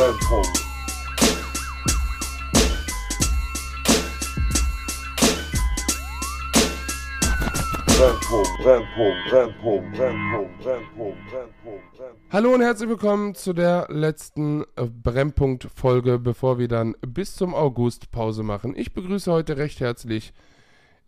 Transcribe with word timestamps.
Brennpunkt, 0.00 0.48
Brennpunkt. 8.62 9.98
Hallo 12.32 12.54
und 12.54 12.62
herzlich 12.62 12.88
willkommen 12.88 13.34
zu 13.34 13.52
der 13.52 13.88
letzten 13.90 14.64
Brennpunkt-Folge, 14.74 16.18
bevor 16.18 16.58
wir 16.58 16.68
dann 16.68 16.94
bis 17.06 17.34
zum 17.36 17.54
August 17.54 18.10
Pause 18.10 18.42
machen. 18.42 18.74
Ich 18.74 18.94
begrüße 18.94 19.30
heute 19.30 19.58
recht 19.58 19.80
herzlich 19.80 20.32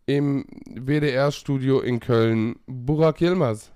im 0.05 0.45
WDR-Studio 0.67 1.81
in 1.81 1.99
Köln 1.99 2.57
Burak 2.67 3.23
Yilmaz. 3.23 3.73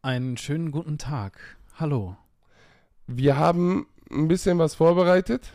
Einen 0.00 0.38
schönen 0.38 0.70
guten 0.70 0.96
Tag. 0.96 1.58
Hallo. 1.74 2.16
Wir 3.06 3.36
haben 3.36 3.86
ein 4.10 4.28
bisschen 4.28 4.58
was 4.58 4.74
vorbereitet, 4.74 5.52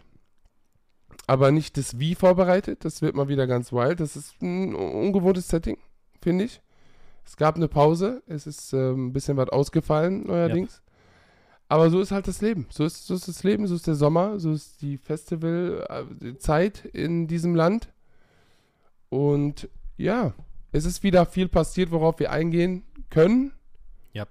aber 1.27 1.51
nicht 1.51 1.77
das 1.77 1.99
Wie 1.99 2.15
vorbereitet. 2.15 2.83
Das 2.85 3.01
wird 3.01 3.15
mal 3.15 3.27
wieder 3.27 3.47
ganz 3.47 3.71
wild. 3.71 3.99
Das 3.99 4.15
ist 4.15 4.41
ein 4.41 4.73
ungewohntes 4.75 5.47
Setting, 5.47 5.77
finde 6.21 6.45
ich. 6.45 6.61
Es 7.25 7.37
gab 7.37 7.55
eine 7.55 7.67
Pause. 7.67 8.23
Es 8.25 8.47
ist 8.47 8.73
ähm, 8.73 9.07
ein 9.07 9.13
bisschen 9.13 9.37
was 9.37 9.49
ausgefallen, 9.49 10.25
neuerdings. 10.25 10.81
Aber 11.67 11.91
so 11.91 12.01
ist 12.01 12.11
halt 12.11 12.27
das 12.27 12.41
Leben. 12.41 12.65
So 12.71 12.83
ist, 12.83 13.05
so 13.05 13.13
ist 13.13 13.27
das 13.27 13.43
Leben, 13.43 13.67
so 13.67 13.75
ist 13.75 13.85
der 13.85 13.93
Sommer, 13.93 14.39
so 14.39 14.51
ist 14.51 14.81
die 14.81 14.97
Festivalzeit 14.97 16.83
in 16.85 17.27
diesem 17.27 17.53
Land. 17.53 17.93
Und 19.09 19.69
ja, 19.95 20.33
es 20.71 20.85
ist 20.85 21.03
wieder 21.03 21.27
viel 21.27 21.47
passiert, 21.47 21.91
worauf 21.91 22.17
wir 22.19 22.31
eingehen 22.31 22.83
können. 23.11 23.51
Ja. 24.13 24.25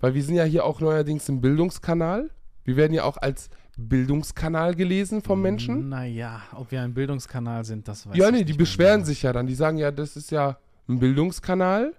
Weil 0.00 0.14
wir 0.14 0.22
sind 0.22 0.36
ja 0.36 0.44
hier 0.44 0.64
auch 0.64 0.80
neuerdings 0.80 1.28
im 1.28 1.42
Bildungskanal. 1.42 2.30
Wir 2.66 2.76
werden 2.76 2.92
ja 2.92 3.04
auch 3.04 3.16
als 3.16 3.48
Bildungskanal 3.78 4.74
gelesen 4.74 5.22
vom 5.22 5.40
Menschen. 5.40 5.88
Naja, 5.88 6.42
ob 6.52 6.70
wir 6.72 6.82
ein 6.82 6.94
Bildungskanal 6.94 7.64
sind, 7.64 7.88
das 7.88 8.06
weiß 8.06 8.16
ja, 8.16 8.26
ich 8.26 8.32
nee, 8.32 8.38
nicht 8.38 8.48
die 8.48 8.52
mehr 8.52 8.58
beschweren 8.58 8.96
genau. 8.96 9.06
sich 9.06 9.22
ja 9.22 9.32
dann. 9.32 9.46
Die 9.46 9.54
sagen 9.54 9.78
ja, 9.78 9.90
das 9.90 10.16
ist 10.16 10.30
ja 10.30 10.58
ein 10.88 10.98
Bildungskanal. 10.98 11.94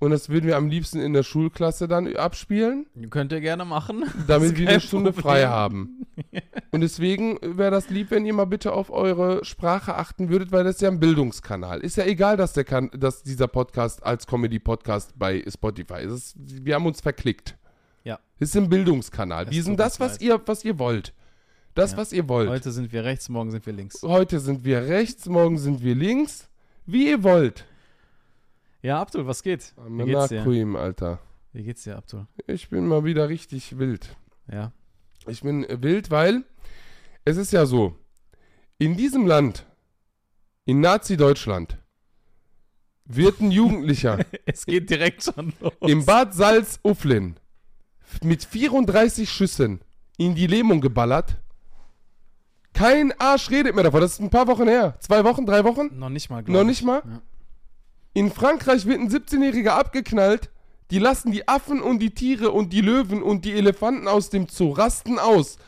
Und 0.00 0.12
das 0.12 0.28
würden 0.28 0.46
wir 0.46 0.56
am 0.56 0.68
liebsten 0.68 1.00
in 1.00 1.12
der 1.12 1.24
Schulklasse 1.24 1.88
dann 1.88 2.14
abspielen, 2.14 2.86
Könnt 3.10 3.32
ihr 3.32 3.40
gerne 3.40 3.64
machen. 3.64 4.04
damit 4.28 4.56
wir 4.56 4.68
eine 4.68 4.80
Stunde 4.80 5.10
Problem. 5.10 5.22
frei 5.22 5.46
haben. 5.46 6.06
Und 6.70 6.82
deswegen 6.82 7.38
wäre 7.42 7.72
das 7.72 7.90
lieb, 7.90 8.12
wenn 8.12 8.24
ihr 8.24 8.32
mal 8.32 8.44
bitte 8.44 8.72
auf 8.72 8.90
eure 8.90 9.44
Sprache 9.44 9.96
achten 9.96 10.28
würdet, 10.28 10.52
weil 10.52 10.62
das 10.62 10.76
ist 10.76 10.82
ja 10.82 10.88
ein 10.88 11.00
Bildungskanal. 11.00 11.80
Ist 11.80 11.96
ja 11.96 12.04
egal, 12.04 12.36
dass, 12.36 12.52
der 12.52 12.62
kan 12.62 12.90
dass 12.96 13.24
dieser 13.24 13.48
Podcast 13.48 14.04
als 14.04 14.26
Comedy-Podcast 14.28 15.18
bei 15.18 15.42
Spotify 15.48 16.02
ist. 16.02 16.36
Wir 16.38 16.76
haben 16.76 16.86
uns 16.86 17.00
verklickt. 17.00 17.56
Ja. 18.08 18.18
Ist 18.38 18.56
ein 18.56 18.70
Bildungskanal. 18.70 19.44
Es 19.44 19.50
Wir 19.50 19.62
sind 19.62 19.78
das, 19.78 20.00
was 20.00 20.18
ihr, 20.20 20.40
was 20.46 20.64
ihr 20.64 20.78
wollt. 20.78 21.12
Das, 21.74 21.92
Ja. 21.92 21.98
was 21.98 22.12
ihr 22.14 22.26
wollt. 22.26 22.48
Heute 22.48 22.72
sind 22.72 22.90
wir 22.90 23.04
rechts, 23.04 23.28
morgen 23.28 23.50
sind 23.50 23.66
wir 23.66 23.72
links. 23.74 24.02
Heute 24.02 24.40
sind 24.40 24.64
wir 24.64 24.82
rechts, 24.86 25.26
morgen 25.26 25.58
sind 25.58 25.82
wir 25.82 25.94
links. 25.94 26.48
Wie 26.86 27.10
ihr 27.10 27.22
wollt. 27.22 27.66
Ja, 28.80 28.98
Abdul, 29.02 29.26
was 29.26 29.42
geht? 29.42 29.74
Wie 29.86 30.04
geht's 30.06 30.28
dir? 30.28 30.40
Amenakuim, 30.40 30.74
Alter. 30.76 31.18
Wie 31.52 31.62
geht's 31.64 31.82
dir, 31.84 31.96
Abdul? 31.98 32.26
Ich 32.46 32.70
bin 32.70 32.86
mal 32.86 33.04
wieder 33.04 33.28
richtig 33.28 33.78
wild. 33.78 34.16
Ja. 34.50 34.72
Ich 35.26 35.42
bin 35.42 35.64
äh, 35.64 35.82
wild, 35.82 36.10
weil 36.10 36.44
es 37.26 37.36
ist 37.36 37.52
ja 37.52 37.66
so, 37.66 37.94
in 38.78 38.96
diesem 38.96 39.26
Land, 39.26 39.66
in 40.64 40.80
Nazi-Deutschland, 40.80 41.76
wird 43.04 43.40
ein 43.40 43.50
Jugendlicher 43.60 44.24
Es 44.46 44.64
geht 44.64 44.88
direkt 44.88 45.24
schon 45.24 45.52
los. 45.60 45.72
im 45.80 46.06
Bad 46.06 46.32
Salz-Ufflin 46.34 47.36
mit 48.22 48.44
34 48.44 49.30
Schüssen 49.30 49.80
in 50.16 50.34
die 50.34 50.46
Lähmung 50.46 50.80
geballert. 50.80 51.36
Kein 52.74 53.12
Arsch 53.18 53.50
redet 53.50 53.74
mehr 53.74 53.84
davon. 53.84 54.00
Das 54.00 54.12
ist 54.12 54.20
ein 54.20 54.30
paar 54.30 54.46
Wochen 54.46 54.68
her. 54.68 54.96
Zwei 55.00 55.24
Wochen, 55.24 55.46
drei 55.46 55.64
Wochen? 55.64 55.98
Noch 55.98 56.08
nicht 56.10 56.30
mal, 56.30 56.42
Noch 56.46 56.60
ich. 56.60 56.66
nicht 56.66 56.84
mal? 56.84 57.02
Ja. 57.04 57.22
In 58.14 58.30
Frankreich 58.30 58.86
wird 58.86 59.00
ein 59.00 59.10
17-Jähriger 59.10 59.70
abgeknallt. 59.70 60.50
Die 60.90 60.98
lassen 60.98 61.32
die 61.32 61.46
Affen 61.48 61.82
und 61.82 61.98
die 61.98 62.10
Tiere 62.14 62.50
und 62.50 62.72
die 62.72 62.80
Löwen 62.80 63.22
und 63.22 63.44
die 63.44 63.52
Elefanten 63.52 64.08
aus 64.08 64.30
dem 64.30 64.48
Zoo 64.48 64.70
rasten 64.72 65.18
aus. 65.18 65.58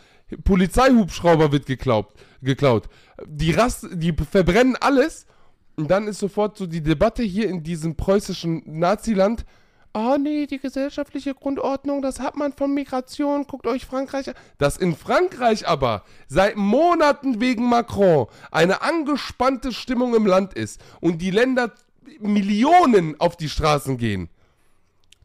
Polizeihubschrauber 0.44 1.52
wird 1.52 1.66
geklaut. 1.66 2.12
geklaut. 2.42 2.88
Die, 3.26 3.50
rast, 3.52 3.86
die 3.92 4.12
verbrennen 4.12 4.76
alles. 4.80 5.26
Und 5.76 5.90
dann 5.90 6.08
ist 6.08 6.18
sofort 6.18 6.56
so 6.56 6.66
die 6.66 6.82
Debatte 6.82 7.22
hier 7.22 7.48
in 7.48 7.62
diesem 7.62 7.96
preußischen 7.96 8.62
Naziland. 8.66 9.44
Ah 9.92 10.18
nee, 10.18 10.46
die 10.46 10.58
gesellschaftliche 10.58 11.34
Grundordnung, 11.34 12.00
das 12.00 12.20
hat 12.20 12.36
man 12.36 12.52
von 12.52 12.72
Migration. 12.72 13.44
Guckt 13.46 13.66
euch 13.66 13.86
Frankreich 13.86 14.28
an. 14.28 14.34
Dass 14.58 14.76
in 14.76 14.94
Frankreich 14.94 15.66
aber 15.66 16.04
seit 16.28 16.56
Monaten 16.56 17.40
wegen 17.40 17.68
Macron 17.68 18.26
eine 18.52 18.82
angespannte 18.82 19.72
Stimmung 19.72 20.14
im 20.14 20.26
Land 20.26 20.54
ist 20.54 20.80
und 21.00 21.20
die 21.20 21.32
Länder 21.32 21.72
Millionen 22.20 23.20
auf 23.20 23.36
die 23.36 23.48
Straßen 23.48 23.96
gehen. 23.96 24.28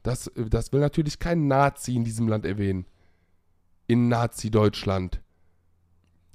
Das, 0.02 0.32
das 0.36 0.72
will 0.72 0.80
natürlich 0.80 1.20
kein 1.20 1.48
Nazi 1.48 1.96
in 1.96 2.04
diesem 2.04 2.28
Land 2.28 2.46
erwähnen. 2.46 2.86
In 3.88 4.08
Nazi-Deutschland. 4.08 5.22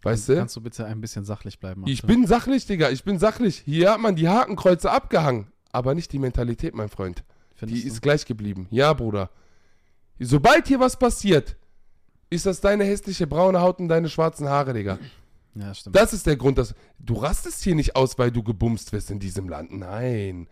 Weißt 0.03 0.29
du? 0.29 0.37
Kannst 0.37 0.57
du 0.57 0.61
bitte 0.61 0.85
ein 0.87 1.01
bisschen 1.01 1.25
sachlich 1.25 1.59
bleiben? 1.59 1.85
Ich 1.87 2.03
Abdul? 2.03 2.17
bin 2.17 2.27
sachlich, 2.27 2.67
Digga. 2.67 2.91
Ich 2.91 3.05
bin 3.05 3.19
sachlich. 3.19 3.63
Hier 3.65 3.93
hat 3.93 4.01
man 4.01 4.17
die 4.17 4.29
Hakenkreuze 4.29 4.91
abgehangen. 4.91 5.49
Aber 5.73 5.95
nicht 5.95 6.13
die 6.13 6.19
Mentalität, 6.19 6.75
mein 6.75 6.89
Freund. 6.89 7.23
Findest 7.61 7.83
Die 7.85 7.89
du? 7.89 7.95
ist 7.95 8.01
gleich 8.01 8.25
geblieben. 8.25 8.67
Ja, 8.71 8.95
Bruder. 8.95 9.29
Sobald 10.19 10.67
hier 10.67 10.81
was 10.81 10.99
passiert, 10.99 11.57
ist 12.31 12.47
das 12.47 12.61
deine 12.63 12.85
hässliche 12.85 13.27
braune 13.27 13.61
Haut 13.61 13.81
und 13.81 13.89
deine 13.89 14.09
schwarzen 14.09 14.49
Haare, 14.49 14.73
Digga. 14.73 14.99
Ja, 15.55 15.75
stimmt. 15.75 15.95
Das 15.95 16.15
ist 16.15 16.27
der 16.27 16.37
Grund, 16.37 16.57
dass 16.57 16.75
du 16.99 17.15
rastest 17.15 17.63
hier 17.63 17.75
nicht 17.75 17.97
aus, 17.97 18.19
weil 18.19 18.31
du 18.31 18.43
gebumst 18.43 18.93
wirst 18.93 19.11
in 19.11 19.19
diesem 19.19 19.49
Land. 19.49 19.73
Nein. 19.73 20.49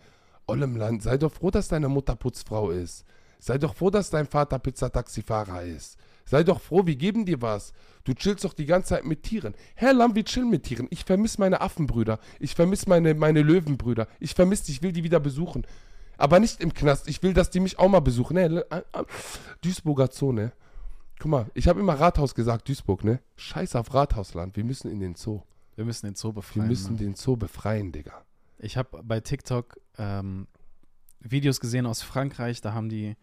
Ollem 0.47 0.77
Land, 0.77 1.03
sei 1.03 1.17
doch 1.17 1.33
froh, 1.33 1.51
dass 1.51 1.69
deine 1.69 1.89
Mutter 1.89 2.15
Putzfrau 2.15 2.71
ist. 2.71 3.05
Sei 3.39 3.57
doch 3.57 3.75
froh, 3.75 3.89
dass 3.91 4.11
dein 4.11 4.27
Vater 4.27 4.59
Pizzataxifahrer 4.59 5.63
ist. 5.63 5.97
Sei 6.27 6.43
doch 6.43 6.61
froh, 6.61 6.85
wir 6.85 6.97
geben 6.97 7.25
dir 7.25 7.41
was. 7.41 7.73
Du 8.05 8.13
chillst 8.13 8.45
doch 8.45 8.53
die 8.53 8.67
ganze 8.67 8.91
Zeit 8.91 9.05
mit 9.07 9.23
Tieren. 9.23 9.55
Herr 9.77 9.95
Lamm, 9.95 10.15
wir 10.15 10.25
chillen 10.25 10.51
mit 10.51 10.65
Tieren. 10.65 10.89
Ich 10.91 11.05
vermisse 11.05 11.41
meine 11.41 11.63
Affenbrüder. 11.63 12.19
Ich 12.39 12.55
vermisse 12.55 12.89
meine, 12.89 13.15
meine 13.15 13.41
Löwenbrüder. 13.41 14.09
Ich 14.21 14.35
vermisse 14.35 14.67
die, 14.67 14.73
ich 14.73 14.83
will 14.83 14.93
die 14.93 15.05
wieder 15.05 15.21
besuchen. 15.21 15.65
Aber 16.19 16.41
nicht 16.41 16.61
im 16.61 16.75
Knast. 16.75 17.09
Ich 17.09 17.23
will, 17.23 17.33
dass 17.33 17.49
die 17.49 17.61
mich 17.61 17.79
auch 17.79 17.89
mal 17.89 18.01
besuchen. 18.01 18.35
Nee, 18.35 18.45
äh, 18.45 18.61
äh, 18.71 18.83
Duisburger 19.63 20.09
Zoo, 20.13 20.33
ne? 20.33 20.53
Guck 21.21 21.31
mal, 21.31 21.47
ich 21.55 21.67
habe 21.67 21.81
immer 21.81 21.95
Rathaus 21.95 22.35
gesagt, 22.35 22.69
Duisburg, 22.69 23.05
ne? 23.05 23.21
Scheiß 23.37 23.75
auf 23.77 23.95
Rathausland. 23.95 24.57
Wir 24.57 24.65
müssen 24.65 24.91
in 24.91 25.01
den 25.01 25.15
Zoo. 25.15 25.43
wir 25.77 25.85
müssen 25.85 26.07
den 26.07 26.17
Zoo 26.17 26.29
Wir 26.29 26.35
befreien. 26.35 26.69
müssen 26.69 26.93
ne? 26.93 26.99
den 26.99 27.15
Zoo 27.15 27.37
befreien, 27.37 27.93
Digga. 27.93 28.25
Ich 28.59 28.77
habe 28.77 29.03
bei 29.03 29.21
TikTok 29.21 29.81
ähm, 29.97 30.49
Videos 31.21 31.61
gesehen 31.61 31.87
aus 31.87 32.03
Frankreich, 32.03 32.61
da 32.61 32.75
haben 32.75 32.89
die 32.89 33.17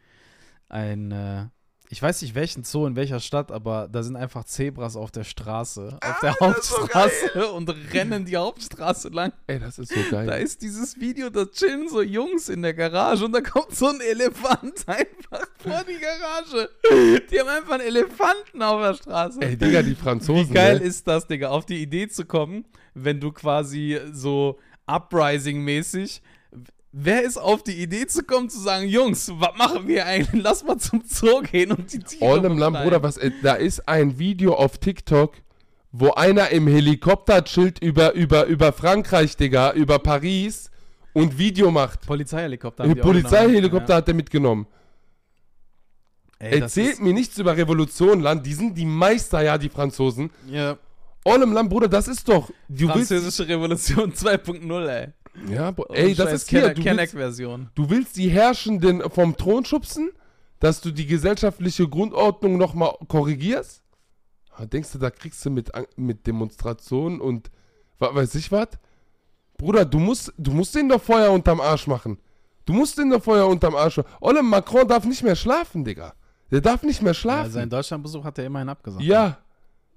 ein, 0.70 1.12
äh, 1.12 1.46
ich 1.90 2.02
weiß 2.02 2.22
nicht 2.22 2.36
welchen 2.36 2.64
Zoo 2.64 2.86
in 2.88 2.96
welcher 2.96 3.20
Stadt, 3.20 3.52
aber 3.52 3.88
da 3.92 4.04
sind 4.04 4.16
einfach 4.16 4.44
Zebras 4.44 4.96
auf 4.96 5.12
der 5.12 5.24
Straße, 5.24 5.98
auf 6.02 6.20
der 6.20 6.36
Ah, 6.42 6.48
das 6.48 6.58
ist 6.58 6.70
so 6.70 6.78
Hauptstraße 6.82 7.52
und 7.52 7.70
rennen 7.94 8.26
die 8.26 8.38
Hauptstraße 8.38 9.10
lang. 9.10 9.34
Ey, 9.48 9.60
das 9.60 9.78
ist 9.80 9.94
so 9.94 10.00
geil. 10.10 10.26
Da 10.26 10.36
ist 10.36 10.62
dieses 10.62 11.00
Video, 11.00 11.30
da 11.30 11.46
chillen 11.46 11.88
so 11.88 12.02
Jungs 12.02 12.50
in 12.50 12.62
der 12.62 12.74
Garage 12.74 13.26
und 13.26 13.34
da 13.34 13.42
kommt 13.42 13.76
so 13.76 13.88
ein 13.88 14.02
Elefant 14.02 14.84
einfach 14.88 15.48
vor 15.58 15.84
die 15.88 16.00
Garage. 16.00 16.70
Die 17.32 17.40
haben 17.40 17.50
einfach 17.50 17.74
einen 17.74 17.88
Elefanten 17.88 18.62
auf 18.62 18.82
der 18.82 18.94
Straße. 18.96 19.42
Ey, 19.42 19.56
Digga, 19.56 19.82
die 19.82 19.96
Franzosen. 19.96 20.50
Wie 20.50 20.54
geil 20.54 20.80
ne? 20.80 20.86
ist 20.86 21.08
das, 21.08 21.28
Digga, 21.28 21.50
auf 21.50 21.66
die 21.66 21.82
Idee 21.82 22.08
zu 22.08 22.26
kommen, 22.26 22.66
wenn 22.94 23.20
du 23.20 23.32
quasi 23.32 24.00
so 24.12 24.60
Uprising-mäßig. 24.88 26.22
Wer 26.98 27.24
ist 27.24 27.36
auf 27.38 27.62
die 27.62 27.74
Idee 27.74 28.08
zu 28.08 28.24
kommen, 28.24 28.50
zu 28.50 28.58
sagen, 28.58 28.88
Jungs, 28.88 29.30
was 29.36 29.58
machen 29.58 29.86
wir 29.86 30.06
eigentlich? 30.06 30.42
Lass 30.42 30.64
mal 30.64 30.78
zum 30.78 31.04
Zoo 31.06 31.42
gehen 31.42 31.74
und 31.74 31.92
die 31.92 32.00
Tiere 32.00 32.32
All 32.32 32.46
im 32.46 32.58
Land. 32.58 32.78
Bruder, 32.82 33.04
was, 33.04 33.18
äh, 33.18 33.32
da 33.44 33.56
ist 33.56 33.86
ein 33.86 34.18
Video 34.18 34.54
auf 34.54 34.78
TikTok, 34.78 35.34
wo 35.92 36.12
einer 36.12 36.52
im 36.52 36.68
Helikopter 36.68 37.44
chillt 37.44 37.80
über, 37.80 38.14
über, 38.14 38.46
über 38.46 38.72
Frankreich, 38.72 39.36
Digga, 39.36 39.74
über 39.74 40.00
Paris 40.00 40.72
und 41.12 41.38
Video 41.38 41.70
macht. 41.70 42.08
Polizeihelikopter. 42.08 42.86
Auch 42.86 42.96
Polizeihelikopter 42.96 43.86
genommen. 43.88 43.98
hat 43.98 44.08
er 44.08 44.14
mitgenommen. 44.14 44.68
Ja. 46.40 46.48
Ey, 46.48 46.62
Erzählt 46.62 47.02
mir 47.02 47.12
nichts 47.14 47.38
über 47.38 47.58
Revolution, 47.58 48.22
Land. 48.22 48.46
Die 48.46 48.54
sind 48.54 48.78
die 48.78 48.86
Meister, 48.86 49.42
ja, 49.42 49.58
die 49.58 49.70
Franzosen. 49.70 50.30
Ja, 50.48 50.78
All 51.26 51.42
im 51.42 51.52
Land, 51.52 51.70
Bruder, 51.70 51.90
das 51.90 52.08
ist 52.08 52.30
doch. 52.30 52.50
Französische 52.74 53.46
Revolution 53.50 54.14
2.0, 54.14 54.88
ey. 54.88 55.08
Ja, 55.50 55.72
Bro- 55.72 55.88
ey, 55.94 56.14
das 56.16 56.32
ist 56.34 56.50
hier. 56.50 56.74
Du 56.74 56.84
willst, 56.84 57.14
du 57.76 57.90
willst 57.90 58.18
die 58.18 58.30
Herrschenden 58.30 59.02
vom 59.10 59.36
Thron 59.38 59.66
schubsen, 59.66 60.12
dass 60.60 60.82
du 60.82 60.92
die 60.92 61.06
gesellschaftliche 61.06 61.88
Grundordnung 61.88 62.58
nochmal 62.58 62.94
korrigierst? 63.08 63.84
Ah, 64.58 64.66
Denkst 64.66 64.92
du, 64.94 64.98
da 65.00 65.10
kriegst 65.10 65.44
du 65.46 65.50
mit, 65.50 65.72
mit 65.98 66.26
Demonstrationen 66.26 67.20
und 67.20 67.52
wa- 68.00 68.16
weiß 68.16 68.36
ich 68.36 68.52
was? 68.52 68.70
Bruder, 69.58 69.86
du 69.86 70.00
musst, 70.00 70.34
du 70.38 70.52
musst 70.52 70.74
den 70.76 70.90
doch 70.90 71.02
Feuer 71.02 71.32
unterm 71.32 71.60
Arsch 71.62 71.88
machen. 71.88 72.18
Du 72.66 72.74
musst 72.74 72.98
den 72.98 73.10
doch 73.10 73.22
Feuer 73.24 73.48
unterm 73.48 73.76
Arsch 73.76 73.98
machen. 73.98 74.10
Olle, 74.22 74.42
Macron 74.42 74.88
darf 74.88 75.06
nicht 75.06 75.24
mehr 75.24 75.36
schlafen, 75.36 75.84
Digga. 75.84 76.14
Der 76.52 76.62
darf 76.62 76.84
nicht 76.84 77.02
mehr 77.02 77.12
Ja, 77.12 77.14
schlafen. 77.20 77.52
sein 77.52 77.70
Deutschlandbesuch 77.70 78.24
hat 78.24 78.38
er 78.38 78.46
immerhin 78.46 78.70
abgesagt. 78.70 79.04
Ja, 79.04 79.38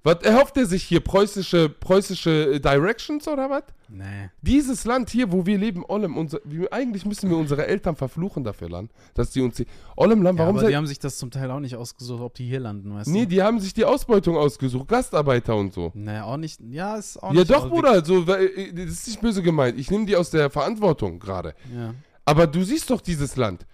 Was 0.01 0.21
erhofft 0.23 0.55
er 0.55 0.65
sich 0.65 0.83
hier? 0.83 1.01
Preußische, 1.01 1.67
preußische 1.67 2.53
äh, 2.53 2.59
Directions 2.61 3.27
oder 3.27 3.49
was? 3.49 3.63
Nee. 3.89 4.29
Dieses 4.41 4.85
Land 4.85 5.09
hier, 5.09 5.29
wo 5.31 5.45
wir 5.45 5.57
leben, 5.57 5.83
Ollem, 5.85 6.15
unser, 6.15 6.39
wir, 6.45 6.71
eigentlich 6.71 7.05
müssen 7.05 7.29
wir 7.29 7.35
unsere 7.35 7.67
Eltern 7.67 7.97
verfluchen 7.97 8.45
dafür, 8.45 8.69
Land, 8.69 8.91
dass 9.13 9.31
die 9.31 9.41
uns 9.41 9.57
hier. 9.57 9.65
Ollem, 9.97 10.21
Land, 10.21 10.37
Ja, 10.39 10.43
warum 10.45 10.55
aber 10.55 10.61
seid 10.61 10.71
die 10.71 10.77
haben 10.77 10.87
sich 10.87 10.99
das 10.99 11.17
zum 11.17 11.31
Teil 11.31 11.51
auch 11.51 11.59
nicht 11.59 11.75
ausgesucht, 11.75 12.21
ob 12.21 12.33
die 12.35 12.45
hier 12.47 12.61
landen, 12.61 12.93
weißt 12.95 13.09
Nee, 13.09 13.21
du? 13.23 13.27
die 13.27 13.41
haben 13.43 13.59
sich 13.59 13.73
die 13.73 13.83
Ausbeutung 13.83 14.37
ausgesucht, 14.37 14.87
Gastarbeiter 14.87 15.55
und 15.55 15.73
so. 15.73 15.91
Nee, 15.95 16.19
auch 16.19 16.37
nicht. 16.37 16.61
Ja, 16.69 16.95
ist 16.95 17.21
auch 17.21 17.33
Ja, 17.33 17.39
nicht. 17.41 17.51
doch, 17.51 17.65
aber 17.65 17.69
Bruder, 17.69 18.05
so, 18.05 18.25
weil, 18.25 18.45
äh, 18.55 18.71
das 18.73 18.85
ist 18.91 19.07
nicht 19.07 19.21
böse 19.21 19.41
gemeint. 19.43 19.77
Ich 19.77 19.91
nehme 19.91 20.05
die 20.05 20.15
aus 20.15 20.29
der 20.29 20.49
Verantwortung 20.49 21.19
gerade. 21.19 21.55
Ja. 21.75 21.93
Aber 22.23 22.47
du 22.47 22.63
siehst 22.63 22.89
doch 22.89 23.01
dieses 23.01 23.35
Land. 23.35 23.65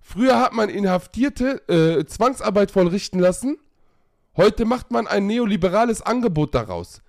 Früher 0.00 0.38
hat 0.40 0.52
man 0.54 0.68
Inhaftierte 0.70 1.68
äh, 1.68 2.04
Zwangsarbeit 2.06 2.70
vollrichten 2.70 3.18
lassen. 3.18 3.58
Heute 4.36 4.64
macht 4.64 4.90
man 4.90 5.06
ein 5.06 5.26
neoliberales 5.26 6.02
Angebot 6.02 6.54
daraus. 6.54 7.02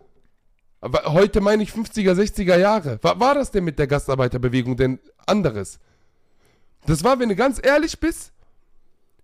Aber 0.79 1.11
heute 1.11 1.41
meine 1.41 1.63
ich 1.63 1.71
50er, 1.71 2.13
60er 2.13 2.57
Jahre. 2.57 2.99
Was 3.01 3.19
war 3.19 3.35
das 3.35 3.51
denn 3.51 3.63
mit 3.63 3.79
der 3.79 3.87
Gastarbeiterbewegung 3.87 4.77
denn 4.77 4.99
anderes? 5.25 5.79
Das 6.85 7.03
war, 7.03 7.19
wenn 7.19 7.29
du 7.29 7.35
ganz 7.35 7.59
ehrlich 7.61 7.99
bist, 7.99 8.31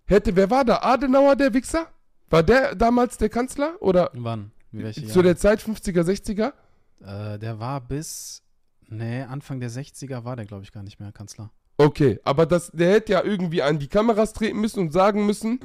hätte, 0.04 0.36
wer 0.36 0.50
war 0.50 0.64
da? 0.64 0.82
Adenauer, 0.82 1.36
der 1.36 1.54
Wichser? 1.54 1.86
War 2.28 2.42
der 2.42 2.74
damals 2.74 3.16
der 3.16 3.28
Kanzler? 3.28 3.74
Oder 3.80 4.10
Wann? 4.12 4.50
Welche 4.72 5.02
zu 5.02 5.08
Jahre? 5.08 5.22
der 5.22 5.36
Zeit 5.36 5.60
50er, 5.60 6.02
60er? 6.02 6.52
Äh, 7.00 7.38
der 7.38 7.58
war 7.60 7.80
bis. 7.80 8.42
Nee, 8.88 9.22
Anfang 9.22 9.60
der 9.60 9.70
60er 9.70 10.24
war 10.24 10.36
der, 10.36 10.44
glaube 10.44 10.64
ich, 10.64 10.72
gar 10.72 10.82
nicht 10.82 11.00
mehr 11.00 11.12
Kanzler. 11.12 11.50
Okay, 11.76 12.20
aber 12.24 12.46
das, 12.46 12.70
der 12.72 12.92
hätte 12.92 13.12
ja 13.12 13.24
irgendwie 13.24 13.62
an 13.62 13.78
die 13.78 13.88
Kameras 13.88 14.32
treten 14.32 14.60
müssen 14.60 14.80
und 14.80 14.92
sagen 14.92 15.26
müssen, 15.26 15.60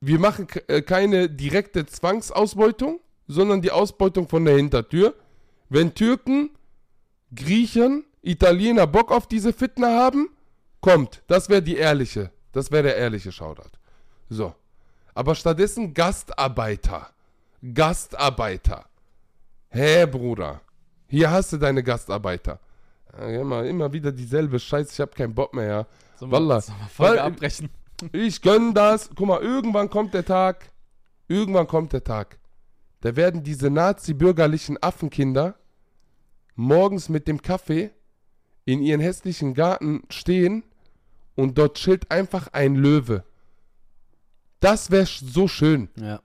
wir 0.00 0.18
machen 0.18 0.46
äh, 0.68 0.82
keine 0.82 1.28
direkte 1.28 1.86
Zwangsausbeutung, 1.86 3.00
sondern 3.26 3.62
die 3.62 3.70
Ausbeutung 3.70 4.28
von 4.28 4.44
der 4.44 4.56
Hintertür. 4.56 5.14
Wenn 5.68 5.94
Türken, 5.94 6.50
Griechen, 7.34 8.04
Italiener 8.22 8.86
Bock 8.86 9.10
auf 9.10 9.26
diese 9.26 9.52
Fitne 9.52 9.88
haben, 9.88 10.28
kommt. 10.80 11.22
Das 11.26 11.48
wäre 11.48 11.62
die 11.62 11.76
ehrliche, 11.76 12.30
das 12.52 12.70
wäre 12.70 12.84
der 12.84 12.96
ehrliche 12.96 13.32
Shoutout. 13.32 13.70
So. 14.28 14.54
Aber 15.14 15.34
stattdessen 15.34 15.94
Gastarbeiter. 15.94 17.10
Gastarbeiter. 17.74 18.84
Hä, 19.70 20.06
Bruder. 20.06 20.60
Hier 21.08 21.30
hast 21.30 21.52
du 21.52 21.56
deine 21.56 21.82
Gastarbeiter. 21.82 22.60
Immer, 23.18 23.64
immer 23.64 23.92
wieder 23.92 24.12
dieselbe 24.12 24.58
Scheiße, 24.60 24.92
ich 24.92 25.00
hab 25.00 25.14
keinen 25.14 25.34
Bock 25.34 25.54
mehr, 25.54 25.66
ja. 25.66 25.86
Sollen 26.16 26.32
Wallah. 26.32 26.60
sollen 26.60 26.78
wir 26.80 26.88
Folge 26.88 27.12
Weil- 27.16 27.20
abbrechen? 27.20 27.70
Ich 28.12 28.42
gönn 28.42 28.74
das. 28.74 29.10
Guck 29.14 29.26
mal, 29.26 29.40
irgendwann 29.40 29.90
kommt 29.90 30.14
der 30.14 30.24
Tag. 30.24 30.70
Irgendwann 31.28 31.66
kommt 31.66 31.92
der 31.92 32.04
Tag. 32.04 32.38
Da 33.00 33.16
werden 33.16 33.42
diese 33.42 33.70
nazi-bürgerlichen 33.70 34.82
Affenkinder 34.82 35.56
morgens 36.54 37.08
mit 37.08 37.28
dem 37.28 37.42
Kaffee 37.42 37.90
in 38.64 38.82
ihren 38.82 39.00
hässlichen 39.00 39.54
Garten 39.54 40.02
stehen 40.10 40.64
und 41.34 41.58
dort 41.58 41.76
chillt 41.76 42.10
einfach 42.10 42.48
ein 42.52 42.74
Löwe. 42.74 43.24
Das 44.60 44.90
wäre 44.90 45.06
so 45.06 45.46
schön. 45.46 45.88
Ja. 45.96 46.20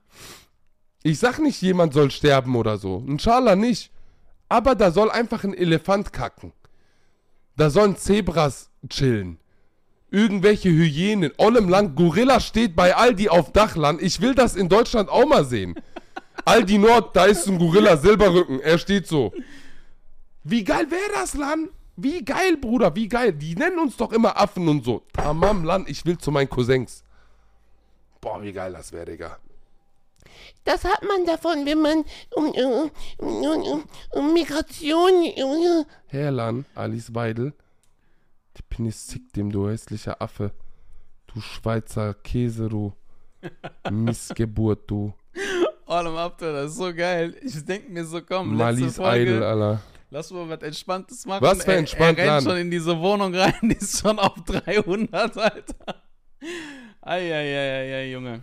Ich 1.02 1.18
sag 1.18 1.38
nicht, 1.38 1.60
jemand 1.62 1.92
soll 1.92 2.10
sterben 2.10 2.56
oder 2.56 2.78
so. 2.78 3.04
Inshallah 3.06 3.56
nicht. 3.56 3.92
Aber 4.48 4.74
da 4.74 4.90
soll 4.90 5.10
einfach 5.10 5.44
ein 5.44 5.54
Elefant 5.54 6.12
kacken. 6.12 6.52
Da 7.56 7.70
sollen 7.70 7.96
Zebras 7.96 8.70
chillen. 8.88 9.38
Irgendwelche 10.12 10.68
Hyänen. 10.68 11.32
Ollem 11.38 11.70
Land, 11.70 11.96
Gorilla 11.96 12.38
steht 12.38 12.76
bei 12.76 12.94
Aldi 12.94 13.30
auf 13.30 13.50
Dachland. 13.50 14.02
Ich 14.02 14.20
will 14.20 14.34
das 14.34 14.54
in 14.56 14.68
Deutschland 14.68 15.08
auch 15.08 15.26
mal 15.26 15.46
sehen. 15.46 15.74
Aldi 16.44 16.76
Nord, 16.76 17.16
da 17.16 17.24
ist 17.24 17.48
ein 17.48 17.58
Gorilla, 17.58 17.96
Silberrücken. 17.96 18.60
Er 18.60 18.76
steht 18.76 19.06
so. 19.06 19.32
Wie 20.44 20.64
geil 20.64 20.90
wäre 20.90 21.12
das, 21.14 21.32
Land? 21.32 21.70
Wie 21.96 22.22
geil, 22.22 22.58
Bruder, 22.58 22.94
wie 22.94 23.08
geil. 23.08 23.32
Die 23.32 23.54
nennen 23.54 23.78
uns 23.78 23.96
doch 23.96 24.12
immer 24.12 24.36
Affen 24.38 24.68
und 24.68 24.84
so. 24.84 25.02
Tamam, 25.14 25.64
Land, 25.64 25.88
ich 25.88 26.04
will 26.04 26.18
zu 26.18 26.30
meinen 26.30 26.50
Cousins. 26.50 27.02
Boah, 28.20 28.42
wie 28.42 28.52
geil 28.52 28.72
das 28.74 28.92
wäre, 28.92 29.06
Digga. 29.06 29.38
Das 30.64 30.84
hat 30.84 31.02
man 31.02 31.24
davon, 31.24 31.64
wenn 31.64 31.80
man 31.80 32.04
um, 32.34 32.50
um, 32.50 32.90
um, 33.18 33.84
um, 34.10 34.34
Migration. 34.34 35.32
Um, 35.36 35.86
Herlan, 36.08 36.66
Alice 36.74 37.14
Weidel. 37.14 37.54
Die 38.56 38.62
Penis 38.68 39.06
zickt 39.06 39.36
dem, 39.36 39.50
du 39.50 39.68
hässlicher 39.68 40.20
Affe. 40.20 40.52
Du 41.26 41.40
Schweizer 41.40 42.14
Käse, 42.14 42.68
du. 42.68 42.92
Missgeburt, 43.90 44.90
du. 44.90 45.14
Allem 45.86 46.16
Abter, 46.16 46.52
das 46.52 46.72
ist 46.72 46.76
so 46.78 46.94
geil. 46.94 47.34
Ich 47.42 47.64
denke 47.64 47.90
mir 47.90 48.04
so, 48.04 48.20
komm, 48.22 48.56
Malis 48.56 48.80
letzte 48.80 49.02
Folge. 49.02 49.30
Idol, 49.36 49.42
Alter. 49.42 49.82
Lass 50.10 50.30
mal 50.30 50.48
was 50.48 50.60
Entspanntes 50.62 51.24
machen. 51.26 51.42
Was 51.42 51.64
für 51.64 51.72
Er- 51.72 51.78
entspannt, 51.78 52.18
Er, 52.18 52.24
rennt 52.34 52.44
Lan? 52.44 52.52
schon 52.52 52.60
in 52.60 52.70
diese 52.70 52.98
Wohnung 53.00 53.34
rein, 53.34 53.54
die 53.62 53.74
ist 53.76 54.00
schon 54.00 54.18
auf 54.18 54.34
300, 54.46 55.36
Alter. 55.38 56.02
Eieieiei, 57.00 58.10
Junge. 58.10 58.42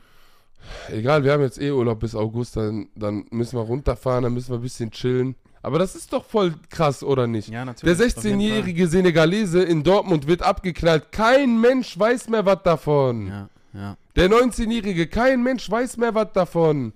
Egal, 0.90 1.24
wir 1.24 1.32
haben 1.32 1.42
jetzt 1.42 1.62
eh 1.62 1.72
Urlaub 1.72 2.00
bis 2.00 2.16
August, 2.16 2.58
dann, 2.58 2.90
dann 2.96 3.26
müssen 3.32 3.58
wir 3.58 3.64
runterfahren, 3.64 4.24
dann 4.24 4.34
müssen 4.34 4.50
wir 4.52 4.58
ein 4.60 4.62
bisschen 4.62 4.92
chillen. 4.92 5.36
Aber 5.62 5.78
das 5.80 5.96
ist 5.96 6.14
doch 6.14 6.24
voll 6.24 6.54
krass, 6.70 7.04
oder 7.04 7.28
nicht? 7.28 7.50
Ja, 7.50 7.66
Der 7.66 7.66
natürlich. 7.66 8.00
jeden 8.00 8.12
16-jährige 8.40 8.88
Senegalese 8.88 9.62
in 9.64 9.84
Dortmund 9.84 10.26
wird 10.28 10.42
abgeknallt. 10.42 11.12
Kein 11.12 11.60
Mensch 11.60 11.98
weiß 12.00 12.30
mehr 12.30 12.46
was 12.46 12.64
davon. 12.64 13.28
Ja, 13.28 13.50
ja. 13.74 13.98
Der 14.16 14.30
19-Jährige, 14.30 15.08
kein 15.08 15.44
Mensch 15.44 15.70
weiß 15.70 15.98
mehr 15.98 16.16
was 16.16 16.32
davon. 16.34 16.94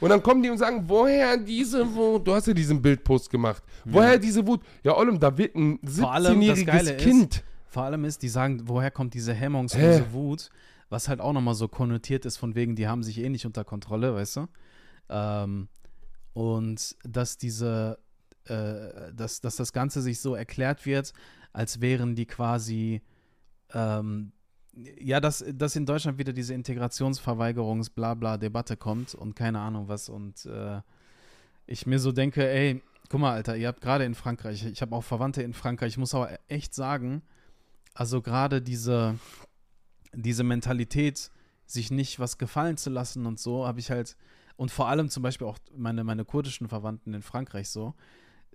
Und 0.00 0.10
dann 0.10 0.22
kommen 0.22 0.42
die 0.42 0.50
und 0.50 0.58
sagen, 0.58 0.84
woher 0.86 1.36
diese 1.38 1.92
Wut? 1.94 2.26
Du 2.26 2.34
hast 2.34 2.46
ja 2.46 2.52
diesen 2.54 2.80
Bildpost 2.82 3.30
gemacht. 3.30 3.62
Woher 3.84 4.18
diese 4.18 4.46
Wut? 4.46 4.60
Ja, 4.82 4.96
Olem, 4.96 5.18
da 5.18 5.36
wird 5.36 5.54
ein 5.56 5.78
Vor 5.84 6.12
allem 6.12 6.40
das 6.46 6.58
17-jähriges 6.58 6.64
Geile 6.66 6.92
ist- 6.92 7.04
Kind. 7.04 7.42
Vor 7.68 7.82
allem 7.84 8.04
ist, 8.04 8.22
die 8.22 8.28
sagen, 8.28 8.62
woher 8.66 8.90
kommt 8.92 9.14
diese 9.14 9.34
hemmungslose 9.34 10.00
Hä? 10.00 10.04
Wut, 10.12 10.50
was 10.90 11.08
halt 11.08 11.20
auch 11.20 11.32
nochmal 11.32 11.54
so 11.54 11.66
konnotiert 11.68 12.24
ist, 12.24 12.36
von 12.36 12.54
wegen, 12.54 12.76
die 12.76 12.86
haben 12.86 13.02
sich 13.02 13.18
eh 13.18 13.28
nicht 13.28 13.46
unter 13.46 13.64
Kontrolle, 13.64 14.14
weißt 14.14 14.36
du? 14.36 14.46
Ähm, 15.08 15.68
und 16.34 16.96
dass 17.04 17.38
diese, 17.38 17.98
äh, 18.44 19.14
dass, 19.14 19.40
dass 19.40 19.56
das 19.56 19.72
Ganze 19.72 20.02
sich 20.02 20.20
so 20.20 20.34
erklärt 20.34 20.84
wird, 20.84 21.14
als 21.52 21.80
wären 21.80 22.14
die 22.14 22.26
quasi, 22.26 23.00
ähm, 23.72 24.32
ja, 24.72 25.20
dass, 25.20 25.42
dass 25.54 25.76
in 25.76 25.86
Deutschland 25.86 26.18
wieder 26.18 26.32
diese 26.32 26.54
Integrationsverweigerungs-Blabla-Debatte 26.54 28.76
kommt 28.76 29.14
und 29.14 29.36
keine 29.36 29.60
Ahnung 29.60 29.86
was 29.88 30.08
und 30.08 30.44
äh, 30.46 30.80
ich 31.66 31.86
mir 31.86 32.00
so 32.00 32.12
denke, 32.12 32.46
ey, 32.46 32.82
guck 33.08 33.20
mal, 33.20 33.32
Alter, 33.32 33.56
ihr 33.56 33.68
habt 33.68 33.80
gerade 33.80 34.04
in 34.04 34.14
Frankreich, 34.14 34.66
ich 34.66 34.82
habe 34.82 34.94
auch 34.94 35.04
Verwandte 35.04 35.42
in 35.42 35.54
Frankreich, 35.54 35.92
ich 35.92 35.98
muss 35.98 36.14
aber 36.14 36.38
echt 36.48 36.74
sagen, 36.74 37.22
also 37.94 38.20
gerade 38.20 38.60
diese, 38.60 39.18
diese 40.12 40.42
Mentalität, 40.42 41.30
sich 41.66 41.90
nicht 41.90 42.18
was 42.18 42.36
gefallen 42.36 42.76
zu 42.76 42.90
lassen 42.90 43.24
und 43.24 43.38
so, 43.38 43.66
habe 43.66 43.80
ich 43.80 43.90
halt, 43.90 44.18
und 44.56 44.70
vor 44.70 44.88
allem 44.88 45.08
zum 45.08 45.22
Beispiel 45.22 45.46
auch 45.46 45.58
meine, 45.76 46.04
meine 46.04 46.24
kurdischen 46.24 46.68
Verwandten 46.68 47.14
in 47.14 47.22
Frankreich 47.22 47.68
so, 47.68 47.94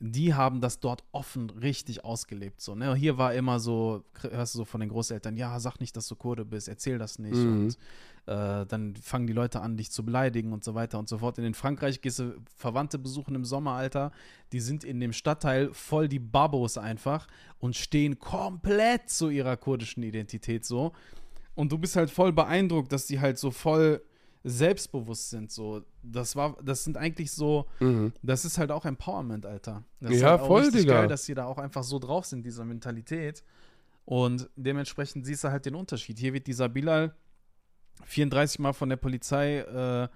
die 0.02 0.34
haben 0.34 0.62
das 0.62 0.80
dort 0.80 1.04
offen 1.12 1.50
richtig 1.50 2.06
ausgelebt. 2.06 2.62
So, 2.62 2.74
ne? 2.74 2.96
Hier 2.96 3.18
war 3.18 3.34
immer 3.34 3.60
so, 3.60 4.06
hörst 4.22 4.54
du 4.54 4.60
so 4.60 4.66
von 4.66 4.80
den 4.80 4.90
Großeltern, 4.90 5.36
ja, 5.36 5.60
sag 5.60 5.80
nicht, 5.80 5.96
dass 5.98 6.08
du 6.08 6.16
Kurde 6.16 6.46
bist, 6.46 6.70
erzähl 6.70 6.98
das 6.98 7.20
nicht. 7.20 7.36
Mhm. 7.36 7.66
Und 7.66 7.78
äh, 8.26 8.66
dann 8.66 8.96
fangen 8.96 9.28
die 9.28 9.34
Leute 9.34 9.60
an, 9.60 9.76
dich 9.76 9.92
zu 9.92 10.06
beleidigen 10.06 10.54
und 10.54 10.64
so 10.64 10.74
weiter 10.74 11.00
und 11.00 11.10
so 11.10 11.18
fort. 11.18 11.38
In 11.38 11.54
Frankreich 11.54 12.00
gehst 12.00 12.20
du 12.20 12.40
Verwandte 12.56 12.98
besuchen 12.98 13.36
im 13.36 13.44
Sommeralter, 13.44 14.12
die 14.54 14.62
sind 14.62 14.86
in 14.86 15.02
dem 15.02 15.12
Stadtteil 15.12 15.74
voll 15.74 16.08
die 16.08 16.20
Babos 16.20 16.78
einfach 16.78 17.28
und 17.60 17.76
stehen 17.76 18.20
komplett 18.20 19.10
zu 19.10 19.30
ihrer 19.30 19.58
kurdischen 19.58 20.04
Identität 20.04 20.64
so. 20.64 20.94
Und 21.56 21.74
du 21.74 21.78
bist 21.78 21.98
halt 21.98 22.10
voll 22.10 22.32
beeindruckt, 22.32 22.94
dass 22.94 23.06
die 23.06 23.20
halt 23.20 23.38
so 23.38 23.52
voll 23.52 24.02
selbstbewusst 24.44 25.30
sind. 25.30 25.52
So, 25.52 25.84
das 26.02 26.36
war, 26.36 26.58
das 26.64 26.84
sind 26.84 26.98
eigentlich 26.98 27.32
so, 27.32 27.66
Mhm. 27.80 28.14
das 28.22 28.46
ist 28.46 28.58
halt 28.58 28.72
auch 28.72 28.86
Empowerment, 28.86 29.46
Alter. 29.46 29.84
Das 30.00 30.12
ist 30.16 30.22
Ja, 30.22 30.32
halt 30.32 30.42
auch 30.42 30.48
voll, 30.48 30.72
Digga. 30.72 30.94
geil, 31.02 31.08
dass 31.08 31.26
die 31.26 31.34
da 31.34 31.46
auch 31.46 31.58
einfach 31.58 31.84
so 31.84 32.00
drauf 32.00 32.26
sind, 32.26 32.46
dieser 32.46 32.66
Mentalität. 32.66 33.44
Und 34.06 34.50
dementsprechend 34.56 35.26
siehst 35.26 35.44
du 35.44 35.50
halt 35.52 35.66
den 35.66 35.76
Unterschied. 35.76 36.18
Hier 36.18 36.34
wird 36.34 36.48
dieser 36.48 36.70
Bilal 36.70 37.14
34 38.06 38.60
Mal 38.60 38.74
von 38.74 38.90
der 38.90 38.96
Polizei 38.98 39.60
äh, 39.60 40.08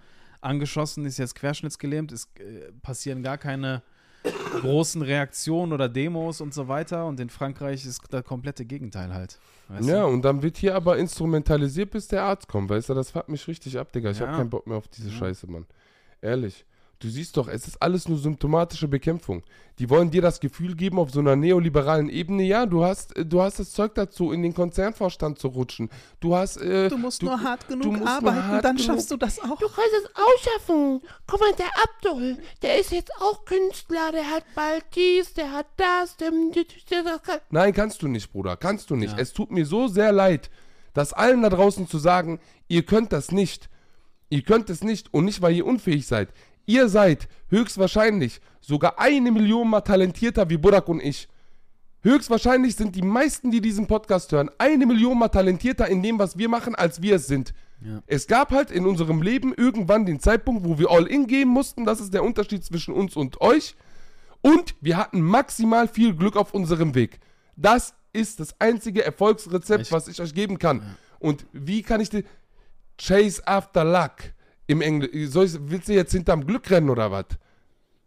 angeschossen, 0.41 1.05
ist 1.05 1.17
jetzt 1.17 1.35
querschnittsgelähmt, 1.35 2.11
es 2.11 2.29
äh, 2.39 2.71
passieren 2.81 3.23
gar 3.23 3.37
keine 3.37 3.83
großen 4.61 5.01
Reaktionen 5.01 5.73
oder 5.73 5.89
Demos 5.89 6.41
und 6.41 6.53
so 6.53 6.67
weiter. 6.67 7.05
Und 7.05 7.19
in 7.19 7.29
Frankreich 7.29 7.85
ist 7.85 8.01
das 8.09 8.23
komplette 8.23 8.65
Gegenteil 8.65 9.13
halt. 9.13 9.39
Ja, 9.81 10.01
du? 10.01 10.07
und 10.07 10.21
dann 10.23 10.41
wird 10.41 10.57
hier 10.57 10.75
aber 10.75 10.97
instrumentalisiert, 10.97 11.91
bis 11.91 12.07
der 12.07 12.23
Arzt 12.23 12.47
kommt, 12.47 12.69
weißt 12.69 12.89
du? 12.89 12.93
Das 12.93 13.11
fuckt 13.11 13.29
mich 13.29 13.47
richtig 13.47 13.77
ab, 13.77 13.91
Digga. 13.91 14.11
Ich 14.11 14.19
Ja. 14.19 14.27
hab 14.27 14.35
keinen 14.37 14.49
Bock 14.49 14.67
mehr 14.67 14.77
auf 14.77 14.87
diese 14.87 15.09
Ja. 15.09 15.15
Scheiße, 15.15 15.47
Mann. 15.47 15.65
Ehrlich. 16.21 16.65
Du 17.03 17.09
siehst 17.09 17.35
doch, 17.35 17.49
es 17.49 17.67
ist 17.67 17.81
alles 17.81 18.07
nur 18.07 18.17
symptomatische 18.17 18.87
Bekämpfung. 18.87 19.43
Die 19.77 19.89
wollen 19.89 20.09
dir 20.09 20.21
das 20.21 20.39
Gefühl 20.39 20.73
geben, 20.73 20.97
auf 20.99 21.11
so 21.11 21.19
einer 21.19 21.35
neoliberalen 21.35 22.07
Ebene, 22.07 22.43
ja, 22.43 22.65
du 22.65 22.85
hast, 22.85 23.13
äh, 23.17 23.25
du 23.25 23.41
hast 23.41 23.59
das 23.59 23.71
Zeug 23.71 23.93
dazu, 23.95 24.31
in 24.31 24.41
den 24.41 24.53
Konzernvorstand 24.53 25.37
zu 25.37 25.49
rutschen. 25.49 25.89
Du 26.21 26.33
hast, 26.33 26.55
äh, 26.57 26.87
Du 26.87 26.97
musst 26.97 27.21
nur 27.21 27.41
hart 27.41 27.67
genug 27.67 27.97
arbeiten, 28.07 28.43
hart 28.47 28.63
dann 28.63 28.77
genug- 28.77 28.85
schaffst 28.85 29.11
du 29.11 29.17
das 29.17 29.37
auch. 29.41 29.57
Du 29.59 29.67
kannst 29.67 29.91
es 30.01 30.09
auch 30.15 30.43
schaffen. 30.53 31.01
Guck 31.27 31.41
mal, 31.41 31.51
der 31.57 31.71
Abdul, 31.83 32.37
der 32.61 32.79
ist 32.79 32.91
jetzt 32.93 33.11
auch 33.19 33.43
Künstler, 33.43 34.13
der 34.13 34.29
hat 34.31 34.45
bald 34.55 34.85
dies, 34.95 35.33
der 35.33 35.51
hat 35.51 35.65
das, 35.75 36.15
der, 36.15 36.31
der, 36.31 36.63
der, 36.89 37.03
der 37.03 37.19
kann. 37.19 37.39
Nein, 37.49 37.73
kannst 37.73 38.01
du 38.01 38.07
nicht, 38.07 38.31
Bruder. 38.31 38.55
Kannst 38.55 38.89
du 38.89 38.95
nicht. 38.95 39.11
Ja. 39.11 39.19
Es 39.19 39.33
tut 39.33 39.51
mir 39.51 39.65
so 39.65 39.89
sehr 39.89 40.13
leid, 40.13 40.49
das 40.93 41.11
allen 41.11 41.41
da 41.41 41.49
draußen 41.49 41.85
zu 41.85 41.97
sagen, 41.99 42.39
ihr 42.69 42.83
könnt 42.83 43.11
das 43.11 43.33
nicht. 43.33 43.69
Ihr 44.29 44.41
könnt 44.43 44.69
es 44.69 44.83
nicht 44.85 45.13
und 45.13 45.25
nicht, 45.25 45.41
weil 45.41 45.53
ihr 45.53 45.65
unfähig 45.65 46.07
seid. 46.07 46.29
Ihr 46.65 46.87
seid 46.89 47.27
höchstwahrscheinlich 47.49 48.39
sogar 48.61 48.99
eine 48.99 49.31
Million 49.31 49.69
mal 49.69 49.81
talentierter 49.81 50.49
wie 50.49 50.57
Burak 50.57 50.87
und 50.87 51.01
ich. 51.01 51.27
Höchstwahrscheinlich 52.01 52.75
sind 52.75 52.95
die 52.95 53.01
meisten, 53.01 53.49
die 53.51 53.61
diesen 53.61 53.87
Podcast 53.87 54.31
hören, 54.33 54.49
eine 54.57 54.85
Million 54.85 55.17
mal 55.17 55.29
talentierter 55.29 55.87
in 55.87 56.03
dem, 56.03 56.19
was 56.19 56.37
wir 56.37 56.49
machen, 56.49 56.75
als 56.75 57.01
wir 57.01 57.15
es 57.15 57.27
sind. 57.27 57.53
Ja. 57.81 58.01
Es 58.07 58.27
gab 58.27 58.51
halt 58.51 58.71
in 58.71 58.85
unserem 58.85 59.21
Leben 59.21 59.53
irgendwann 59.53 60.05
den 60.05 60.19
Zeitpunkt, 60.19 60.65
wo 60.65 60.77
wir 60.77 60.89
all 60.91 61.05
in 61.07 61.27
gehen 61.27 61.47
mussten. 61.49 61.85
Das 61.85 62.01
ist 62.01 62.13
der 62.13 62.23
Unterschied 62.23 62.63
zwischen 62.63 62.93
uns 62.93 63.15
und 63.15 63.39
euch. 63.41 63.75
Und 64.41 64.75
wir 64.81 64.97
hatten 64.97 65.21
maximal 65.21 65.87
viel 65.87 66.13
Glück 66.13 66.35
auf 66.35 66.53
unserem 66.53 66.95
Weg. 66.95 67.19
Das 67.55 67.93
ist 68.11 68.39
das 68.41 68.59
einzige 68.59 69.03
Erfolgsrezept, 69.05 69.83
Ich- 69.83 69.91
was 69.91 70.07
ich 70.09 70.19
euch 70.21 70.33
geben 70.33 70.59
kann. 70.59 70.95
Und 71.19 71.45
wie 71.53 71.81
kann 71.83 72.01
ich 72.01 72.09
dir. 72.09 72.23
Chase 73.01 73.45
after 73.47 73.83
luck 73.85 74.32
im 74.67 74.81
Englisch. 74.81 75.11
Willst 75.13 75.87
du 75.89 75.93
jetzt 75.93 76.11
hinterm 76.11 76.45
Glück 76.45 76.69
rennen 76.69 76.89
oder 76.89 77.11
was? 77.11 77.25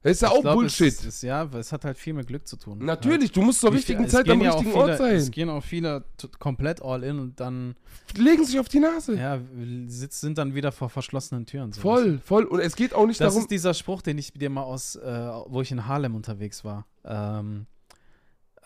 Das 0.03 0.13
ist 0.13 0.23
ja 0.23 0.29
Ich 0.29 0.35
auch 0.35 0.41
glaub, 0.43 0.55
Bullshit. 0.55 0.87
Es, 0.87 1.05
es, 1.05 1.23
ja, 1.23 1.51
es 1.59 1.73
hat 1.73 1.85
halt 1.85 1.99
viel 1.99 2.13
mit 2.15 2.29
Glück 2.29 2.47
zu 2.47 2.57
tun. 2.57 2.79
Natürlich, 2.79 3.33
du 3.33 3.43
musst 3.43 3.59
zur 3.61 3.73
Wie 3.73 3.77
richtigen 3.77 4.07
Zeit 4.09 4.29
am 4.31 4.41
ja 4.41 4.51
richtigen 4.53 4.71
viele, 4.71 4.85
Ort 4.85 4.99
sein. 4.99 5.17
Es 5.17 5.33
gehen 5.33 5.51
auch 5.51 5.65
viele 5.65 6.05
komplett 6.39 6.81
all 6.81 7.03
in 7.03 7.19
und 7.19 7.41
dann 7.41 7.75
Legen 8.17 8.45
sich 8.45 8.61
auf 8.61 8.69
die 8.69 8.79
Nase. 8.79 9.17
ja, 9.17 9.41
sitz, 9.89 10.21
sind 10.21 10.39
dann 10.39 10.55
wieder 10.55 10.71
vor 10.71 10.91
verschlossenen 10.91 11.45
Türen. 11.45 11.73
so. 11.73 11.81
Voll, 11.81 12.21
voll. 12.25 12.45
Und 12.45 12.61
es 12.61 12.77
geht 12.77 12.95
auch 12.95 13.07
nicht 13.09 13.21
Das 13.21 13.31
darum. 13.33 13.43
ist 13.43 13.51
dieser 13.51 13.75
Spruch, 13.75 14.01
den 14.01 14.17
ich 14.19 14.33
dir 14.33 14.49
mal 14.49 14.63
aus, 14.63 14.95
äh, 14.95 15.01
wo 15.47 15.61
ich 15.61 15.73
in 15.73 15.89
Harlem 15.89 16.15
unterwegs 16.15 16.65
war. 16.65 16.87
Ähm, 17.05 17.67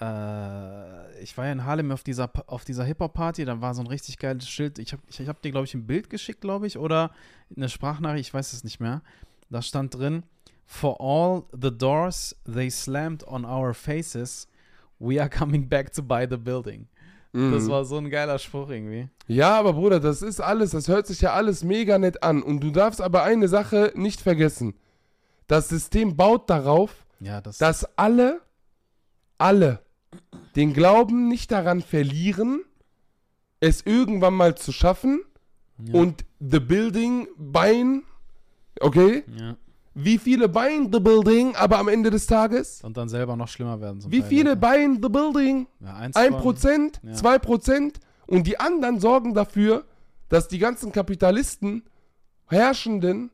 äh, 0.01 1.23
ich 1.23 1.37
war 1.37 1.47
ja 1.47 1.53
in 1.53 1.65
Harlem 1.65 1.93
auf 1.93 2.03
dieser, 2.03 2.31
auf 2.47 2.65
dieser 2.65 2.85
Hip-Hop-Party, 2.85 3.45
da 3.45 3.61
war 3.61 3.75
so 3.75 3.83
ein 3.83 3.87
richtig 3.87 4.19
geiles 4.19 4.49
Schild. 4.49 4.79
Ich 4.79 4.93
habe 4.93 5.03
ich, 5.09 5.21
ich 5.21 5.29
hab 5.29 5.41
dir, 5.43 5.51
glaube 5.53 5.67
ich, 5.67 5.75
ein 5.75 5.87
Bild 5.87 6.11
geschickt, 6.11 6.41
glaube 6.41 6.67
ich, 6.67 6.79
oder 6.79 7.11
eine 7.57 7.69
Sprachnachricht, 7.69 8.29
ich 8.29 8.35
weiß 8.35 8.53
es 8.53 8.65
nicht 8.65 8.81
mehr. 8.81 9.03
Da 9.51 9.63
stand 9.63 9.95
drin, 9.95 10.23
For 10.67 11.01
all 11.01 11.43
the 11.53 11.77
doors 11.77 12.37
they 12.47 12.71
slammed 12.71 13.27
on 13.27 13.45
our 13.45 13.75
faces, 13.75 14.47
we 15.01 15.21
are 15.21 15.29
coming 15.29 15.69
back 15.69 15.93
to 15.95 16.03
buy 16.03 16.27
the 16.31 16.37
building. 16.37 16.87
Das 17.33 17.65
Mhm. 17.65 17.69
war 17.69 17.85
so 17.85 17.97
ein 17.99 18.09
geiler 18.11 18.39
Spruch 18.39 18.71
irgendwie. 18.71 19.09
Ja, 19.29 19.57
aber 19.59 19.73
Bruder, 19.73 19.99
das 20.01 20.21
ist 20.23 20.41
alles, 20.41 20.71
das 20.73 20.89
hört 20.89 21.07
sich 21.09 21.21
ja 21.21 21.33
alles 21.33 21.63
mega 21.65 21.97
nett 21.99 22.23
an. 22.25 22.43
Und 22.43 22.61
du 22.61 22.71
darfst 22.71 23.01
aber 23.01 23.23
eine 23.25 23.47
Sache 23.49 23.93
nicht 23.95 24.21
vergessen. 24.21 24.75
Das 25.47 25.69
System 25.69 26.17
baut 26.17 26.49
darauf, 26.51 27.05
Ja, 27.21 27.41
das, 27.41 27.59
dass 27.59 27.85
alle, 27.99 28.41
alle 29.39 29.81
den 30.57 30.73
Glauben 30.73 31.29
nicht 31.29 31.51
daran 31.51 31.81
verlieren, 31.83 32.63
es 33.61 33.83
irgendwann 33.85 34.35
mal 34.35 34.57
zu 34.57 34.73
schaffen 34.73 35.21
ja, 35.79 35.95
und 35.95 36.25
the 36.41 36.61
building 36.61 37.29
bauen, 37.37 38.05
okay? 38.81 39.25
ja. 39.39 39.57
Wie 39.93 40.19
viele 40.19 40.49
bauen 40.49 40.89
the 40.93 41.01
building, 41.01 41.57
aber 41.57 41.79
am 41.79 41.89
Ende 41.89 42.11
des 42.11 42.27
Tages? 42.27 42.81
Und 42.83 42.97
dann 42.97 43.09
selber 43.09 43.37
noch 43.37 43.49
schlimmer 43.49 43.81
werden. 43.81 44.01
Wie 44.09 44.21
Teil, 44.21 44.29
viele 44.29 44.49
ja. 44.51 44.55
bauen 44.55 45.01
the 45.03 45.09
building? 45.09 45.67
Ja, 45.81 45.97
eins 45.97 46.15
Ein 46.17 46.33
von- 46.33 46.41
Prozent, 46.43 47.01
Ja. 47.03 47.13
zwei 47.15 47.39
Prozent 47.39 47.99
und 48.27 48.47
die 48.47 48.59
anderen 48.61 49.01
sorgen 49.01 49.35
dafür, 49.35 49.85
dass 50.29 50.47
die 50.47 50.59
ganzen 50.59 50.93
Kapitalisten, 50.93 51.83
Herrschenden, 52.47 53.31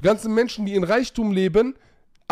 ganzen 0.00 0.32
Menschen, 0.32 0.64
die 0.64 0.74
in 0.74 0.84
Reichtum 0.84 1.32
leben, 1.32 1.74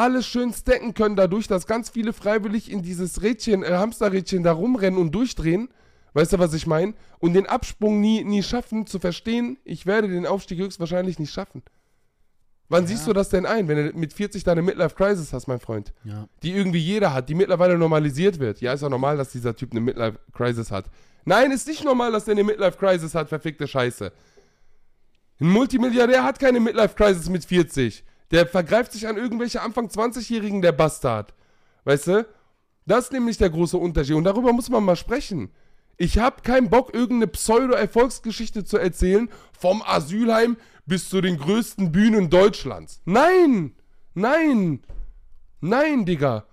alles 0.01 0.27
schön 0.27 0.53
stacken 0.53 0.95
können 0.95 1.15
dadurch, 1.17 1.47
dass 1.47 1.67
ganz 1.67 1.91
viele 1.91 2.13
freiwillig 2.13 2.71
in 2.71 2.83
dieses 2.83 3.23
Rädchen, 3.23 3.63
äh, 3.63 3.73
Hamsterrädchen 3.73 4.43
da 4.43 4.53
rumrennen 4.53 4.99
und 4.99 5.13
durchdrehen. 5.15 5.69
Weißt 6.15 6.33
du, 6.33 6.39
was 6.39 6.55
ich 6.55 6.67
meine? 6.67 6.95
Und 7.21 7.35
den 7.35 7.47
Absprung 7.47 8.01
nie, 8.01 8.25
nie 8.25 8.43
schaffen, 8.43 8.87
zu 8.87 8.99
verstehen, 8.99 9.59
ich 9.65 9.87
werde 9.87 10.09
den 10.09 10.27
Aufstieg 10.27 10.59
höchstwahrscheinlich 10.59 11.19
nicht 11.19 11.33
schaffen. 11.33 11.63
Wann 12.69 12.85
Ja. 12.85 12.89
siehst 12.89 13.07
du 13.07 13.13
das 13.13 13.29
denn 13.29 13.47
ein, 13.47 13.69
wenn 13.69 13.77
du 13.77 13.99
mit 13.99 14.13
40 14.13 14.43
deine 14.45 14.63
Midlife-Crisis 14.63 15.33
hast, 15.33 15.47
mein 15.49 15.61
Freund? 15.61 15.93
Ja. 16.05 16.29
die 16.43 16.53
irgendwie 16.53 16.79
jeder 16.79 17.13
hat, 17.13 17.29
die 17.29 17.35
mittlerweile 17.35 17.77
normalisiert 17.79 18.39
wird. 18.39 18.61
Ja, 18.61 18.73
ist 18.73 18.81
ja 18.83 18.89
normal, 18.89 19.17
dass 19.17 19.31
dieser 19.33 19.55
Typ 19.55 19.73
eine 19.73 19.81
Midlife-Crisis 19.81 20.71
hat. 20.71 20.87
Nein, 21.25 21.51
ist 21.53 21.67
nicht 21.69 21.85
normal, 21.85 22.13
dass 22.13 22.25
der 22.25 22.33
eine 22.33 22.45
Midlife-Crisis 22.45 23.15
hat, 23.15 23.29
verfickte 23.29 23.67
Scheiße. 23.69 24.11
Ein 25.41 25.49
Multimilliardär 25.49 26.23
hat 26.25 26.39
keine 26.39 26.61
Midlife-Crisis 26.61 27.29
mit 27.29 27.45
40. 27.45 28.05
Der 28.31 28.47
vergreift 28.47 28.93
sich 28.93 29.09
an 29.09 29.17
irgendwelche 29.17 29.63
Anfang 29.63 29.89
20-Jährigen, 29.89 30.63
der 30.63 30.73
Bastard. 30.73 31.35
Weißt 31.85 32.07
du? 32.07 32.27
Das 32.87 33.05
ist 33.05 33.13
nämlich 33.13 33.39
der 33.39 33.51
große 33.51 33.77
Unterschied. 33.77 34.15
Und 34.17 34.25
darüber 34.25 34.53
muss 34.53 34.69
man 34.69 34.85
mal 34.85 34.97
sprechen. 34.97 35.51
Ich 35.97 36.19
habe 36.19 36.43
keinen 36.43 36.71
Bock, 36.71 36.95
irgendeine 36.95 37.27
Pseudo-Erfolgsgeschichte 37.27 38.65
zu 38.65 38.79
erzählen, 38.79 39.29
vom 39.53 39.83
Asylheim 39.83 40.57
bis 40.87 41.09
zu 41.09 41.21
den 41.21 41.37
größten 41.37 41.93
Bühnen 41.93 42.31
Deutschlands. 42.31 43.01
Nein! 43.05 43.75
Nein! 44.15 44.83
Nein, 45.61 46.07
Digga. 46.07 46.47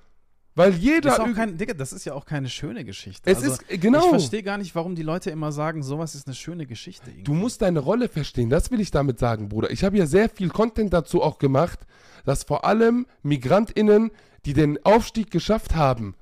Weil 0.57 0.73
jeder. 0.73 1.15
Das 1.15 1.27
ist, 1.27 1.35
kein, 1.35 1.55
Digga, 1.55 1.73
das 1.75 1.93
ist 1.93 2.03
ja 2.05 2.13
auch 2.13 2.25
keine 2.25 2.49
schöne 2.49 2.83
Geschichte. 2.83 3.29
es 3.29 3.37
Also, 3.37 3.51
ist, 3.51 3.71
äh, 3.71 3.77
genau. 3.77 4.05
Ich 4.05 4.09
verstehe 4.09 4.41
gar 4.41 4.57
nicht, 4.57 4.73
warum 4.73 4.95
die 4.95 5.03
Leute 5.03 5.29
immer 5.29 5.51
sagen, 5.51 5.83
sowas 5.83 6.15
ist 6.15 6.25
eine 6.25 6.35
schöne 6.35 6.65
Geschichte. 6.65 7.11
irgendwie. 7.11 7.23
Du 7.23 7.33
musst 7.35 7.61
deine 7.61 7.79
Rolle 7.79 8.09
verstehen, 8.09 8.49
das 8.49 8.71
will 8.71 8.81
ich 8.81 8.89
damit 8.89 9.19
sagen, 9.19 9.49
Bruder. 9.49 9.69
Ich 9.69 9.83
habe 9.83 9.97
ja 9.97 10.07
sehr 10.07 10.29
viel 10.29 10.49
Content 10.49 10.91
dazu 10.93 11.21
auch 11.21 11.37
gemacht, 11.37 11.81
dass 12.25 12.43
vor 12.43 12.65
allem 12.65 13.05
MigrantInnen, 13.21 14.09
die 14.45 14.53
den 14.53 14.83
Aufstieg 14.83 15.29
geschafft 15.29 15.75
haben, 15.75 16.15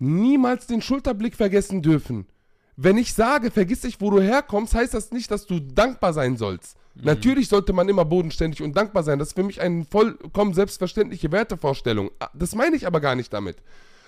niemals 0.00 0.66
den 0.66 0.82
Schulterblick 0.82 1.36
vergessen 1.36 1.82
dürfen. 1.82 2.26
Wenn 2.76 2.96
ich 2.96 3.12
sage, 3.14 3.50
vergiss 3.50 3.82
dich, 3.82 4.00
wo 4.00 4.10
du 4.10 4.20
herkommst, 4.20 4.74
heißt 4.74 4.94
das 4.94 5.10
nicht, 5.10 5.30
dass 5.30 5.46
du 5.46 5.60
dankbar 5.60 6.12
sein 6.12 6.36
sollst. 6.36 6.76
Natürlich 6.94 7.48
sollte 7.48 7.72
man 7.72 7.88
immer 7.88 8.04
bodenständig 8.04 8.62
und 8.62 8.76
dankbar 8.76 9.02
sein. 9.02 9.18
Das 9.18 9.28
ist 9.28 9.34
für 9.34 9.42
mich 9.42 9.60
eine 9.60 9.84
vollkommen 9.84 10.52
selbstverständliche 10.52 11.32
Wertevorstellung. 11.32 12.10
Ah, 12.18 12.28
Das 12.34 12.54
meine 12.54 12.76
ich 12.76 12.86
aber 12.86 13.00
gar 13.00 13.14
nicht 13.14 13.32
damit. 13.32 13.56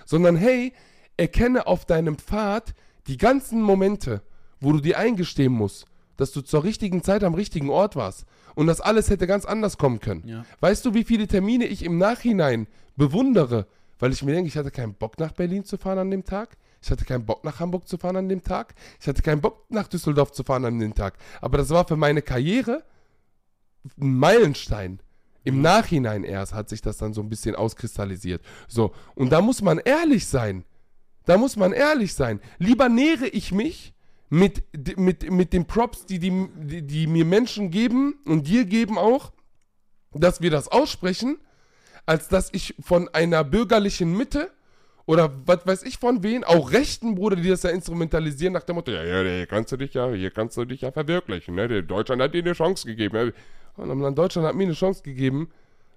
Sondern 0.04 0.36
hey, 0.36 0.72
erkenne 1.16 1.66
auf 1.66 1.86
deinem 1.86 2.18
Pfad 2.18 2.74
die 3.06 3.16
ganzen 3.16 3.62
Momente, 3.62 4.22
wo 4.60 4.72
du 4.72 4.80
dir 4.80 4.98
eingestehen 4.98 5.52
musst, 5.52 5.86
dass 6.16 6.32
du 6.32 6.42
zur 6.42 6.64
richtigen 6.64 7.02
Zeit 7.02 7.24
am 7.24 7.34
richtigen 7.34 7.70
Ort 7.70 7.96
warst. 7.96 8.24
Und 8.54 8.66
das 8.66 8.80
alles 8.80 9.10
hätte 9.10 9.26
ganz 9.26 9.44
anders 9.44 9.78
kommen 9.78 10.00
können. 10.00 10.22
Ja. 10.26 10.44
Weißt 10.60 10.84
du, 10.84 10.94
wie 10.94 11.04
viele 11.04 11.26
Termine 11.26 11.66
ich 11.66 11.84
im 11.84 11.98
Nachhinein 11.98 12.66
bewundere, 12.96 13.66
weil 13.98 14.12
ich 14.12 14.22
mir 14.22 14.32
denke, 14.32 14.48
ich 14.48 14.56
hatte 14.56 14.70
keinen 14.70 14.94
Bock 14.94 15.18
nach 15.18 15.32
Berlin 15.32 15.64
zu 15.64 15.76
fahren 15.78 15.98
an 15.98 16.10
dem 16.10 16.24
Tag. 16.24 16.56
Ich 16.84 16.90
hatte 16.90 17.06
keinen 17.06 17.24
Bock 17.24 17.44
nach 17.44 17.60
Hamburg 17.60 17.88
zu 17.88 17.96
fahren 17.96 18.16
an 18.16 18.28
dem 18.28 18.42
Tag. 18.42 18.74
Ich 19.00 19.08
hatte 19.08 19.22
keinen 19.22 19.40
Bock 19.40 19.64
nach 19.70 19.88
Düsseldorf 19.88 20.32
zu 20.32 20.44
fahren 20.44 20.66
an 20.66 20.78
dem 20.78 20.94
Tag. 20.94 21.14
Aber 21.40 21.56
das 21.56 21.70
war 21.70 21.88
für 21.88 21.96
meine 21.96 22.20
Karriere 22.20 22.84
ein 23.98 24.18
Meilenstein. 24.18 25.00
Im 25.44 25.62
Nachhinein 25.62 26.24
erst 26.24 26.52
hat 26.52 26.68
sich 26.68 26.82
das 26.82 26.98
dann 26.98 27.14
so 27.14 27.22
ein 27.22 27.30
bisschen 27.30 27.54
auskristallisiert. 27.54 28.42
So, 28.68 28.92
und 29.14 29.30
da 29.30 29.40
muss 29.40 29.62
man 29.62 29.78
ehrlich 29.78 30.26
sein. 30.26 30.64
Da 31.24 31.38
muss 31.38 31.56
man 31.56 31.72
ehrlich 31.72 32.12
sein. 32.12 32.38
Lieber 32.58 32.90
nähere 32.90 33.28
ich 33.28 33.50
mich 33.50 33.94
mit, 34.28 34.62
mit, 34.98 35.30
mit 35.30 35.54
den 35.54 35.66
Props, 35.66 36.04
die, 36.04 36.18
die, 36.18 36.48
die, 36.54 36.82
die 36.82 37.06
mir 37.06 37.24
Menschen 37.24 37.70
geben 37.70 38.18
und 38.26 38.46
dir 38.46 38.66
geben 38.66 38.98
auch, 38.98 39.32
dass 40.12 40.42
wir 40.42 40.50
das 40.50 40.68
aussprechen, 40.68 41.38
als 42.04 42.28
dass 42.28 42.50
ich 42.52 42.74
von 42.78 43.08
einer 43.08 43.42
bürgerlichen 43.42 44.14
Mitte 44.14 44.50
oder 45.06 45.32
was 45.44 45.66
weiß 45.66 45.82
ich 45.82 45.98
von 45.98 46.22
wen, 46.22 46.44
auch 46.44 46.72
rechten 46.72 47.14
Bruder, 47.14 47.36
die 47.36 47.48
das 47.48 47.62
ja 47.62 47.70
instrumentalisieren 47.70 48.54
nach 48.54 48.62
dem 48.62 48.76
Motto, 48.76 48.90
ja, 48.90 49.02
ja, 49.04 49.22
hier 49.22 49.46
kannst 49.46 49.72
du 49.72 49.76
dich 49.76 49.94
ja, 49.94 50.10
hier 50.10 50.30
kannst 50.30 50.56
du 50.56 50.64
dich 50.64 50.80
ja 50.80 50.92
verwirklichen, 50.92 51.54
ne? 51.54 51.82
Deutschland 51.82 52.22
hat 52.22 52.32
dir 52.34 52.42
eine 52.42 52.54
Chance 52.54 52.86
gegeben. 52.86 53.16
ne? 53.16 53.32
Und 53.76 53.88
dann 53.88 54.00
Land 54.00 54.18
Deutschland 54.18 54.46
hat 54.46 54.54
mir 54.54 54.64
eine 54.64 54.72
Chance 54.72 55.02
gegeben. 55.02 55.50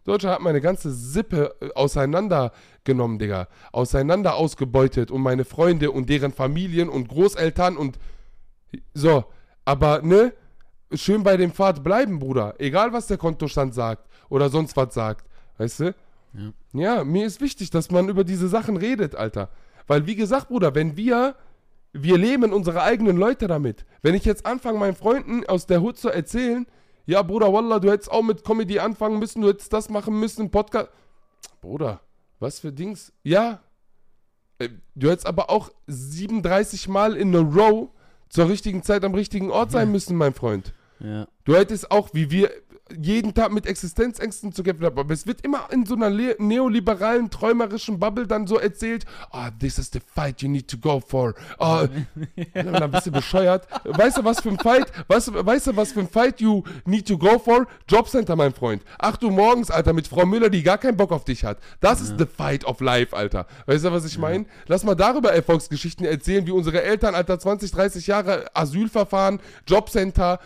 Deutschland 0.04 0.36
hat 0.36 0.42
meine 0.42 0.62
ganze 0.62 0.92
Sippe 0.92 1.56
äh, 1.62 1.70
auseinandergenommen, 1.76 3.20
Digga. 3.20 3.48
Auseinander 3.72 4.36
ausgebeutet 4.36 5.12
und 5.12 5.22
meine 5.22 5.46
Freunde 5.46 5.92
und 5.92 6.10
deren 6.10 6.32
Familien 6.32 6.90
und 6.90 7.08
Großeltern 7.10 7.78
und 7.78 8.00
so. 8.94 9.26
Aber, 9.66 10.02
ne? 10.02 10.34
Schön 10.94 11.24
bei 11.24 11.36
dem 11.36 11.52
Pfad 11.52 11.84
bleiben, 11.84 12.20
Bruder. 12.20 12.56
Egal, 12.60 12.94
was 12.94 13.08
der 13.08 13.18
Kontostand 13.18 13.74
sagt 13.74 14.08
oder 14.30 14.50
sonst 14.50 14.78
was 14.78 14.94
sagt. 14.94 15.26
Weißt 15.58 15.82
du? 15.82 15.96
Ja. 16.34 16.52
Ja, 16.74 17.04
mir 17.04 17.26
ist 17.26 17.42
wichtig, 17.42 17.70
dass 17.70 17.92
man 17.92 18.10
über 18.10 18.24
diese 18.24 18.48
Sachen 18.48 18.78
redet, 18.78 19.16
Alter. 19.16 19.50
Weil, 19.88 20.06
wie 20.08 20.16
gesagt, 20.16 20.50
Bruder, 20.50 20.76
wenn 20.76 20.98
wir, 20.98 21.36
wir 21.94 22.18
lähmen 22.18 22.54
unsere 22.54 22.82
eigenen 22.84 23.18
Leute 23.18 23.48
damit. 23.48 23.86
Wenn 24.02 24.16
ich 24.16 24.26
jetzt 24.26 24.46
anfange, 24.46 24.78
meinen 24.80 24.96
Freunden 24.96 25.46
aus 25.48 25.66
der 25.66 25.82
Hut 25.82 25.98
zu 25.98 26.10
erzählen, 26.10 26.66
Ja, 27.06 27.22
Bruder, 27.24 27.54
Wallah, 27.54 27.80
du 27.80 27.90
hättest 27.90 28.12
auch 28.12 28.22
mit 28.22 28.44
Comedy 28.44 28.80
anfangen 28.80 29.18
müssen, 29.20 29.42
du 29.42 29.48
hättest 29.48 29.72
das 29.72 29.90
machen 29.90 30.20
müssen, 30.20 30.52
Podcast. 30.52 30.90
Bruder, 31.62 32.02
was 32.40 32.60
für 32.60 32.72
Dings? 32.74 33.14
Ja. 33.24 33.62
Äh, 34.60 34.70
Du 34.96 35.10
hättest 35.10 35.26
aber 35.28 35.50
auch 35.50 35.72
37 35.88 36.88
Mal 36.90 37.16
in 37.16 37.36
a 37.36 37.40
row 37.40 37.90
zur 38.30 38.50
richtigen 38.50 38.84
Zeit 38.84 39.04
am 39.06 39.14
richtigen 39.14 39.52
Ort 39.52 39.72
sein 39.72 39.92
müssen, 39.92 40.18
mein 40.18 40.34
Freund. 40.34 40.74
Ja. 41.00 41.28
Du 41.46 41.56
hättest 41.56 41.92
auch, 41.92 42.10
wie 42.14 42.30
wir 42.32 42.52
jeden 43.02 43.34
Tag 43.34 43.52
mit 43.52 43.66
Existenzängsten 43.66 44.54
zu 44.54 44.64
kämpfen 44.64 44.86
haben, 44.86 44.98
aber 45.00 45.14
es 45.14 45.26
wird 45.28 45.42
immer 45.42 45.68
in 45.72 45.86
so 45.86 45.96
einer 45.96 46.10
le- 46.10 46.36
neoliberalen, 46.40 47.30
träumerischen 47.30 48.00
Bubble 48.00 48.28
dann 48.28 48.48
so 48.48 48.58
erzählt, 48.58 49.06
ah, 49.32 49.50
this 49.60 49.78
is 49.78 49.90
the 49.92 50.00
fight 50.00 50.42
you 50.42 50.50
need 50.50 50.68
to 50.68 50.78
go 50.78 51.00
for. 51.00 51.34
Ah, 51.60 51.88
dann 52.54 52.76
ein 52.76 52.92
bisschen 52.92 53.12
bescheuert. 53.14 53.68
Weißt 53.84 54.18
du, 54.18 54.24
was 54.24 54.42
für 54.42 54.50
ein 54.50 54.60
Fight, 54.60 54.92
weißt, 55.08 55.28
du- 55.30 55.46
weißt 55.46 55.68
du, 55.68 55.76
was 55.76 55.92
für 55.92 56.02
ein 56.02 56.08
Fight 56.10 56.40
you 56.42 56.64
need 56.86 57.08
to 57.08 57.18
go 57.18 57.40
for? 57.40 57.68
Jobcenter, 57.88 58.36
mein 58.36 58.54
Freund. 58.54 58.84
8 59.00 59.24
Uhr 59.24 59.32
morgens, 59.32 59.70
Alter, 59.72 59.94
mit 59.94 60.08
Frau 60.08 60.26
Müller, 60.26 60.50
die 60.50 60.64
gar 60.64 60.78
keinen 60.78 60.98
Bock 60.98 61.12
auf 61.12 61.26
dich 61.26 61.44
hat. 61.44 61.58
Das 61.80 62.02
ist 62.02 62.16
the 62.18 62.26
fight 62.26 62.66
of 62.66 62.80
life, 62.82 63.16
Alter. 63.16 63.48
Weißt 63.66 63.86
du, 63.86 63.92
was 63.92 64.06
ich 64.06 64.18
meine? 64.18 64.46
Lass 64.68 64.84
mal 64.84 64.96
darüber 64.96 65.32
Erfolgsgeschichten 65.34 66.06
erzählen, 66.06 66.46
wie 66.48 66.52
unsere 66.52 66.82
Eltern, 66.84 67.16
Alter, 67.16 67.40
20, 67.40 67.72
30 67.72 68.08
Jahre 68.08 68.46
Asylverfahren, 68.56 69.40
Jobcenter, 69.68 70.40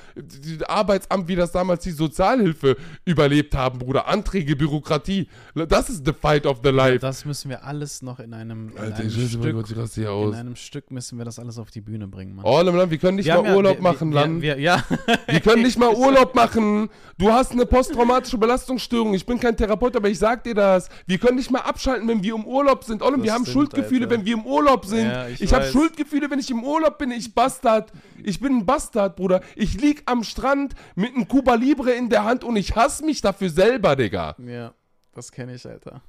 Arbeitsamt, 0.67 1.27
wie 1.27 1.35
das 1.35 1.51
damals 1.51 1.83
die 1.83 1.91
Sozialhilfe 2.35 2.77
überlebt 3.05 3.55
haben, 3.55 3.79
Bruder. 3.79 4.07
Anträge, 4.07 4.55
Bürokratie. 4.55 5.27
Das 5.55 5.89
ist 5.89 6.05
the 6.05 6.13
fight 6.13 6.45
of 6.45 6.59
the 6.63 6.69
life. 6.69 6.99
Das 6.99 7.25
müssen 7.25 7.49
wir 7.49 7.63
alles 7.65 8.01
noch 8.01 8.19
in 8.19 8.33
einem, 8.33 8.69
in 8.69 8.77
Alter, 8.77 8.97
einem 9.01 9.09
Stück, 9.09 9.93
hier 9.93 10.09
in 10.09 10.33
einem 10.35 10.55
Stück 10.55 10.91
müssen 10.91 11.17
wir 11.17 11.25
das 11.25 11.39
alles 11.39 11.57
auf 11.57 11.71
die 11.71 11.81
Bühne 11.81 12.07
bringen, 12.07 12.35
Mann. 12.35 12.45
Oh, 12.45 12.61
Land, 12.61 12.91
wir 12.91 12.97
können 12.97 13.17
nicht 13.17 13.25
Wir 13.25 13.35
mal 13.41 13.45
ja- 13.45 13.55
Urlaub 13.55 13.77
wir, 13.77 13.81
machen, 13.83 14.09
wir, 14.09 14.15
Land. 14.15 14.41
Wir, 14.41 14.59
ja, 14.59 14.83
Wir 15.27 15.39
können 15.39 15.63
nicht 15.63 15.77
mal 15.77 15.93
Urlaub 15.95 16.35
machen. 16.35 16.89
Du 17.17 17.31
hast 17.31 17.51
eine 17.51 17.65
posttraumatische 17.65 18.37
Belastungsstörung. 18.37 19.13
Ich 19.13 19.25
bin 19.25 19.39
kein 19.39 19.55
Therapeut, 19.55 19.95
aber 19.95 20.09
ich 20.09 20.19
sag 20.19 20.43
dir 20.43 20.55
das. 20.55 20.89
Wir 21.05 21.17
können 21.17 21.37
nicht 21.37 21.51
mal 21.51 21.59
abschalten, 21.59 22.07
wenn 22.07 22.23
wir 22.23 22.35
im 22.35 22.45
Urlaub 22.45 22.83
sind. 22.83 23.01
Olem, 23.01 23.23
wir 23.23 23.33
haben 23.33 23.43
stimmt, 23.43 23.53
Schuldgefühle, 23.53 24.05
Alter. 24.05 24.15
wenn 24.17 24.25
wir 24.25 24.33
im 24.33 24.45
Urlaub 24.45 24.85
sind. 24.85 25.05
Ja, 25.05 25.27
ich 25.27 25.41
ich 25.41 25.53
habe. 25.53 25.65
Schuldgefühle, 25.65 26.29
wenn 26.29 26.39
ich 26.39 26.49
im 26.49 26.63
Urlaub 26.63 26.97
bin. 26.97 27.11
Ich 27.11 27.33
Bastard. 27.33 27.91
Ich 28.23 28.39
bin 28.39 28.57
ein 28.57 28.65
Bastard, 28.65 29.15
Bruder. 29.15 29.41
Ich 29.55 29.79
lieg 29.81 30.03
am 30.05 30.23
Strand 30.23 30.73
mit 30.95 31.15
einem 31.15 31.27
Cuba 31.27 31.55
Libre 31.55 31.91
in 31.91 32.09
der 32.09 32.20
Hand 32.23 32.43
und 32.43 32.55
ich 32.55 32.75
hasse 32.75 33.05
mich 33.05 33.21
dafür 33.21 33.49
selber, 33.49 33.95
Digga. 33.95 34.35
ja, 34.39 34.73
das 35.13 35.31
kenne 35.31 35.55
ich, 35.55 35.67
Alter. 35.67 36.01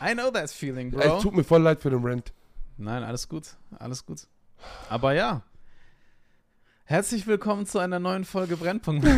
I 0.00 0.12
know 0.12 0.30
that 0.30 0.50
feeling, 0.50 0.90
Bro. 0.90 1.16
Es 1.16 1.22
tut 1.22 1.34
mir 1.34 1.44
voll 1.44 1.62
leid 1.62 1.80
für 1.80 1.90
den 1.90 2.04
Rent. 2.04 2.32
Nein, 2.76 3.02
alles 3.02 3.28
gut, 3.28 3.56
alles 3.78 4.04
gut. 4.04 4.26
Aber 4.90 5.12
ja. 5.14 5.42
Herzlich 6.84 7.26
willkommen 7.26 7.66
zu 7.66 7.78
einer 7.78 7.98
neuen 7.98 8.24
Folge 8.24 8.56
Brennpunkt. 8.56 9.06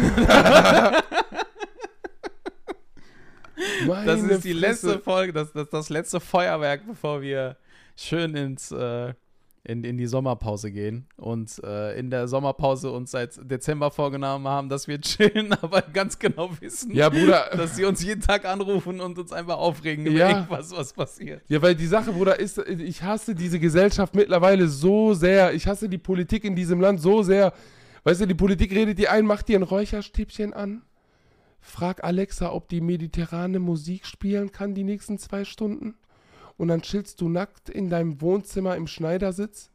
Das 3.87 4.21
ist 4.23 4.45
die 4.45 4.53
letzte. 4.53 4.99
Folge, 5.01 5.33
das, 5.33 5.53
das, 5.53 5.69
das 5.69 5.89
letzte 5.89 6.21
Feuerwerk, 6.21 6.87
bevor 6.87 7.23
wir 7.23 7.57
schön 7.97 8.35
ins, 8.35 8.71
äh, 8.71 9.15
in, 9.69 9.85
in 9.85 9.97
die 9.99 10.07
Sommerpause 10.07 10.73
gehen. 10.73 11.07
Und 11.17 11.63
äh, 11.63 11.97
in 11.99 12.11
der 12.11 12.27
Sommerpause 12.27 12.91
uns 12.91 13.11
seit 13.13 13.39
Dezember 13.49 13.91
vorgenommen 13.91 14.49
haben, 14.49 14.69
dass 14.69 14.89
wir 14.89 15.01
chillen, 15.01 15.53
aber 15.63 15.83
ganz 15.83 16.19
genau 16.19 16.51
wissen, 16.61 16.93
Ja, 16.95 17.09
Bruder. 17.11 17.51
dass 17.57 17.77
sie 17.77 17.85
uns 17.85 18.03
jeden 18.03 18.23
Tag 18.23 18.45
anrufen 18.47 19.01
und 19.01 19.19
uns 19.19 19.33
einfach 19.33 19.59
aufregen 19.59 20.07
über 20.07 20.19
Ja. 20.19 20.31
irgendwas, 20.31 20.73
was 20.73 20.93
passiert. 20.93 21.43
Ja, 21.49 21.61
weil 21.63 21.75
die 21.75 21.87
Sache, 21.87 22.13
Bruder, 22.13 22.41
ist, 22.41 22.59
ich 22.59 23.03
hasse 23.03 23.35
diese 23.35 23.61
Gesellschaft 23.61 24.15
mittlerweile 24.15 24.67
so 24.69 25.15
sehr. 25.15 25.53
Ich 25.55 25.67
hasse 25.67 25.89
die 25.89 25.99
Politik 25.99 26.45
in 26.45 26.57
diesem 26.57 26.81
Land 26.81 27.01
so 27.01 27.23
sehr. 27.23 27.53
Weißt 28.05 28.21
du, 28.23 28.27
die 28.27 28.35
Politik 28.35 28.73
redet 28.73 28.99
dir 28.99 29.13
ein, 29.13 29.27
macht 29.27 29.49
dir 29.49 29.59
ein 29.59 29.63
Räucherstäbchen 29.63 30.55
an. 30.55 30.83
Frag 31.61 32.03
Alexa, 32.05 32.51
ob 32.53 32.69
die 32.69 32.81
mediterrane 32.81 33.59
Musik 33.59 34.07
spielen 34.07 34.51
kann 34.53 34.75
die 34.75 34.85
nächsten 34.85 35.19
zwei 35.19 35.45
Stunden. 35.45 35.95
Und 36.59 36.69
dann 36.69 36.83
chillst 36.83 37.21
du 37.23 37.31
nackt 37.31 37.71
in 37.71 37.89
deinem 37.89 38.21
Wohnzimmer 38.21 38.77
im 38.77 38.87
Schneidersitz 38.87 39.71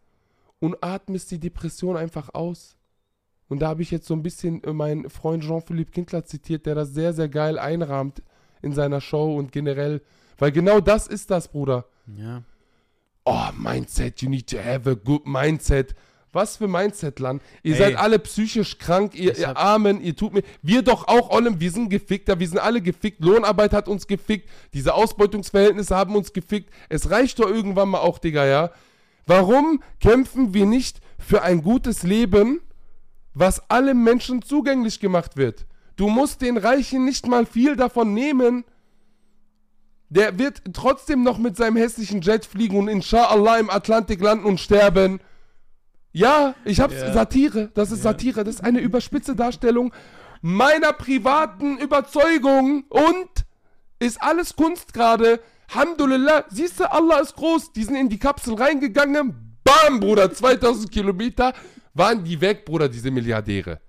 und 0.60 0.84
atmest 0.84 1.32
die 1.32 1.40
Depression 1.40 1.98
einfach 1.98 2.34
aus. 2.36 2.78
Und 3.48 3.62
da 3.62 3.70
habe 3.70 3.82
ich 3.82 3.92
jetzt 3.92 4.06
so 4.06 4.14
ein 4.14 4.24
bisschen 4.24 4.64
äh, 4.64 4.74
meinen 4.74 5.10
Freund 5.10 5.44
Jean-Philippe 5.44 5.92
Kindler 5.92 6.26
zitiert, 6.26 6.66
der 6.66 6.76
das 6.76 6.94
sehr, 6.94 7.14
sehr 7.14 7.30
geil 7.30 7.58
einrahmt 7.58 8.22
in 8.62 8.74
seiner 8.74 9.02
Show 9.02 9.36
und 9.36 9.52
generell. 9.52 10.02
Weil 10.38 10.52
genau 10.52 10.80
das 10.80 11.08
ist 11.08 11.32
das, 11.32 11.48
Bruder. 11.48 11.86
Ja. 12.18 12.44
Oh, 13.26 13.50
Mindset, 13.58 14.22
you 14.22 14.30
need 14.30 14.50
to 14.50 14.58
have 14.58 14.90
a 14.90 14.96
good 14.96 15.26
mindset. 15.26 15.96
Was 16.34 16.58
für 16.58 16.68
Mindset, 16.68 17.20
Land? 17.20 17.44
Ihr 17.62 17.74
Ey. 17.74 17.78
seid 17.78 17.96
alle 17.96 18.18
psychisch 18.18 18.80
krank, 18.80 19.14
ihr, 19.14 19.38
ihr 19.38 19.56
Armen, 19.56 20.02
ihr 20.02 20.16
tut 20.16 20.34
mir. 20.34 20.42
Wir 20.64 20.82
doch 20.82 21.08
auch, 21.08 21.30
Olem, 21.30 21.60
wir 21.60 21.72
sind 21.72 21.90
gefickt, 21.90 22.28
wir 22.28 22.48
sind 22.48 22.58
alle 22.58 22.82
gefickt. 22.82 23.24
Lohnarbeit 23.24 23.72
hat 23.72 23.88
uns 23.88 24.08
gefickt, 24.08 24.50
diese 24.74 24.96
Ausbeutungsverhältnisse 24.96 25.96
haben 25.96 26.16
uns 26.16 26.34
gefickt. 26.34 26.74
Es 26.90 27.12
reicht 27.12 27.38
doch 27.38 27.48
irgendwann 27.48 27.90
mal 27.90 28.00
auch, 28.00 28.18
Digga, 28.18 28.46
ja? 28.46 28.72
Warum 29.28 29.84
kämpfen 30.00 30.56
wir 30.56 30.66
nicht 30.66 31.02
für 31.20 31.44
ein 31.44 31.62
gutes 31.62 32.02
Leben, 32.02 32.62
was 33.36 33.70
allen 33.70 34.04
Menschen 34.04 34.42
zugänglich 34.42 35.00
gemacht 35.00 35.38
wird? 35.38 35.68
Du 35.96 36.10
musst 36.10 36.42
den 36.42 36.58
Reichen 36.58 37.06
nicht 37.06 37.28
mal 37.28 37.46
viel 37.46 37.76
davon 37.76 38.16
nehmen. 38.16 38.66
Der 40.10 40.40
wird 40.40 40.64
trotzdem 40.74 41.22
noch 41.22 41.38
mit 41.38 41.56
seinem 41.58 41.78
hässlichen 41.78 42.22
Jet 42.22 42.46
fliegen 42.46 42.78
und 42.78 42.88
inshallah 42.88 43.60
im 43.60 43.70
Atlantik 43.70 44.20
landen 44.20 44.46
und 44.46 44.60
sterben. 44.60 45.20
Ja, 46.14 46.56
ich 46.64 46.80
hab's 46.80 46.94
Ja. 46.96 47.12
Satire. 47.12 47.70
Das 47.74 47.92
ist 47.92 48.04
Satire. 48.04 48.44
Das 48.44 48.56
ist 48.56 48.64
eine 48.64 48.80
überspitze 48.80 49.36
Darstellung 49.36 49.94
meiner 50.42 50.94
privaten 50.94 51.78
Überzeugung 51.80 52.84
und 52.90 53.46
ist 54.00 54.22
alles 54.22 54.56
Kunst 54.56 54.94
gerade. 54.94 55.40
Alhamdulillah, 55.74 56.46
siehst 56.50 56.80
du, 56.80 56.92
Allah 56.92 57.20
ist 57.20 57.36
groß. 57.36 57.72
Die 57.74 57.84
sind 57.84 57.96
in 57.96 58.10
die 58.10 58.20
Kapsel 58.20 58.54
reingegangen. 58.56 59.58
Bam, 59.64 60.00
Bruder, 60.00 60.32
2000 60.32 60.92
Kilometer 60.92 61.54
waren 61.94 62.24
die 62.24 62.40
weg, 62.40 62.66
Bruder, 62.66 62.90
diese 62.90 63.10
Milliardäre. 63.10 63.80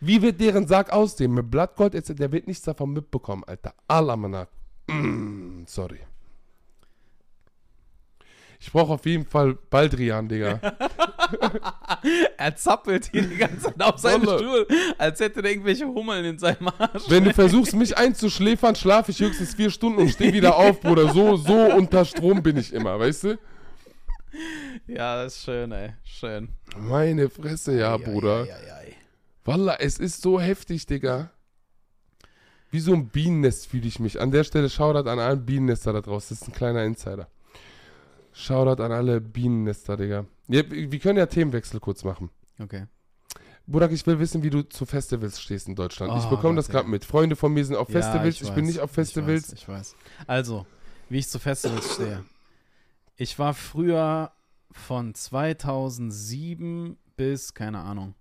Wie 0.00 0.22
wird 0.22 0.40
deren 0.40 0.66
Sarg 0.68 0.90
aussehen? 0.92 1.34
Mit 1.34 1.50
Blattgold, 1.50 1.94
etc. 1.94 2.14
der 2.14 2.30
wird 2.32 2.46
nichts 2.46 2.62
davon 2.64 2.92
mitbekommen, 2.92 3.42
Alter. 3.44 3.74
Allah, 3.88 4.16
Mann. 4.16 4.46
Mm, 4.86 5.64
sorry. 5.66 5.98
Ich 8.60 8.70
brauche 8.70 8.92
auf 8.94 9.04
jeden 9.06 9.26
Fall 9.26 9.54
Baldrian, 9.70 10.28
Digga. 10.28 10.60
Er 12.36 12.56
zappelt 12.56 13.10
hier 13.10 13.22
die 13.22 13.36
ganze 13.36 13.62
Zeit 13.62 13.82
auf 13.82 13.98
seinem. 13.98 14.22
Stuhl, 14.22 14.66
als 14.96 15.20
hätte 15.20 15.40
er 15.40 15.50
irgendwelche 15.50 15.86
Hummeln 15.86 16.24
in 16.24 16.38
seinem 16.38 16.68
Arsch. 16.68 17.04
Wenn 17.08 17.24
du 17.24 17.32
versuchst, 17.32 17.74
mich 17.74 17.96
einzuschläfern, 17.96 18.76
schlafe 18.76 19.10
ich 19.10 19.20
höchstens 19.20 19.54
vier 19.54 19.70
Stunden 19.70 20.00
und 20.00 20.10
stehe 20.10 20.32
wieder 20.32 20.56
auf, 20.56 20.80
Bruder. 20.80 21.12
So, 21.12 21.36
so 21.36 21.54
unter 21.54 22.04
Strom 22.04 22.42
bin 22.42 22.56
ich 22.56 22.72
immer, 22.72 22.98
weißt 22.98 23.24
du? 23.24 23.38
Ja, 24.86 25.22
das 25.22 25.36
ist 25.36 25.44
schön, 25.44 25.72
ey. 25.72 25.94
Schön. 26.04 26.48
Meine 26.76 27.28
Fresse, 27.28 27.78
ja, 27.78 27.96
Bruder. 27.96 28.42
Ei, 28.42 28.52
ei, 28.52 28.72
ei. 28.72 28.94
Wallah, 29.44 29.76
es 29.80 29.98
ist 29.98 30.22
so 30.22 30.40
heftig, 30.40 30.86
Digga. 30.86 31.30
Wie 32.70 32.80
so 32.80 32.92
ein 32.92 33.08
Bienennest 33.08 33.66
fühle 33.66 33.86
ich 33.86 33.98
mich. 33.98 34.20
An 34.20 34.30
der 34.30 34.44
Stelle 34.44 34.68
Shoutout 34.68 35.08
an 35.08 35.18
allen 35.18 35.44
Bienennester 35.46 35.92
da 35.92 36.02
draußen. 36.02 36.36
Das 36.36 36.42
ist 36.42 36.48
ein 36.48 36.54
kleiner 36.54 36.84
Insider. 36.84 37.28
Shoutout 38.38 38.80
an 38.82 38.92
alle 38.92 39.20
Bienennester, 39.20 39.96
Digga. 39.96 40.24
Ja, 40.46 40.62
wir 40.70 40.98
können 41.00 41.18
ja 41.18 41.26
Themenwechsel 41.26 41.80
kurz 41.80 42.04
machen. 42.04 42.30
Okay. 42.60 42.86
Burak, 43.66 43.90
ich 43.92 44.06
will 44.06 44.18
wissen, 44.18 44.42
wie 44.42 44.50
du 44.50 44.62
zu 44.62 44.86
Festivals 44.86 45.40
stehst 45.40 45.66
in 45.68 45.74
Deutschland. 45.74 46.16
ich 46.16 46.24
Oh 46.26 46.30
bekomme 46.30 46.54
Gott, 46.54 46.58
das 46.58 46.68
gerade 46.68 46.88
mit. 46.88 47.04
Freunde 47.04 47.36
von 47.36 47.52
mir 47.52 47.64
sind 47.64 47.76
auf 47.76 47.88
Ja, 47.90 48.00
Festivals. 48.00 48.40
ich, 48.40 48.48
bin 48.54 48.64
weiß, 48.64 48.66
nicht 48.74 48.80
auf 48.80 48.90
Festivals. 48.92 49.52
Ich 49.52 49.52
weiß, 49.52 49.60
ich 49.62 49.68
weiß. 49.68 49.96
Also, 50.28 50.66
wie 51.08 51.18
ich 51.18 51.28
zu 51.28 51.38
Festivals 51.38 51.94
stehe. 51.94 52.24
Ich 53.16 53.38
war 53.38 53.52
früher 53.54 54.30
von 54.70 55.14
2007 55.14 56.96
bis, 57.16 57.52
keine 57.54 57.80
Ahnung, 57.80 58.14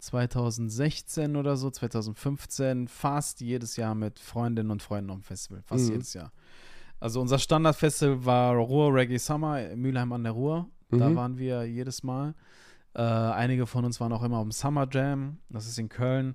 2016 0.00 1.36
oder 1.36 1.56
so, 1.56 1.70
2015, 1.70 2.88
fast 2.88 3.40
jedes 3.40 3.76
Jahr 3.76 3.94
mit 3.94 4.18
Freundinnen 4.18 4.70
und 4.70 4.82
Freunden 4.82 5.10
auf 5.10 5.18
dem 5.18 5.22
Festival. 5.22 5.62
Fast 5.64 5.86
Mhm. 5.86 5.92
jedes 5.92 6.12
Jahr. 6.14 6.32
Also 7.04 7.20
unser 7.20 7.38
Standardfestival 7.38 8.24
war 8.24 8.54
Ruhr 8.56 8.94
Reggae 8.94 9.18
Summer, 9.18 9.60
Mülheim 9.76 10.10
an 10.14 10.22
der 10.22 10.32
Ruhr. 10.32 10.70
Da 10.90 11.10
Mhm. 11.10 11.16
waren 11.16 11.36
wir 11.38 11.64
jedes 11.64 12.02
Mal. 12.02 12.34
Äh, 12.94 13.02
einige 13.02 13.66
von 13.66 13.84
uns 13.84 14.00
waren 14.00 14.10
auch 14.14 14.22
immer 14.22 14.38
am 14.38 14.50
Summer 14.50 14.88
Jam, 14.90 15.36
das 15.50 15.66
ist 15.66 15.78
in 15.78 15.90
Köln. 15.90 16.34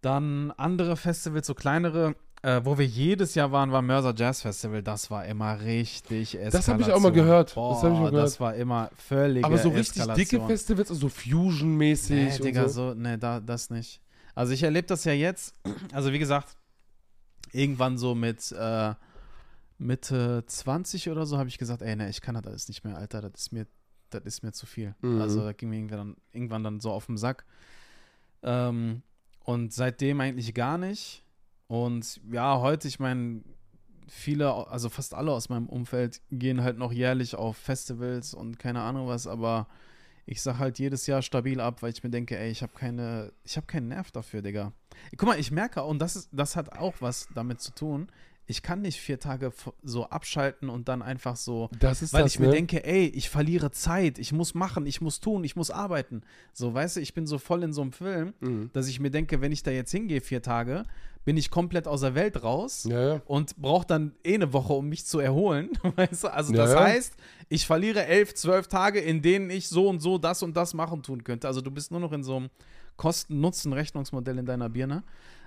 Dann 0.00 0.50
andere 0.56 0.96
Festivals, 0.96 1.46
so 1.46 1.52
kleinere, 1.54 2.14
äh, 2.42 2.62
wo 2.64 2.78
wir 2.78 2.86
jedes 2.86 3.34
Jahr 3.34 3.52
waren, 3.52 3.70
war 3.70 3.82
Mörser 3.82 4.14
Jazz 4.16 4.40
Festival. 4.40 4.82
Das 4.82 5.10
war 5.10 5.26
immer 5.26 5.60
richtig 5.60 6.38
Das 6.50 6.68
hab 6.68 6.80
ich 6.80 6.86
auch 6.86 6.98
mal 6.98 7.08
Eskalation. 7.10 7.12
gehört. 7.12 7.48
Das 7.50 7.54
Boah, 7.54 7.82
hab 7.82 7.92
ich 7.92 7.98
mal 7.98 8.10
gehört. 8.12 8.26
Das 8.28 8.40
war 8.40 8.54
immer 8.54 8.88
völlig 8.96 9.44
Aber 9.44 9.58
so 9.58 9.68
richtig 9.68 10.04
dicke 10.04 10.20
Eskalation. 10.22 10.46
Festivals, 10.48 10.90
also 10.90 11.10
Fusion-mäßig 11.10 12.38
Nee, 12.38 12.38
Digga, 12.38 12.66
so. 12.70 12.92
so, 12.92 12.94
nee, 12.94 13.18
da, 13.18 13.40
das 13.40 13.68
nicht. 13.68 14.00
Also 14.34 14.54
ich 14.54 14.62
erlebe 14.62 14.86
das 14.86 15.04
ja 15.04 15.12
jetzt, 15.12 15.54
also 15.92 16.12
wie 16.14 16.18
gesagt, 16.18 16.56
irgendwann 17.52 17.98
so 17.98 18.14
mit 18.14 18.50
äh, 18.52 18.94
Mitte 19.82 20.44
20 20.46 21.10
oder 21.10 21.26
so 21.26 21.38
habe 21.38 21.48
ich 21.48 21.58
gesagt, 21.58 21.82
ey, 21.82 21.96
ne, 21.96 22.08
ich 22.08 22.20
kann 22.20 22.34
das 22.34 22.46
alles 22.46 22.68
nicht 22.68 22.84
mehr, 22.84 22.96
Alter, 22.96 23.20
das 23.22 23.32
ist 23.42 23.52
mir, 23.52 23.66
das 24.10 24.22
ist 24.24 24.42
mir 24.42 24.52
zu 24.52 24.66
viel. 24.66 24.94
Mhm. 25.00 25.20
Also 25.20 25.42
da 25.42 25.52
ging 25.52 25.68
mir 25.68 25.76
irgendwann 25.76 25.98
dann, 25.98 26.16
irgendwann 26.32 26.64
dann 26.64 26.80
so 26.80 26.90
auf 26.92 27.06
den 27.06 27.16
Sack. 27.16 27.44
Ähm, 28.42 29.02
und 29.40 29.72
seitdem 29.72 30.20
eigentlich 30.20 30.54
gar 30.54 30.78
nicht. 30.78 31.24
Und 31.66 32.20
ja, 32.30 32.60
heute, 32.60 32.86
ich 32.88 33.00
meine, 33.00 33.42
viele, 34.06 34.68
also 34.68 34.88
fast 34.88 35.14
alle 35.14 35.32
aus 35.32 35.48
meinem 35.48 35.68
Umfeld 35.68 36.20
gehen 36.30 36.62
halt 36.62 36.78
noch 36.78 36.92
jährlich 36.92 37.34
auf 37.34 37.56
Festivals 37.56 38.34
und 38.34 38.58
keine 38.58 38.82
Ahnung 38.82 39.06
was, 39.08 39.26
aber 39.26 39.68
ich 40.26 40.42
sag 40.42 40.58
halt 40.58 40.78
jedes 40.78 41.06
Jahr 41.06 41.22
stabil 41.22 41.60
ab, 41.60 41.82
weil 41.82 41.90
ich 41.90 42.02
mir 42.04 42.10
denke, 42.10 42.38
ey, 42.38 42.50
ich 42.50 42.62
habe 42.62 42.72
keine, 42.74 43.32
ich 43.42 43.56
habe 43.56 43.66
keinen 43.66 43.88
Nerv 43.88 44.12
dafür, 44.12 44.42
Digga. 44.42 44.72
Guck 45.16 45.28
mal, 45.28 45.38
ich 45.38 45.50
merke, 45.50 45.82
und 45.82 45.98
das 45.98 46.14
ist, 46.14 46.28
das 46.32 46.54
hat 46.54 46.78
auch 46.78 46.94
was 47.00 47.28
damit 47.34 47.60
zu 47.60 47.74
tun. 47.74 48.08
Ich 48.46 48.62
kann 48.62 48.82
nicht 48.82 49.00
vier 49.00 49.18
Tage 49.20 49.52
so 49.84 50.06
abschalten 50.08 50.68
und 50.68 50.88
dann 50.88 51.00
einfach 51.00 51.36
so, 51.36 51.70
Das 51.78 52.02
ist 52.02 52.12
weil 52.12 52.24
das, 52.24 52.34
ich 52.34 52.40
mir 52.40 52.46
ne? 52.48 52.52
denke, 52.54 52.84
ey, 52.84 53.06
ich 53.06 53.30
verliere 53.30 53.70
Zeit, 53.70 54.18
ich 54.18 54.32
muss 54.32 54.54
machen, 54.54 54.84
ich 54.84 55.00
muss 55.00 55.20
tun, 55.20 55.44
ich 55.44 55.54
muss 55.56 55.70
arbeiten. 55.70 56.22
So, 56.52 56.74
weißt 56.74 56.96
du, 56.96 57.00
ich 57.00 57.14
bin 57.14 57.26
so 57.26 57.38
voll 57.38 57.62
in 57.62 57.72
so 57.72 57.82
einem 57.82 57.92
Film, 57.92 58.34
Mhm. 58.40 58.70
dass 58.72 58.88
ich 58.88 58.98
mir 59.00 59.10
denke, 59.10 59.40
wenn 59.40 59.52
ich 59.52 59.62
da 59.62 59.70
jetzt 59.70 59.92
hingehe, 59.92 60.20
vier 60.20 60.42
Tage, 60.42 60.82
bin 61.24 61.36
ich 61.36 61.50
komplett 61.52 61.86
aus 61.86 62.00
der 62.00 62.16
Welt 62.16 62.42
raus 62.42 62.82
Ja, 62.90 63.14
ja. 63.14 63.22
und 63.26 63.56
brauche 63.56 63.86
dann 63.86 64.12
eh 64.24 64.34
eine 64.34 64.52
Woche, 64.52 64.72
um 64.72 64.88
mich 64.88 65.06
zu 65.06 65.20
erholen. 65.20 65.70
Weißt 65.96 66.24
du? 66.24 66.32
Also 66.32 66.52
Ja, 66.52 66.64
das 66.66 66.74
heißt, 66.74 67.14
ich 67.48 67.64
verliere 67.64 68.04
elf, 68.06 68.34
zwölf 68.34 68.66
Tage, 68.66 68.98
in 68.98 69.22
denen 69.22 69.48
ich 69.50 69.68
so 69.68 69.88
und 69.88 70.00
so 70.00 70.18
das 70.18 70.42
und 70.42 70.56
das 70.56 70.74
machen 70.74 71.00
tun 71.04 71.22
könnte. 71.22 71.46
Also 71.46 71.60
du 71.60 71.70
bist 71.70 71.92
nur 71.92 72.00
noch 72.00 72.10
in 72.12 72.24
so 72.24 72.36
einem 72.36 72.50
Kosten-Nutzen-Rechnungsmodell 72.96 74.38
in 74.38 74.46
deiner 74.46 74.68
Birne. 74.68 75.02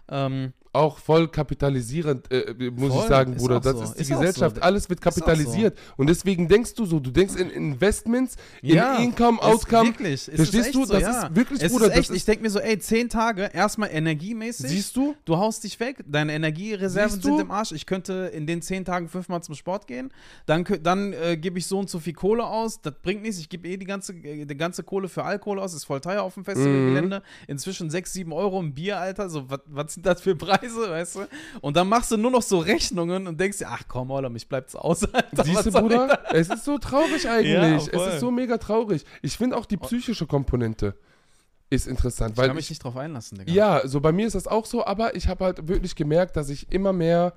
Ähm, 0.08 0.53
Auch 0.75 0.97
voll 0.97 1.27
kapitalisierend, 1.29 2.29
äh, 2.31 2.53
muss 2.71 2.91
Voll, 2.91 3.01
ich 3.03 3.07
sagen, 3.07 3.35
Bruder. 3.35 3.59
Das 3.61 3.73
so. 3.77 3.83
ist 3.83 3.95
die 3.95 4.01
Ist 4.01 4.09
Gesellschaft. 4.09 4.57
so. 4.57 4.61
Alles 4.61 4.89
wird 4.89 4.99
auch 4.99 5.11
so. 5.11 5.21
kapitalisiert. 5.21 5.77
Und 5.95 6.07
deswegen 6.07 6.47
denkst 6.47 6.73
du 6.75 6.85
so, 6.85 6.99
du 6.99 7.11
denkst 7.11 7.35
in 7.35 7.49
Investments, 7.49 8.35
in 8.61 8.77
Income, 9.01 9.41
Outcome. 9.41 9.89
Wirklich, 9.89 10.23
Verstehst 10.23 10.53
ist 10.53 10.65
echt 10.67 10.75
du? 10.75 10.85
Das 10.85 11.01
ja. 11.01 11.23
ist 11.27 11.35
wirklich, 11.35 11.61
es 11.61 11.71
Bruder, 11.71 11.88
ist 11.88 11.97
echt, 11.97 12.11
ich 12.11 12.25
denke 12.25 12.43
mir 12.43 12.49
so, 12.49 12.59
ey, 12.59 12.77
zehn 12.79 13.09
Tage, 13.09 13.49
erstmal 13.53 13.89
energiemäßig. 13.91 14.69
Siehst 14.69 14.95
du? 14.95 15.15
Du 15.25 15.38
haust 15.38 15.63
dich 15.63 15.79
weg, 15.79 16.03
deine 16.07 16.33
Energiereserven 16.33 17.21
sind 17.21 17.39
im 17.39 17.51
Arsch. 17.51 17.71
Ich 17.71 17.85
könnte 17.85 18.31
in 18.33 18.45
den 18.45 18.61
zehn 18.61 18.83
Tagen 18.85 19.07
fünfmal 19.07 19.41
zum 19.43 19.55
Sport 19.55 19.88
gehen. 19.88 20.11
Dann, 20.45 20.65
dann 20.83 21.13
äh, 21.13 21.38
gebe 21.38 21.57
ich 21.59 21.67
so 21.67 21.79
und 21.79 21.89
so 21.89 21.99
viel 21.99 22.13
Kohle 22.13 22.45
aus. 22.45 22.81
Das 22.81 22.93
bringt 23.01 23.21
nichts. 23.21 23.39
Ich 23.39 23.49
gebe 23.49 23.67
eh 23.67 23.77
die 23.77 23.85
ganze, 23.85 24.13
äh, 24.13 24.45
die 24.45 24.57
ganze 24.57 24.83
Kohle 24.83 25.07
für 25.07 25.23
Alkohol 25.23 25.59
aus. 25.59 25.73
Ist 25.73 25.85
voll 25.85 26.01
teuer 26.01 26.21
auf 26.21 26.33
dem 26.33 26.41
Mhm. 26.41 26.45
Festivalgelände. 26.45 27.21
Inzwischen 27.47 27.89
6, 27.89 28.13
7 28.13 28.33
Euro 28.33 28.59
im 28.59 28.73
Bier, 28.73 28.99
Alter. 28.99 29.29
So, 29.29 29.45
was 29.65 29.93
sind 29.93 30.05
das 30.05 30.21
für 30.21 30.35
Preise, 30.35 30.64
weißt 30.73 31.15
du? 31.17 31.28
Und 31.62 31.75
dann 31.78 31.88
machst 31.89 32.12
du 32.12 32.17
nur 32.17 32.32
noch 32.32 32.41
so 32.41 32.60
Rechnungen 32.60 33.28
und 33.28 33.39
denkst 33.39 33.60
dir, 33.60 33.67
ach 33.69 33.84
komm, 33.88 34.12
Alter, 34.12 34.30
mich 34.30 34.47
bleibt's 34.47 34.75
aus, 34.75 35.04
Alter. 35.13 35.43
Siehst 35.43 35.65
du, 35.67 35.71
Bruder? 35.71 36.19
Es 36.34 36.49
ist 36.49 36.65
so 36.65 36.78
traurig 36.78 37.28
eigentlich. 37.30 37.51
Ja, 37.54 37.75
es 37.75 37.88
ist 38.13 38.19
so 38.19 38.32
mega 38.32 38.58
traurig. 38.58 39.06
Ich 39.21 39.38
finde 39.38 39.58
auch 39.58 39.65
die 39.65 39.78
psychische 39.78 40.25
Komponente 40.25 40.95
ist 41.69 41.88
interessant, 41.88 42.32
Ich 42.34 42.38
weil 42.38 42.47
kann 42.47 42.56
mich 42.56 42.65
ich, 42.65 42.69
nicht 42.71 42.84
drauf 42.84 42.95
einlassen, 42.95 43.39
Digga. 43.39 43.51
ja, 43.51 43.88
so 43.88 43.99
bei 43.99 44.12
mir 44.12 44.28
ist 44.28 44.34
das 44.36 44.47
auch 44.47 44.65
so, 44.65 44.86
aber 44.86 45.15
ich 45.15 45.28
habe 45.28 45.43
halt 45.45 45.67
wirklich 45.67 45.95
gemerkt, 45.95 46.38
dass 46.38 46.49
ich 46.49 46.71
immer 46.71 46.93
mehr 46.93 47.34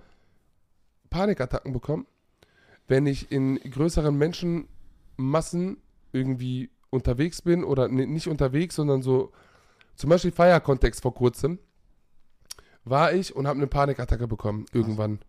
Panikattacken 1.10 1.72
bekomme, 1.72 2.04
wenn 2.86 3.06
ich 3.06 3.32
in 3.32 3.56
größeren 3.58 4.14
Menschenmassen 4.16 5.78
irgendwie 6.12 6.70
unterwegs 6.90 7.42
bin 7.42 7.64
oder 7.64 7.88
nicht 7.88 8.28
unterwegs, 8.28 8.74
sondern 8.76 9.02
so 9.02 9.32
zum 9.96 10.10
Beispiel 10.10 10.30
Feierkontext 10.32 11.02
vor 11.02 11.14
kurzem 11.14 11.58
war 12.90 13.12
ich 13.12 13.34
und 13.34 13.46
habe 13.46 13.58
eine 13.58 13.66
Panikattacke 13.66 14.28
bekommen 14.28 14.66
irgendwann. 14.72 15.20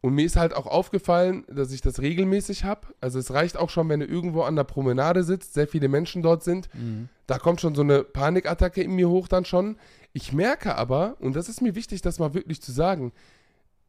Und 0.00 0.14
mir 0.14 0.24
ist 0.24 0.36
halt 0.36 0.54
auch 0.54 0.66
aufgefallen, 0.66 1.44
dass 1.48 1.72
ich 1.72 1.80
das 1.80 2.00
regelmäßig 2.00 2.62
habe. 2.62 2.86
Also 3.00 3.18
es 3.18 3.32
reicht 3.32 3.56
auch 3.56 3.68
schon, 3.68 3.88
wenn 3.88 4.00
du 4.00 4.06
irgendwo 4.06 4.42
an 4.42 4.54
der 4.54 4.64
Promenade 4.64 5.24
sitzt, 5.24 5.54
sehr 5.54 5.66
viele 5.66 5.88
Menschen 5.88 6.22
dort 6.22 6.44
sind. 6.44 6.68
Mhm. 6.72 7.08
Da 7.26 7.38
kommt 7.38 7.60
schon 7.60 7.74
so 7.74 7.82
eine 7.82 8.04
Panikattacke 8.04 8.80
in 8.80 8.94
mir 8.94 9.08
hoch 9.08 9.26
dann 9.26 9.44
schon. 9.44 9.76
Ich 10.12 10.32
merke 10.32 10.76
aber, 10.76 11.16
und 11.18 11.34
das 11.34 11.48
ist 11.48 11.62
mir 11.62 11.74
wichtig, 11.74 12.00
das 12.00 12.20
mal 12.20 12.32
wirklich 12.32 12.62
zu 12.62 12.70
sagen, 12.70 13.12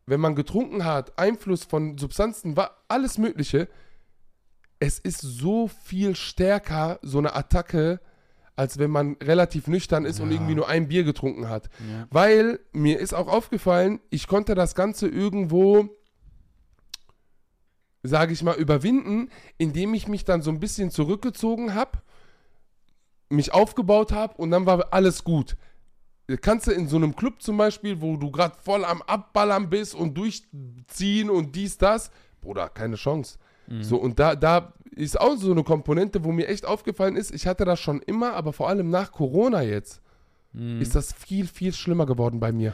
wenn 0.08 0.20
man 0.20 0.36
getrunken 0.36 0.84
hat, 0.84 1.20
Einfluss 1.20 1.64
von 1.64 2.00
Substanzen, 2.00 2.58
war 2.58 2.78
alles 2.88 3.20
Mögliche, 3.20 3.68
es 4.80 4.98
ist 4.98 5.22
so 5.22 5.68
viel 5.68 6.16
stärker, 6.16 7.00
so 7.04 7.20
eine 7.20 7.36
Attacke, 7.36 8.00
als 8.60 8.78
wenn 8.78 8.92
man 8.92 9.14
relativ 9.24 9.68
nüchtern 9.68 10.04
ist 10.04 10.20
und 10.20 10.32
Ja. 10.32 10.36
irgendwie 10.36 10.54
nur 10.56 10.68
ein 10.68 10.90
Bier 10.90 11.06
getrunken 11.06 11.48
hat. 11.48 11.70
Ja. 11.90 12.08
Weil 12.12 12.60
mir 12.74 13.00
ist 13.00 13.14
auch 13.14 13.30
aufgefallen, 13.30 14.02
ich 14.10 14.28
konnte 14.28 14.54
das 14.54 14.76
Ganze 14.76 15.08
irgendwo, 15.08 15.88
sage 18.04 18.34
ich 18.34 18.44
mal, 18.44 18.56
überwinden, 18.58 19.30
indem 19.58 19.94
ich 19.94 20.10
mich 20.10 20.26
dann 20.26 20.42
so 20.42 20.52
ein 20.52 20.60
bisschen 20.60 20.92
zurückgezogen 20.92 21.74
habe, 21.74 22.00
mich 23.30 23.54
aufgebaut 23.54 24.12
habe 24.12 24.36
und 24.36 24.52
dann 24.52 24.66
war 24.66 24.92
alles 24.92 25.24
gut. 25.24 25.56
Kannst 26.42 26.68
du 26.68 26.72
in 26.72 26.90
so 26.90 26.98
einem 26.98 27.16
Club 27.16 27.42
zum 27.42 27.56
Beispiel, 27.56 28.02
wo 28.02 28.18
du 28.18 28.30
gerade 28.30 28.56
voll 28.62 28.84
am 28.84 29.02
Abballern 29.04 29.70
bist 29.70 29.96
und 29.96 30.18
durchziehen 30.18 31.30
und 31.30 31.56
dies, 31.56 31.78
das, 31.78 32.12
Bruder, 32.42 32.68
keine 32.68 32.98
Chance. 32.98 33.38
Mhm. 33.68 33.84
So, 33.84 33.98
und 33.98 34.20
da, 34.20 34.36
da 34.36 34.74
ist 34.96 35.20
auch 35.20 35.36
so 35.38 35.52
eine 35.52 35.64
Komponente, 35.64 36.24
wo 36.24 36.32
mir 36.32 36.48
echt 36.48 36.66
aufgefallen 36.66 37.16
ist, 37.16 37.32
ich 37.32 37.48
hatte 37.48 37.66
das 37.66 37.80
schon 37.80 38.02
immer, 38.02 38.34
aber 38.34 38.54
vor 38.54 38.70
allem 38.70 38.90
nach 38.90 39.12
Corona 39.12 39.62
jetzt 39.62 40.02
Mhm. 40.54 40.82
ist 40.82 40.96
das 40.96 41.14
viel, 41.14 41.46
viel 41.48 41.74
schlimmer 41.74 42.06
geworden 42.08 42.40
bei 42.40 42.52
mir. 42.52 42.74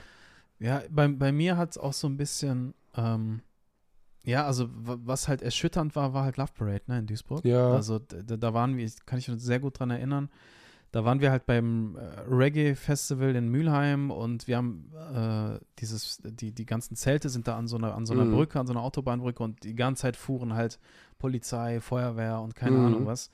Ja, 0.59 0.81
bei, 0.89 1.07
bei 1.09 1.33
mir 1.33 1.57
hat 1.57 1.71
es 1.71 1.77
auch 1.77 1.91
so 1.91 2.07
ein 2.07 2.15
bisschen, 2.15 2.73
ähm, 2.95 3.41
ja, 4.23 4.45
also 4.45 4.69
wa- 4.73 4.97
was 5.03 5.27
halt 5.27 5.41
erschütternd 5.41 5.93
war, 5.95 6.13
war 6.13 6.23
halt 6.23 6.37
Love 6.37 6.53
Parade, 6.57 6.83
ne, 6.87 6.99
in 6.99 7.05
Duisburg. 7.07 7.43
Ja. 7.43 7.71
Also 7.73 7.99
d- 7.99 8.23
d- 8.23 8.37
da 8.37 8.53
waren 8.53 8.77
wir, 8.77 8.89
kann 9.05 9.19
ich 9.19 9.27
mich 9.27 9.41
sehr 9.41 9.59
gut 9.59 9.77
dran 9.77 9.91
erinnern, 9.91 10.29
da 10.93 11.03
waren 11.03 11.19
wir 11.19 11.29
halt 11.31 11.45
beim 11.45 11.97
äh, 11.97 12.21
Reggae-Festival 12.33 13.35
in 13.35 13.49
Mülheim 13.49 14.09
und 14.11 14.47
wir 14.47 14.55
haben 14.55 14.91
äh, 15.13 15.59
dieses, 15.79 16.21
die, 16.23 16.53
die 16.53 16.65
ganzen 16.65 16.95
Zelte 16.95 17.27
sind 17.27 17.49
da 17.49 17.57
an 17.57 17.67
so 17.67 17.75
einer, 17.75 17.93
an 17.93 18.05
so 18.05 18.13
einer 18.13 18.23
Mhm. 18.23 18.31
Brücke, 18.31 18.57
an 18.59 18.67
so 18.67 18.71
einer 18.73 18.81
Autobahnbrücke 18.83 19.43
und 19.43 19.63
die 19.65 19.75
ganze 19.75 20.03
Zeit 20.03 20.15
fuhren 20.15 20.53
halt 20.53 20.79
Polizei, 21.17 21.79
Feuerwehr 21.81 22.39
und 22.41 22.55
keine 22.55 22.77
Mhm. 22.77 22.85
Ahnung 22.85 23.05
was. 23.05 23.29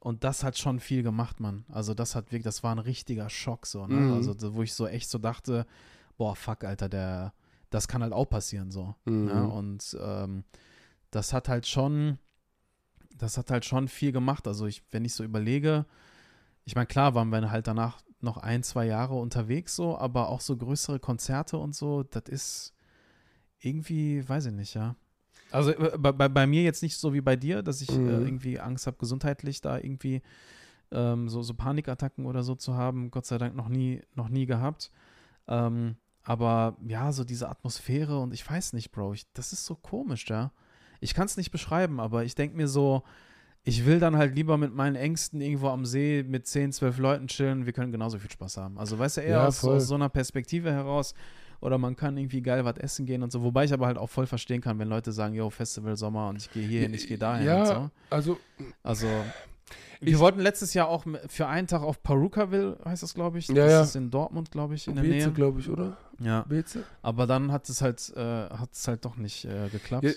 Und 0.00 0.22
das 0.24 0.44
hat 0.44 0.56
schon 0.56 0.78
viel 0.78 1.02
gemacht, 1.02 1.40
Mann. 1.40 1.64
Also 1.68 1.92
das 1.92 2.14
hat 2.14 2.26
wirklich, 2.26 2.44
das 2.44 2.62
war 2.62 2.72
ein 2.74 2.78
richtiger 2.78 3.28
Schock 3.30 3.66
so, 3.66 3.86
ne? 3.86 3.96
Mhm. 3.96 4.12
Also 4.14 4.32
so, 4.36 4.54
wo 4.54 4.62
ich 4.62 4.72
so 4.74 4.86
echt 4.86 5.10
so 5.10 5.18
dachte, 5.18 5.66
boah, 6.16 6.36
fuck, 6.36 6.64
Alter, 6.64 6.88
der, 6.88 7.32
das 7.70 7.88
kann 7.88 8.02
halt 8.02 8.12
auch 8.12 8.26
passieren 8.28 8.70
so. 8.70 8.94
Mhm. 9.06 9.24
Ne? 9.26 9.48
Und 9.48 9.96
ähm, 10.00 10.44
das 11.10 11.32
hat 11.32 11.48
halt 11.48 11.66
schon, 11.66 12.18
das 13.16 13.38
hat 13.38 13.50
halt 13.50 13.64
schon 13.64 13.88
viel 13.88 14.12
gemacht. 14.12 14.46
Also 14.46 14.66
ich, 14.66 14.82
wenn 14.92 15.04
ich 15.04 15.14
so 15.14 15.24
überlege, 15.24 15.84
ich 16.64 16.74
meine, 16.76 16.86
klar 16.86 17.14
waren 17.14 17.30
wir 17.30 17.50
halt 17.50 17.66
danach 17.66 18.00
noch 18.20 18.36
ein, 18.36 18.62
zwei 18.62 18.86
Jahre 18.86 19.14
unterwegs 19.14 19.74
so, 19.74 19.98
aber 19.98 20.28
auch 20.28 20.40
so 20.40 20.56
größere 20.56 20.98
Konzerte 21.00 21.56
und 21.58 21.74
so, 21.74 22.02
das 22.04 22.24
ist 22.28 22.74
irgendwie, 23.60 24.28
weiß 24.28 24.46
ich 24.46 24.52
nicht, 24.52 24.74
ja. 24.74 24.94
Also 25.50 25.70
äh, 25.72 25.96
bei, 25.98 26.12
bei, 26.12 26.28
bei 26.28 26.46
mir 26.46 26.62
jetzt 26.62 26.82
nicht 26.82 26.96
so 26.96 27.14
wie 27.14 27.20
bei 27.20 27.36
dir, 27.36 27.62
dass 27.62 27.80
ich 27.80 27.90
Mhm. 27.90 28.08
äh, 28.08 28.26
irgendwie 28.26 28.60
Angst 28.60 28.86
habe, 28.86 28.96
gesundheitlich 28.98 29.60
da 29.60 29.78
irgendwie 29.78 30.22
ähm, 30.90 31.28
so, 31.28 31.42
so 31.42 31.54
Panikattacken 31.54 32.26
oder 32.26 32.42
so 32.42 32.54
zu 32.54 32.74
haben. 32.74 33.10
Gott 33.10 33.26
sei 33.26 33.38
Dank 33.38 33.54
noch 33.54 33.68
nie, 33.68 34.02
noch 34.14 34.28
nie 34.28 34.46
gehabt. 34.46 34.90
Ähm, 35.46 35.96
aber 36.22 36.76
ja, 36.86 37.10
so 37.12 37.24
diese 37.24 37.48
Atmosphäre 37.48 38.18
und 38.20 38.34
ich 38.34 38.48
weiß 38.48 38.74
nicht, 38.74 38.90
Bro, 38.92 39.14
ich, 39.14 39.26
das 39.32 39.52
ist 39.52 39.64
so 39.64 39.74
komisch, 39.74 40.26
ja. 40.28 40.52
Ich 41.00 41.14
kann 41.14 41.26
es 41.26 41.36
nicht 41.36 41.50
beschreiben, 41.50 42.00
aber 42.00 42.24
ich 42.24 42.34
denke 42.34 42.56
mir 42.56 42.68
so, 42.68 43.02
ich 43.64 43.86
will 43.86 43.98
dann 44.00 44.16
halt 44.16 44.34
lieber 44.34 44.56
mit 44.56 44.74
meinen 44.74 44.96
Ängsten 44.96 45.40
irgendwo 45.40 45.68
am 45.68 45.84
See 45.86 46.24
mit 46.26 46.46
10, 46.46 46.72
12 46.72 46.98
Leuten 46.98 47.26
chillen. 47.28 47.66
Wir 47.66 47.72
können 47.72 47.92
genauso 47.92 48.18
viel 48.18 48.30
Spaß 48.30 48.56
haben. 48.56 48.78
Also, 48.78 48.98
weißt 48.98 49.18
du, 49.18 49.20
eher 49.22 49.40
Ja, 49.40 49.46
aus, 49.46 49.62
aus 49.64 49.86
so 49.88 49.94
einer 49.94 50.08
Perspektive 50.08 50.70
heraus. 50.72 51.14
Oder 51.60 51.76
man 51.78 51.96
kann 51.96 52.16
irgendwie 52.16 52.40
geil 52.40 52.64
was 52.64 52.76
essen 52.78 53.04
gehen 53.06 53.22
und 53.22 53.32
so. 53.32 53.42
Wobei 53.42 53.64
ich 53.64 53.72
aber 53.72 53.86
halt 53.86 53.98
auch 53.98 54.08
voll 54.10 54.26
verstehen 54.26 54.60
kann, 54.60 54.78
wenn 54.78 54.88
Leute 54.88 55.10
sagen, 55.12 55.34
yo, 55.34 55.50
Festival 55.50 55.96
Sommer 55.96 56.28
und 56.28 56.36
ich 56.36 56.50
gehe 56.52 56.66
hier 56.66 56.82
hin, 56.82 56.94
ich 56.94 57.08
gehe 57.08 57.18
dahin 57.18 57.46
Ja, 57.46 57.60
und 57.60 57.66
so. 57.66 57.90
also 58.10 58.38
Also, 58.84 59.06
wir 60.00 60.12
Ich- 60.12 60.18
wollten 60.20 60.38
letztes 60.40 60.72
Jahr 60.74 60.88
auch 60.88 61.04
für 61.28 61.48
einen 61.48 61.66
Tag 61.66 61.82
auf 61.82 62.00
Perukaville, 62.02 62.78
heißt 62.84 63.02
das, 63.02 63.12
glaube 63.14 63.38
ich. 63.38 63.48
Ja, 63.48 63.54
das 63.54 63.72
ja. 63.72 63.82
ist 63.82 63.96
in 63.96 64.10
Dortmund, 64.10 64.50
glaube 64.52 64.74
ich, 64.76 64.86
in 64.86 64.94
der 64.94 65.02
Beze, 65.02 65.26
Nähe. 65.26 65.32
glaube 65.32 65.58
ich, 65.60 65.68
oder? 65.68 65.96
Ja. 66.20 66.42
Beze? 66.48 66.84
Aber 67.02 67.26
dann 67.26 67.50
hat 67.50 67.68
es 67.68 67.82
halt, 67.82 68.12
äh, 68.16 68.20
hat 68.50 68.72
es 68.72 68.86
halt 68.86 69.04
doch 69.04 69.16
nicht 69.16 69.44
äh, 69.44 69.68
geklappt. 69.70 70.04
Ja. 70.04 70.12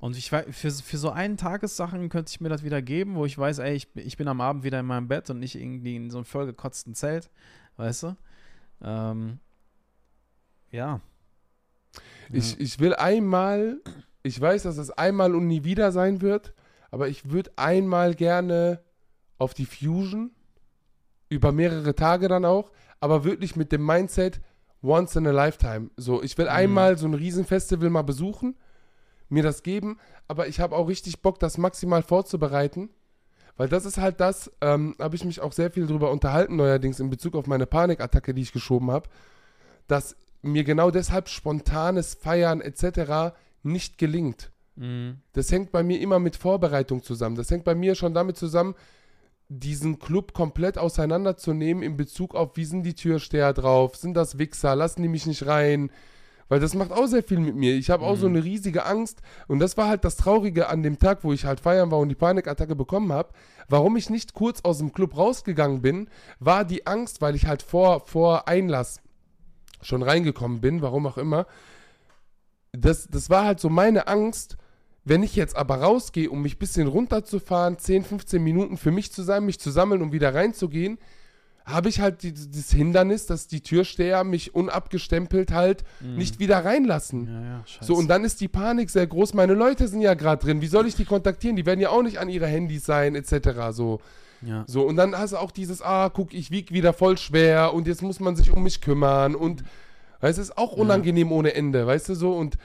Und 0.00 0.18
ich 0.18 0.30
weiß, 0.30 0.44
für, 0.50 0.70
für 0.70 0.98
so 0.98 1.08
einen 1.10 1.38
Tagessachen 1.38 2.10
könnte 2.10 2.28
ich 2.30 2.38
mir 2.42 2.50
das 2.50 2.62
wieder 2.62 2.82
geben, 2.82 3.14
wo 3.14 3.24
ich 3.24 3.38
weiß, 3.38 3.58
ey, 3.60 3.74
ich, 3.74 3.88
ich 3.96 4.18
bin 4.18 4.28
am 4.28 4.42
Abend 4.42 4.62
wieder 4.62 4.78
in 4.80 4.84
meinem 4.84 5.08
Bett 5.08 5.30
und 5.30 5.38
nicht 5.38 5.54
irgendwie 5.54 5.96
in 5.96 6.10
so 6.10 6.18
einem 6.18 6.26
vollgekotzten 6.26 6.94
Zelt, 6.94 7.30
weißt 7.78 8.02
du? 8.02 8.16
Ähm, 8.82 9.38
ja. 10.74 11.00
Ich, 12.32 12.58
ich 12.58 12.80
will 12.80 12.94
einmal, 12.94 13.80
ich 14.22 14.40
weiß, 14.40 14.64
dass 14.64 14.76
es 14.76 14.90
einmal 14.90 15.34
und 15.34 15.46
nie 15.46 15.62
wieder 15.62 15.92
sein 15.92 16.20
wird, 16.20 16.52
aber 16.90 17.08
ich 17.08 17.30
würde 17.30 17.52
einmal 17.56 18.14
gerne 18.14 18.80
auf 19.38 19.54
die 19.54 19.66
Fusion, 19.66 20.32
über 21.28 21.52
mehrere 21.52 21.94
Tage 21.94 22.28
dann 22.28 22.44
auch, 22.44 22.70
aber 23.00 23.24
wirklich 23.24 23.56
mit 23.56 23.72
dem 23.72 23.84
Mindset, 23.86 24.40
once 24.82 25.16
in 25.16 25.26
a 25.26 25.30
lifetime. 25.30 25.90
So, 25.96 26.22
ich 26.22 26.36
will 26.38 26.46
Mhm. 26.46 26.52
einmal 26.52 26.98
so 26.98 27.06
ein 27.06 27.14
Riesenfestival 27.14 27.90
mal 27.90 28.02
besuchen, 28.02 28.56
mir 29.28 29.42
das 29.42 29.62
geben, 29.62 29.98
aber 30.28 30.48
ich 30.48 30.60
habe 30.60 30.76
auch 30.76 30.88
richtig 30.88 31.22
Bock, 31.22 31.38
das 31.38 31.58
maximal 31.58 32.02
vorzubereiten. 32.02 32.90
Weil 33.56 33.68
das 33.68 33.84
ist 33.86 33.98
halt 33.98 34.18
das, 34.18 34.50
ähm, 34.60 34.96
habe 34.98 35.14
ich 35.14 35.24
mich 35.24 35.40
auch 35.40 35.52
sehr 35.52 35.70
viel 35.70 35.86
drüber 35.86 36.10
unterhalten 36.10 36.56
neuerdings 36.56 36.98
in 36.98 37.10
Bezug 37.10 37.36
auf 37.36 37.46
meine 37.46 37.66
Panikattacke, 37.66 38.34
die 38.34 38.42
ich 38.42 38.52
geschoben 38.52 38.90
habe. 38.90 39.08
dass 39.86 40.16
mir 40.44 40.64
genau 40.64 40.90
deshalb 40.90 41.28
spontanes 41.28 42.14
Feiern 42.14 42.60
etc. 42.60 43.34
nicht 43.62 43.98
gelingt. 43.98 44.50
Mhm. 44.76 45.18
Das 45.32 45.50
hängt 45.52 45.72
bei 45.72 45.82
mir 45.82 46.00
immer 46.00 46.18
mit 46.18 46.36
Vorbereitung 46.36 47.02
zusammen. 47.02 47.36
Das 47.36 47.50
hängt 47.50 47.64
bei 47.64 47.74
mir 47.74 47.94
schon 47.94 48.14
damit 48.14 48.36
zusammen, 48.36 48.74
diesen 49.48 49.98
Club 49.98 50.32
komplett 50.32 50.78
auseinanderzunehmen 50.78 51.82
in 51.82 51.96
Bezug 51.96 52.34
auf, 52.34 52.56
wie 52.56 52.64
sind 52.64 52.82
die 52.82 52.94
Türsteher 52.94 53.52
drauf, 53.52 53.96
sind 53.96 54.14
das 54.14 54.38
Wichser, 54.38 54.74
lassen 54.74 55.02
die 55.02 55.08
mich 55.08 55.26
nicht 55.26 55.46
rein. 55.46 55.90
Weil 56.48 56.60
das 56.60 56.74
macht 56.74 56.92
auch 56.92 57.06
sehr 57.06 57.22
viel 57.22 57.38
mit 57.40 57.54
mir. 57.54 57.74
Ich 57.74 57.88
habe 57.88 58.04
auch 58.04 58.16
so 58.16 58.28
Mhm. 58.28 58.36
eine 58.36 58.44
riesige 58.44 58.84
Angst. 58.84 59.22
Und 59.48 59.60
das 59.60 59.76
war 59.78 59.88
halt 59.88 60.04
das 60.04 60.16
Traurige 60.16 60.68
an 60.68 60.82
dem 60.82 60.98
Tag, 60.98 61.24
wo 61.24 61.32
ich 61.32 61.46
halt 61.46 61.60
feiern 61.60 61.90
war 61.90 61.98
und 62.00 62.10
die 62.10 62.14
Panikattacke 62.14 62.76
bekommen 62.76 63.12
habe. 63.12 63.30
Warum 63.68 63.96
ich 63.96 64.10
nicht 64.10 64.34
kurz 64.34 64.60
aus 64.62 64.78
dem 64.78 64.92
Club 64.92 65.16
rausgegangen 65.16 65.80
bin, 65.80 66.08
war 66.40 66.64
die 66.66 66.86
Angst, 66.86 67.22
weil 67.22 67.34
ich 67.34 67.46
halt 67.46 67.62
vor, 67.62 68.00
vor 68.00 68.46
Einlass 68.46 69.00
schon 69.84 70.02
reingekommen 70.02 70.60
bin, 70.60 70.82
warum 70.82 71.06
auch 71.06 71.18
immer. 71.18 71.46
Das, 72.72 73.06
das 73.08 73.30
war 73.30 73.44
halt 73.44 73.60
so 73.60 73.68
meine 73.68 74.08
Angst, 74.08 74.56
wenn 75.04 75.22
ich 75.22 75.36
jetzt 75.36 75.56
aber 75.56 75.76
rausgehe, 75.76 76.30
um 76.30 76.42
mich 76.42 76.56
ein 76.56 76.58
bisschen 76.58 76.88
runterzufahren, 76.88 77.78
10, 77.78 78.04
15 78.04 78.42
Minuten 78.42 78.76
für 78.76 78.90
mich 78.90 79.12
zu 79.12 79.22
sein, 79.22 79.44
mich 79.44 79.60
zu 79.60 79.70
sammeln, 79.70 80.02
um 80.02 80.12
wieder 80.12 80.34
reinzugehen, 80.34 80.98
habe 81.66 81.88
ich 81.88 82.00
halt 82.00 82.24
das 82.24 82.70
Hindernis, 82.72 83.26
dass 83.26 83.46
die 83.46 83.62
Türsteher 83.62 84.22
mich 84.22 84.54
unabgestempelt 84.54 85.52
halt 85.52 85.82
nicht 86.00 86.38
wieder 86.38 86.62
reinlassen. 86.64 87.26
Ja, 87.26 87.42
ja. 87.42 87.64
So, 87.80 87.94
und 87.94 88.08
dann 88.08 88.24
ist 88.24 88.40
die 88.42 88.48
Panik 88.48 88.90
sehr 88.90 89.06
groß. 89.06 89.32
Meine 89.32 89.54
Leute 89.54 89.88
sind 89.88 90.02
ja 90.02 90.12
gerade 90.12 90.44
drin. 90.44 90.60
Wie 90.60 90.66
soll 90.66 90.86
ich 90.86 90.94
die 90.94 91.06
kontaktieren? 91.06 91.56
Die 91.56 91.64
werden 91.64 91.80
ja 91.80 91.88
auch 91.88 92.02
nicht 92.02 92.18
an 92.18 92.28
ihre 92.28 92.46
Handys 92.46 92.84
sein, 92.84 93.14
etc. 93.14 93.70
So. 93.70 94.00
Ja. 94.42 94.64
So, 94.66 94.82
und 94.86 94.96
dann 94.96 95.16
hast 95.16 95.32
du 95.32 95.36
auch 95.38 95.50
dieses, 95.50 95.82
ah, 95.82 96.08
guck, 96.10 96.34
ich 96.34 96.50
wieg 96.50 96.72
wieder 96.72 96.92
voll 96.92 97.16
schwer 97.18 97.72
und 97.74 97.86
jetzt 97.86 98.02
muss 98.02 98.20
man 98.20 98.36
sich 98.36 98.50
um 98.50 98.62
mich 98.62 98.80
kümmern 98.80 99.34
und 99.34 99.62
weißt 100.20 100.38
du, 100.38 100.42
es 100.42 100.48
ist 100.48 100.58
auch 100.58 100.72
unangenehm 100.72 101.32
ohne 101.32 101.54
Ende, 101.54 101.86
weißt 101.86 102.08
du 102.10 102.14
so 102.14 102.34
und 102.36 102.56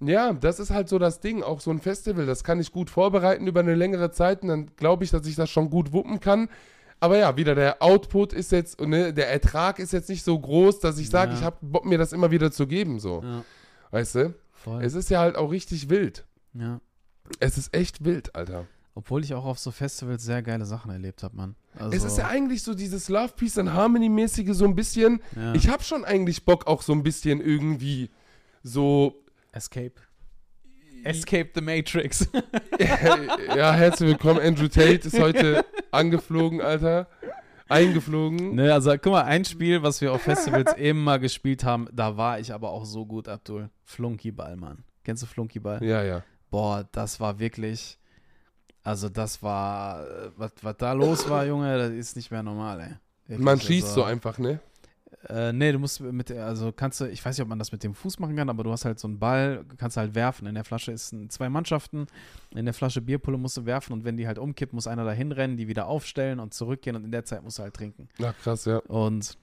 ja, 0.00 0.32
das 0.32 0.60
ist 0.60 0.70
halt 0.70 0.88
so 0.88 0.98
das 0.98 1.20
Ding, 1.20 1.42
auch 1.42 1.60
so 1.60 1.70
ein 1.72 1.80
Festival, 1.80 2.24
das 2.26 2.44
kann 2.44 2.60
ich 2.60 2.70
gut 2.70 2.88
vorbereiten 2.88 3.46
über 3.48 3.60
eine 3.60 3.74
längere 3.74 4.10
Zeit 4.12 4.42
und 4.42 4.48
dann 4.48 4.70
glaube 4.76 5.02
ich, 5.04 5.10
dass 5.10 5.26
ich 5.26 5.34
das 5.34 5.50
schon 5.50 5.70
gut 5.70 5.92
wuppen 5.92 6.20
kann. 6.20 6.48
Aber 7.00 7.16
ja, 7.18 7.36
wieder 7.36 7.54
der 7.54 7.80
Output 7.82 8.32
ist 8.32 8.50
jetzt, 8.52 8.80
ne, 8.80 9.12
der 9.12 9.28
Ertrag 9.30 9.78
ist 9.78 9.92
jetzt 9.92 10.08
nicht 10.08 10.24
so 10.24 10.38
groß, 10.38 10.80
dass 10.80 10.98
ich 10.98 11.10
sage, 11.10 11.30
Ja. 11.32 11.38
ich 11.38 11.44
habe 11.44 11.56
Bock, 11.62 11.84
mir 11.84 11.96
das 11.98 12.12
immer 12.12 12.30
wieder 12.32 12.50
zu 12.52 12.66
geben, 12.66 12.98
so. 13.00 13.22
ja, 13.24 13.44
Weißt 13.92 14.14
du? 14.16 14.34
voll. 14.52 14.82
Es 14.84 14.94
ist 14.94 15.08
ja 15.10 15.20
halt 15.20 15.36
auch 15.36 15.50
richtig 15.52 15.88
wild. 15.90 16.24
ja. 16.54 16.80
Es 17.40 17.58
ist 17.58 17.74
echt 17.74 18.04
wild, 18.04 18.34
Alter. 18.34 18.66
Obwohl 18.98 19.22
ich 19.22 19.32
auch 19.32 19.44
auf 19.44 19.60
so 19.60 19.70
Festivals 19.70 20.24
sehr 20.24 20.42
geile 20.42 20.64
Sachen 20.64 20.90
erlebt 20.90 21.22
habe, 21.22 21.36
Mann. 21.36 21.54
Also, 21.78 21.96
Es 21.96 22.02
ist 22.02 22.18
ja 22.18 22.26
eigentlich 22.26 22.64
so 22.64 22.74
dieses 22.74 23.08
Love, 23.08 23.32
Peace 23.36 23.56
and 23.56 23.72
Harmony 23.72 24.08
mäßige 24.08 24.48
so 24.54 24.64
ein 24.64 24.74
bisschen. 24.74 25.20
ja. 25.36 25.54
Ich 25.54 25.68
habe 25.68 25.84
schon 25.84 26.04
eigentlich 26.04 26.44
Bock 26.44 26.66
auch 26.66 26.82
so 26.82 26.94
ein 26.94 27.04
bisschen 27.04 27.40
irgendwie 27.40 28.10
so. 28.64 29.22
Escape. 29.52 29.92
Escape 31.04 31.50
the 31.54 31.60
Matrix. 31.60 32.26
ja, 33.56 33.72
herzlich 33.72 34.08
willkommen. 34.08 34.40
Andrew 34.40 34.66
Tate 34.66 35.06
ist 35.06 35.16
heute 35.20 35.64
angeflogen, 35.92 36.60
Alter. 36.60 37.06
Eingeflogen. 37.68 38.56
ne, 38.56 38.74
also 38.74 38.90
guck 39.00 39.12
mal, 39.12 39.22
ein 39.22 39.44
Spiel, 39.44 39.80
was 39.80 40.00
wir 40.00 40.12
auf 40.12 40.22
Festivals 40.22 40.74
eben 40.76 41.04
mal 41.04 41.20
gespielt 41.20 41.62
haben, 41.62 41.86
da 41.92 42.16
war 42.16 42.40
ich 42.40 42.52
aber 42.52 42.70
auch 42.70 42.84
so 42.84 43.06
gut, 43.06 43.28
Abdul. 43.28 43.70
Flunkyball, 43.84 44.56
Mann. 44.56 44.82
Kennst 45.04 45.22
du 45.22 45.26
Flunkyball? 45.28 45.84
Ja, 45.84 46.02
ja. 46.02 46.24
Boah, 46.50 46.88
das 46.90 47.20
war 47.20 47.38
wirklich. 47.38 47.97
Also, 48.84 49.08
das 49.08 49.42
war. 49.42 50.06
äh, 50.06 50.30
Was, 50.36 50.52
was 50.62 50.76
da 50.76 50.92
los 50.92 51.28
war, 51.28 51.44
Junge, 51.46 51.76
das 51.78 51.90
ist 51.90 52.16
nicht 52.16 52.30
mehr 52.30 52.42
normal, 52.42 52.80
ey. 52.80 52.94
Wirklich, 53.26 53.44
Man 53.44 53.60
schießt 53.60 53.88
also- 53.88 54.00
so 54.00 54.04
einfach, 54.04 54.38
ne? 54.38 54.60
Äh, 55.28 55.52
nee, 55.52 55.72
du 55.72 55.78
musst 55.78 56.00
mit, 56.00 56.28
der- 56.28 56.46
also 56.46 56.70
kannst 56.70 57.00
du, 57.00 57.06
ich 57.06 57.24
weiß 57.24 57.36
nicht, 57.36 57.42
ob 57.42 57.48
man 57.48 57.58
das 57.58 57.72
mit 57.72 57.82
dem 57.82 57.92
Fuß 57.94 58.18
machen 58.20 58.36
kann, 58.36 58.48
aber 58.48 58.62
du 58.62 58.70
hast 58.70 58.84
halt 58.84 59.00
so 59.00 59.08
einen 59.08 59.18
Ball, 59.18 59.64
kannst 59.76 59.96
halt 59.96 60.14
werfen. 60.14 60.46
In 60.46 60.54
der 60.54 60.64
Flasche 60.64 60.92
ist 60.92 61.12
ein, 61.12 61.28
zwei 61.28 61.48
Mannschaften, 61.48 62.06
in 62.54 62.64
der 62.66 62.72
Flasche 62.74 63.00
Bierpulle 63.00 63.36
musst 63.36 63.56
du 63.56 63.66
werfen 63.66 63.92
und 63.94 64.04
wenn 64.04 64.16
die 64.16 64.26
halt 64.28 64.38
umkippt, 64.38 64.72
muss 64.72 64.86
einer 64.86 65.04
da 65.04 65.10
hinrennen, 65.10 65.56
die 65.56 65.66
wieder 65.66 65.86
aufstellen 65.88 66.38
und 66.40 66.54
zurückgehen 66.54 66.94
und 66.94 67.04
in 67.04 67.10
der 67.10 67.24
Zeit 67.24 67.42
musst 67.42 67.58
du 67.58 67.62
halt 67.64 67.74
trinken. 67.74 68.08
Na 68.18 68.32
krass, 68.32 68.64
ja. 68.66 68.78
Und 68.86 69.36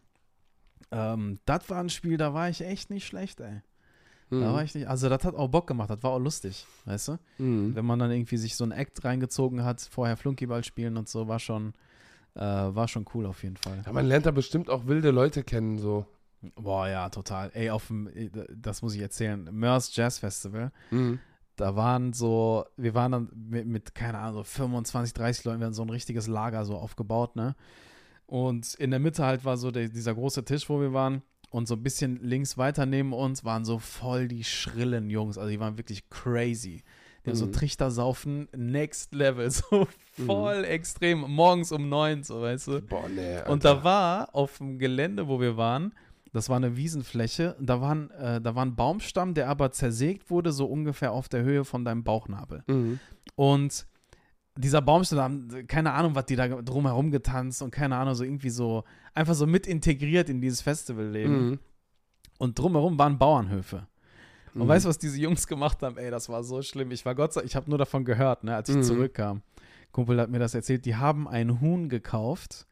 ähm, 0.92 1.40
das 1.46 1.70
war 1.70 1.80
ein 1.82 1.90
Spiel, 1.90 2.18
da 2.18 2.34
war 2.34 2.48
ich 2.50 2.62
echt 2.62 2.90
nicht 2.90 3.06
schlecht, 3.06 3.40
ey. 3.42 3.62
Da 4.32 4.38
war 4.42 4.60
Mhm. 4.60 4.66
ich 4.66 4.74
nicht, 4.76 4.88
also 4.88 5.08
das 5.08 5.24
hat 5.24 5.36
auch 5.36 5.48
Bock 5.50 5.68
gemacht, 5.68 5.90
das 5.90 6.02
war 6.02 6.12
auch 6.12 6.20
lustig, 6.20 6.66
weißt 6.86 7.10
du? 7.10 7.18
Mhm. 7.38 7.76
Wenn 7.76 7.86
man 7.86 8.00
dann 8.00 8.10
irgendwie 8.12 8.38
sich 8.38 8.56
so 8.56 8.64
einen 8.64 8.72
Act 8.72 9.04
reingezogen 9.06 9.64
hat, 9.64 9.82
vorher 9.82 10.18
Flunkyball 10.18 10.64
spielen 10.64 10.98
und 10.98 11.08
so, 11.08 11.28
war 11.28 11.38
schon, 11.40 11.74
äh, 12.34 12.40
war 12.42 12.88
schon 12.88 13.06
cool 13.14 13.28
auf 13.28 13.44
jeden 13.44 13.58
Fall. 13.58 13.84
Ja, 13.86 13.94
man 13.94 14.06
lernt 14.08 14.26
da 14.26 14.32
bestimmt 14.32 14.70
auch 14.70 14.88
wilde 14.88 15.12
Leute 15.12 15.44
kennen, 15.44 15.78
so. 15.78 16.06
Boah, 16.56 16.88
ja, 16.88 17.10
total. 17.10 17.52
Ey, 17.54 17.70
auf 17.70 17.88
dem, 17.88 18.10
das 18.56 18.82
muss 18.82 18.94
ich 18.96 19.02
erzählen, 19.02 19.48
Mörs 19.52 19.96
Jazz 19.96 20.18
Festival, 20.20 20.72
Mhm. 20.92 21.20
da 21.56 21.76
waren 21.76 22.12
so, 22.14 22.66
wir 22.78 22.94
waren 22.96 23.12
dann 23.12 23.30
mit, 23.36 23.68
mit, 23.68 23.94
keine 23.96 24.18
Ahnung, 24.18 24.38
so 24.38 24.44
25, 24.44 25.14
30 25.14 25.46
Leuten, 25.46 25.60
wir 25.60 25.68
haben 25.68 25.74
so 25.74 25.84
ein 25.84 25.90
richtiges 25.90 26.28
Lager 26.28 26.66
so 26.66 26.76
aufgebaut, 26.78 27.36
ne? 27.36 27.56
Und 28.28 28.74
in 28.76 28.90
der 28.90 29.00
Mitte 29.00 29.24
halt 29.24 29.46
war 29.46 29.56
so 29.56 29.70
der, 29.70 29.88
dieser 29.88 30.16
große 30.16 30.44
Tisch, 30.46 30.68
wo 30.68 30.82
wir 30.82 30.94
waren. 30.94 31.22
Und 31.50 31.68
so 31.68 31.76
ein 31.76 31.84
bisschen 31.84 32.20
links 32.22 32.58
weiter 32.58 32.86
neben 32.86 33.14
uns 33.14 33.46
waren 33.46 33.66
so 33.66 33.80
voll 33.80 34.28
die 34.28 34.44
schrillen 34.44 35.10
Jungs. 35.10 35.38
Also 35.38 35.50
die 35.50 35.60
waren 35.60 35.78
wirklich 35.78 36.10
crazy. 36.10 36.84
Die 37.26 37.30
haben 37.32 37.38
so 37.38 37.46
Mhm. 37.48 37.54
Trichtersaufen, 37.54 38.48
next 38.56 39.14
level, 39.16 39.50
so 39.52 39.88
voll 40.26 40.64
extrem. 40.66 41.22
Morgens 41.22 41.72
um 41.72 41.90
neun, 41.90 42.24
so 42.24 42.42
weißt 42.42 42.68
du. 42.68 42.82
Boah, 42.82 43.08
nee. 43.10 43.38
Alter. 43.38 43.50
Und 43.52 43.66
da 43.66 43.84
war 43.84 44.34
auf 44.36 44.58
dem 44.60 44.78
Gelände, 44.80 45.28
wo 45.28 45.40
wir 45.40 45.58
waren, 45.58 45.94
das 46.34 46.50
war 46.50 46.58
eine 46.58 46.76
Wiesenfläche, 46.76 47.56
da 47.60 47.80
war 47.80 47.96
ein, 47.96 48.12
äh, 48.12 48.42
da 48.42 48.56
war 48.56 48.66
ein 48.66 48.76
Baumstamm, 48.76 49.34
der 49.34 49.48
aber 49.50 49.72
zersägt 49.72 50.30
wurde, 50.30 50.52
so 50.52 50.66
ungefähr 50.66 51.14
auf 51.14 51.30
der 51.30 51.44
Höhe 51.44 51.64
von 51.64 51.86
deinem 51.86 52.04
Bauchnabel. 52.04 52.64
Mhm. 52.68 53.00
Und 53.36 53.88
dieser 54.58 54.82
Baumstamm, 54.82 55.20
haben 55.20 55.68
keine 55.68 55.94
Ahnung, 55.94 56.16
was 56.16 56.26
die 56.26 56.36
da 56.36 56.48
drumherum 56.48 57.12
getanzt 57.12 57.62
und 57.62 57.72
keine 57.72 57.98
Ahnung, 57.98 58.16
so 58.16 58.24
irgendwie 58.24 58.50
so, 58.50 58.84
einfach 59.14 59.34
so 59.34 59.46
mit 59.48 59.68
integriert 59.68 60.30
in 60.30 60.40
dieses 60.42 60.62
Festivalleben. 60.62 61.50
Mhm. 61.50 61.60
Und 62.38 62.58
drumherum 62.60 62.98
waren 62.98 63.18
Bauernhöfe. 63.18 63.88
Und 64.54 64.64
Mhm. 64.64 64.68
weißt 64.70 64.86
du, 64.86 64.90
was 64.90 64.98
diese 64.98 65.20
Jungs 65.20 65.48
gemacht 65.48 65.82
haben? 65.84 65.98
Ey, 65.98 66.10
das 66.12 66.30
war 66.30 66.44
so 66.44 66.62
schlimm. 66.62 66.92
Ich 66.92 67.06
war 67.06 67.16
Gott 67.16 67.34
sei 67.34 67.44
ich 67.44 67.56
habe 67.56 67.70
nur 67.70 67.78
davon 67.78 68.06
gehört, 68.06 68.44
ne, 68.46 68.56
als 68.56 68.70
ich 68.70 68.78
Mhm. 68.78 68.84
zurückkam. 68.84 69.42
Kumpel 69.92 70.20
hat 70.20 70.30
mir 70.30 70.40
das 70.40 70.54
erzählt. 70.54 70.86
Die 70.86 70.96
haben 70.96 71.28
ein 71.28 71.60
Huhn 71.62 71.88
gekauft 71.90 72.66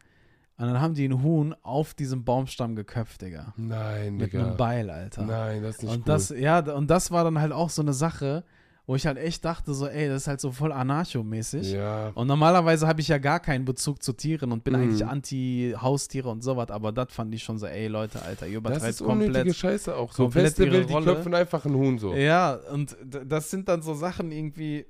und 0.58 0.68
dann 0.68 0.80
haben 0.82 0.94
die 0.94 1.08
ein 1.08 1.22
Huhn 1.24 1.54
auf 1.64 1.94
diesem 1.94 2.24
Baumstamm 2.24 2.76
geköpft, 2.76 3.22
Digga. 3.22 3.54
Nein, 3.58 4.16
Mit 4.18 4.32
Digga. 4.34 4.48
einem 4.48 4.58
Beil, 4.58 4.90
Alter. 4.90 5.24
Nein, 5.26 5.64
das 5.64 5.76
ist 5.78 5.84
nicht 5.84 5.92
und 5.92 6.00
cool. 6.00 6.06
das, 6.06 6.30
ja, 6.30 6.60
und 6.60 6.90
das 6.90 7.12
war 7.12 7.24
dann 7.26 7.40
halt 7.40 7.52
auch 7.54 7.70
so 7.70 7.82
eine 7.82 7.94
Sache, 7.94 8.44
wo 8.86 8.96
ich 8.96 9.06
halt 9.08 9.18
echt 9.18 9.46
dachte, 9.46 9.74
so, 9.74 9.88
ey, 9.88 10.10
das 10.10 10.24
ist 10.24 10.28
halt 10.28 10.42
so 10.42 10.52
voll 10.52 10.72
anarcho-mäßig. 10.74 11.72
ja. 11.74 12.10
Und 12.16 12.28
normalerweise 12.28 12.86
habe 12.88 13.00
ich 13.00 13.08
ja 13.08 13.18
gar 13.18 13.40
keinen 13.40 13.64
Bezug 13.64 14.04
zu 14.04 14.12
Tieren 14.14 14.52
und 14.52 14.64
bin 14.66 14.74
Mhm. 14.74 14.82
eigentlich 14.82 15.06
anti-Haustiere 15.06 16.30
und 16.30 16.44
sowas, 16.44 16.70
aber 16.70 16.92
das 16.92 17.08
fand 17.14 17.34
ich 17.34 17.44
schon 17.44 17.58
so, 17.58 17.66
ey, 17.66 17.88
Leute, 17.88 18.22
Alter, 18.22 18.46
ihr 18.48 18.60
Das 18.62 18.72
übertreibt 18.72 18.90
ist 18.90 19.02
unnötige 19.02 19.34
komplett. 19.34 19.56
Scheiße 19.56 19.96
auch. 19.96 20.12
So 20.12 20.24
komplett 20.24 20.56
Festival, 20.56 20.86
die 20.86 20.94
köpfen 21.06 21.34
einfach 21.34 21.66
einen 21.66 21.76
Huhn 21.76 21.98
so. 21.98 22.14
Ja, 22.14 22.56
und 22.74 22.96
das 23.26 23.50
sind 23.50 23.70
dann 23.70 23.82
so 23.82 23.94
Sachen 23.94 24.32
irgendwie, 24.32 24.86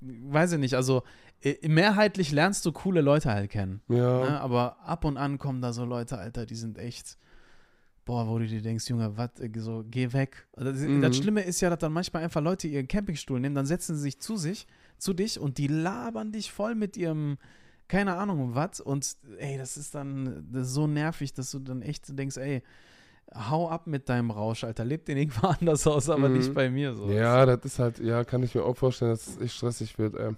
weiß 0.00 0.52
ich 0.52 0.58
nicht, 0.58 0.74
also 0.74 1.02
mehrheitlich 1.62 2.30
lernst 2.30 2.64
du 2.66 2.72
coole 2.72 3.00
Leute 3.00 3.30
halt 3.32 3.50
kennen. 3.50 3.80
Ja. 3.88 4.20
Ne? 4.30 4.40
Aber 4.40 4.76
ab 4.84 5.04
und 5.04 5.16
an 5.16 5.38
kommen 5.38 5.60
da 5.60 5.72
so 5.72 5.84
Leute, 5.84 6.18
Alter, 6.18 6.46
die 6.46 6.54
sind 6.54 6.78
echt, 6.78 7.16
boah, 8.04 8.26
wo 8.28 8.38
du 8.38 8.46
dir 8.46 8.62
denkst, 8.62 8.88
Junge, 8.88 9.16
was, 9.16 9.30
so, 9.58 9.84
geh 9.90 10.12
weg. 10.12 10.46
Das, 10.56 10.76
Mhm. 10.78 11.00
das 11.00 11.16
Schlimme 11.16 11.42
ist 11.42 11.60
ja, 11.60 11.70
dass 11.70 11.78
dann 11.78 11.92
manchmal 11.92 12.24
einfach 12.24 12.40
Leute 12.42 12.68
ihren 12.68 12.88
Campingstuhl 12.88 13.38
nehmen, 13.40 13.54
dann 13.54 13.66
setzen 13.66 13.94
sie 13.96 14.02
sich 14.02 14.18
zu 14.20 14.36
sich, 14.36 14.66
zu 14.98 15.12
dich 15.14 15.38
und 15.38 15.58
die 15.58 15.66
labern 15.68 16.32
dich 16.32 16.50
voll 16.52 16.74
mit 16.74 16.96
ihrem, 16.96 17.38
keine 17.88 18.16
Ahnung, 18.16 18.54
was. 18.54 18.80
Und 18.80 19.16
ey, 19.38 19.56
das 19.58 19.76
ist 19.76 19.94
dann 19.94 20.46
das 20.52 20.68
ist 20.68 20.74
so 20.74 20.86
nervig, 20.86 21.32
dass 21.34 21.50
du 21.50 21.58
dann 21.60 21.82
echt 21.82 22.16
denkst, 22.18 22.36
ey, 22.38 22.62
hau 23.34 23.68
ab 23.68 23.86
mit 23.86 24.08
deinem 24.08 24.30
Rausch, 24.30 24.64
Alter, 24.64 24.84
leb 24.84 25.04
den 25.06 25.16
irgendwo 25.16 25.46
anders 25.60 25.86
aus, 25.86 26.10
aber 26.10 26.28
Mhm. 26.28 26.36
nicht 26.38 26.54
bei 26.54 26.70
mir 26.70 26.94
so. 26.94 27.10
Ja, 27.10 27.46
das 27.46 27.64
ist 27.64 27.78
halt, 27.78 27.98
ja, 27.98 28.24
kann 28.24 28.42
ich 28.42 28.54
mir 28.54 28.64
auch 28.64 28.76
vorstellen, 28.76 29.12
dass 29.12 29.26
es 29.28 29.40
echt 29.40 29.54
stressig 29.54 29.98
wird, 29.98 30.14
ey. 30.16 30.32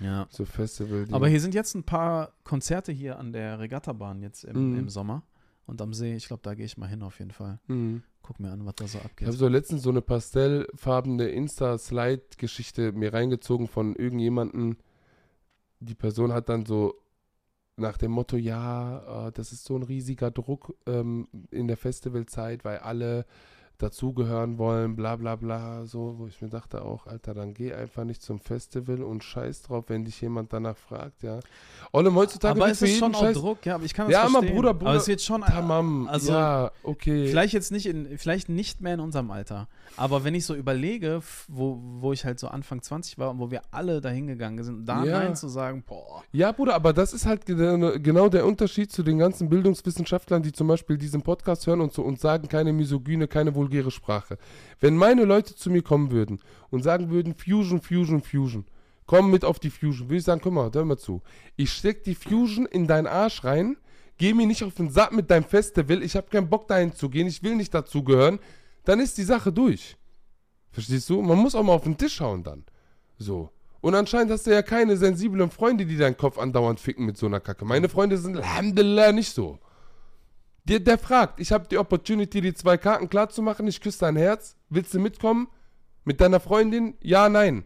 ja. 0.00 0.26
So 0.30 0.44
Festival. 0.44 1.06
Aber 1.12 1.28
hier 1.28 1.40
sind 1.40 1.54
jetzt 1.54 1.74
ein 1.74 1.82
paar 1.82 2.32
Konzerte 2.44 2.92
hier 2.92 3.18
an 3.18 3.32
der 3.32 3.58
Regattabahn 3.58 4.22
jetzt 4.22 4.44
im, 4.44 4.70
Mhm. 4.72 4.78
im 4.78 4.88
Sommer. 4.88 5.22
Und 5.70 5.80
am 5.80 5.94
See, 5.94 6.16
ich 6.16 6.26
glaube, 6.26 6.42
da 6.42 6.54
gehe 6.54 6.64
ich 6.66 6.76
mal 6.76 6.88
hin 6.88 7.02
auf 7.02 7.20
jeden 7.20 7.30
Fall. 7.30 7.60
Mhm. 7.68 8.02
Guck 8.22 8.40
mir 8.40 8.50
an, 8.50 8.66
was 8.66 8.74
da 8.74 8.86
so 8.88 8.98
Ich 8.98 9.04
abgeht. 9.04 9.28
habe 9.28 9.36
so 9.36 9.46
letztens 9.46 9.82
so 9.82 9.90
eine 9.90 10.02
pastellfarbene 10.02 11.28
Insta-Slide-Geschichte 11.28 12.92
mir 12.92 13.12
reingezogen 13.14 13.68
von 13.68 13.94
irgendjemanden. 13.94 14.76
Die 15.78 15.94
Person 15.94 16.32
hat 16.32 16.48
dann 16.48 16.66
so 16.66 16.94
nach 17.76 17.96
dem 17.96 18.10
Motto, 18.10 18.36
ja, 18.36 19.28
äh, 19.28 19.32
das 19.32 19.52
ist 19.52 19.64
so 19.64 19.76
ein 19.76 19.82
riesiger 19.84 20.30
Druck 20.30 20.74
ähm, 20.86 21.28
in 21.50 21.68
der 21.68 21.76
Festivalzeit, 21.76 22.64
weil 22.64 22.78
alle 22.78 23.24
dazugehören 23.82 24.58
wollen, 24.58 24.96
bla 24.96 25.16
bla 25.16 25.36
bla, 25.36 25.84
so, 25.86 26.14
wo 26.18 26.26
ich 26.26 26.40
mir 26.42 26.48
dachte 26.48 26.82
auch, 26.82 27.06
Alter, 27.06 27.34
dann 27.34 27.54
geh 27.54 27.72
einfach 27.72 28.04
nicht 28.04 28.22
zum 28.22 28.38
Festival 28.40 29.02
und 29.02 29.24
scheiß 29.24 29.62
drauf, 29.62 29.84
wenn 29.88 30.04
dich 30.04 30.20
jemand 30.20 30.52
danach 30.52 30.76
fragt, 30.76 31.22
ja. 31.22 31.40
Ollem, 31.92 32.14
heutzutage 32.14 32.60
aber 32.60 32.70
es 32.70 32.82
ist 32.82 32.98
schon 32.98 33.14
auch 33.14 33.20
Scheiß, 33.20 33.36
Druck, 33.36 33.64
ja, 33.66 33.74
aber 33.76 33.84
ich 33.84 33.94
kann 33.94 34.06
das 34.06 34.12
Ja, 34.12 34.22
aber 34.22 34.30
verstehen. 34.30 34.54
Bruder, 34.54 34.74
Bruder, 34.74 34.90
aber 34.90 34.98
es 34.98 35.08
wird 35.08 35.20
schon, 35.22 35.40
Tamam, 35.42 36.08
also 36.08 36.32
ja, 36.32 36.70
okay. 36.82 37.26
Vielleicht 37.28 37.54
jetzt 37.54 37.72
nicht 37.72 37.86
in, 37.86 38.18
vielleicht 38.18 38.48
nicht 38.48 38.80
mehr 38.80 38.94
in 38.94 39.00
unserem 39.00 39.30
Alter. 39.30 39.68
Aber 39.96 40.22
wenn 40.24 40.34
ich 40.34 40.46
so 40.46 40.54
überlege, 40.54 41.20
wo, 41.48 41.80
wo 41.98 42.12
ich 42.12 42.24
halt 42.24 42.38
so 42.38 42.48
Anfang 42.48 42.80
20 42.82 43.18
war 43.18 43.30
und 43.30 43.38
wo 43.40 43.50
wir 43.50 43.62
alle 43.70 44.00
dahin 44.00 44.26
gegangen 44.26 44.62
sind, 44.62 44.86
da 44.88 45.04
Ja. 45.04 45.18
Nein 45.20 45.34
zu 45.36 45.48
sagen, 45.48 45.82
boah. 45.86 46.22
Ja, 46.32 46.52
Bruder, 46.52 46.74
aber 46.74 46.92
das 46.92 47.12
ist 47.12 47.26
halt 47.26 47.44
ge- 47.46 47.98
genau 48.00 48.28
der 48.28 48.46
Unterschied 48.46 48.92
zu 48.92 49.02
den 49.02 49.18
ganzen 49.18 49.48
Bildungswissenschaftlern, 49.48 50.42
die 50.42 50.52
zum 50.52 50.68
Beispiel 50.68 50.96
diesen 50.98 51.22
Podcast 51.22 51.66
hören 51.66 51.80
und 51.80 51.92
zu 51.92 52.04
uns 52.04 52.20
sagen, 52.20 52.48
keine 52.48 52.72
misogyne, 52.72 53.26
keine 53.26 53.54
vulgäre 53.70 53.90
Sprache. 53.90 54.36
Wenn 54.80 54.96
meine 54.96 55.24
Leute 55.24 55.54
zu 55.54 55.70
mir 55.70 55.82
kommen 55.82 56.10
würden 56.10 56.40
und 56.70 56.82
sagen 56.82 57.10
würden, 57.10 57.34
Fusion, 57.34 57.80
Fusion, 57.80 58.22
Fusion, 58.22 58.64
komm 59.06 59.30
mit 59.30 59.44
auf 59.44 59.58
die 59.58 59.70
Fusion, 59.70 60.08
würde 60.08 60.18
ich 60.18 60.24
sagen, 60.24 60.40
guck 60.42 60.52
mal, 60.52 60.70
hör 60.72 60.84
mal 60.84 60.98
zu. 60.98 61.22
Ich 61.56 61.72
steck 61.72 62.02
die 62.04 62.14
Fusion 62.14 62.66
in 62.66 62.86
deinen 62.86 63.06
Arsch 63.06 63.44
rein, 63.44 63.76
geh 64.18 64.34
mir 64.34 64.46
nicht 64.46 64.64
auf 64.64 64.74
den 64.74 64.90
Sack 64.90 65.12
mit 65.12 65.30
deinem 65.30 65.44
Festival, 65.44 66.02
ich 66.02 66.16
habe 66.16 66.28
keinen 66.28 66.50
Bock 66.50 66.66
dahin 66.66 66.92
zu 66.92 67.08
gehen, 67.08 67.26
ich 67.26 67.42
will 67.42 67.54
nicht 67.54 67.72
dazugehören, 67.72 68.40
dann 68.84 69.00
ist 69.00 69.16
die 69.18 69.24
Sache 69.24 69.52
durch. 69.52 69.96
Verstehst 70.72 71.08
du? 71.08 71.22
Man 71.22 71.38
muss 71.38 71.54
auch 71.54 71.62
mal 71.62 71.72
auf 71.72 71.84
den 71.84 71.96
Tisch 71.96 72.20
hauen 72.20 72.42
dann. 72.42 72.64
So. 73.18 73.50
Und 73.80 73.94
anscheinend 73.94 74.30
hast 74.30 74.46
du 74.46 74.50
ja 74.50 74.62
keine 74.62 74.96
sensiblen 74.96 75.50
Freunde, 75.50 75.86
die 75.86 75.96
deinen 75.96 76.16
Kopf 76.16 76.38
andauernd 76.38 76.80
ficken 76.80 77.06
mit 77.06 77.16
so 77.16 77.26
einer 77.26 77.40
Kacke. 77.40 77.64
Meine 77.64 77.88
Freunde 77.88 78.18
sind 78.18 78.36
Alhamdulillah 78.36 79.12
nicht 79.12 79.32
so. 79.32 79.58
Der, 80.64 80.80
der 80.80 80.98
fragt, 80.98 81.40
ich 81.40 81.52
habe 81.52 81.66
die 81.68 81.78
Opportunity, 81.78 82.40
die 82.40 82.54
zwei 82.54 82.76
Karten 82.76 83.08
klar 83.08 83.28
zu 83.28 83.42
machen, 83.42 83.66
ich 83.66 83.80
küsse 83.80 84.00
dein 84.00 84.16
Herz, 84.16 84.56
willst 84.68 84.94
du 84.94 85.00
mitkommen? 85.00 85.48
Mit 86.04 86.20
deiner 86.20 86.40
Freundin? 86.40 86.94
Ja, 87.00 87.28
nein. 87.28 87.64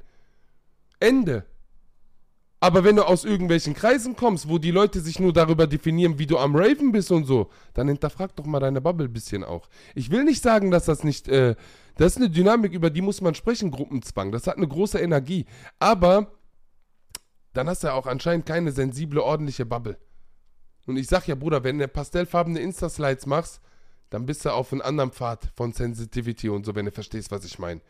Ende. 1.00 1.44
Aber 2.64 2.82
wenn 2.82 2.96
du 2.96 3.06
aus 3.06 3.26
irgendwelchen 3.26 3.74
Kreisen 3.74 4.16
kommst, 4.16 4.48
wo 4.48 4.56
die 4.56 4.70
Leute 4.70 5.00
sich 5.00 5.20
nur 5.20 5.34
darüber 5.34 5.66
definieren, 5.66 6.18
wie 6.18 6.26
du 6.26 6.38
am 6.38 6.56
Raven 6.56 6.92
bist 6.92 7.12
und 7.12 7.26
so, 7.26 7.50
dann 7.74 7.88
hinterfrag 7.88 8.34
doch 8.36 8.46
mal 8.46 8.58
deine 8.58 8.80
Bubble 8.80 9.06
ein 9.06 9.12
bisschen 9.12 9.44
auch. 9.44 9.68
Ich 9.94 10.10
will 10.10 10.24
nicht 10.24 10.42
sagen, 10.42 10.70
dass 10.70 10.86
das 10.86 11.04
nicht, 11.04 11.28
äh, 11.28 11.56
das 11.96 12.12
ist 12.12 12.16
eine 12.16 12.30
Dynamik, 12.30 12.72
über 12.72 12.88
die 12.88 13.02
muss 13.02 13.20
man 13.20 13.34
sprechen, 13.34 13.70
Gruppenzwang. 13.70 14.32
Das 14.32 14.46
hat 14.46 14.56
eine 14.56 14.66
große 14.66 14.98
Energie. 14.98 15.44
Aber 15.78 16.32
dann 17.52 17.68
hast 17.68 17.82
du 17.82 17.88
ja 17.88 17.92
auch 17.92 18.06
anscheinend 18.06 18.46
keine 18.46 18.72
sensible, 18.72 19.22
ordentliche 19.22 19.66
Bubble. 19.66 19.98
Und 20.86 20.96
ich 20.96 21.06
sag 21.06 21.26
ja, 21.28 21.34
Bruder, 21.34 21.64
wenn 21.64 21.78
du 21.78 21.88
pastellfarbene 21.88 22.60
Insta-Slides 22.60 23.26
machst, 23.26 23.60
dann 24.10 24.26
bist 24.26 24.44
du 24.44 24.50
auf 24.50 24.72
einem 24.72 24.82
anderen 24.82 25.10
Pfad 25.12 25.48
von 25.56 25.72
Sensitivity 25.72 26.48
und 26.48 26.64
so, 26.66 26.74
wenn 26.74 26.84
du 26.84 26.92
verstehst, 26.92 27.30
was 27.30 27.44
ich 27.44 27.58
meine. 27.58 27.80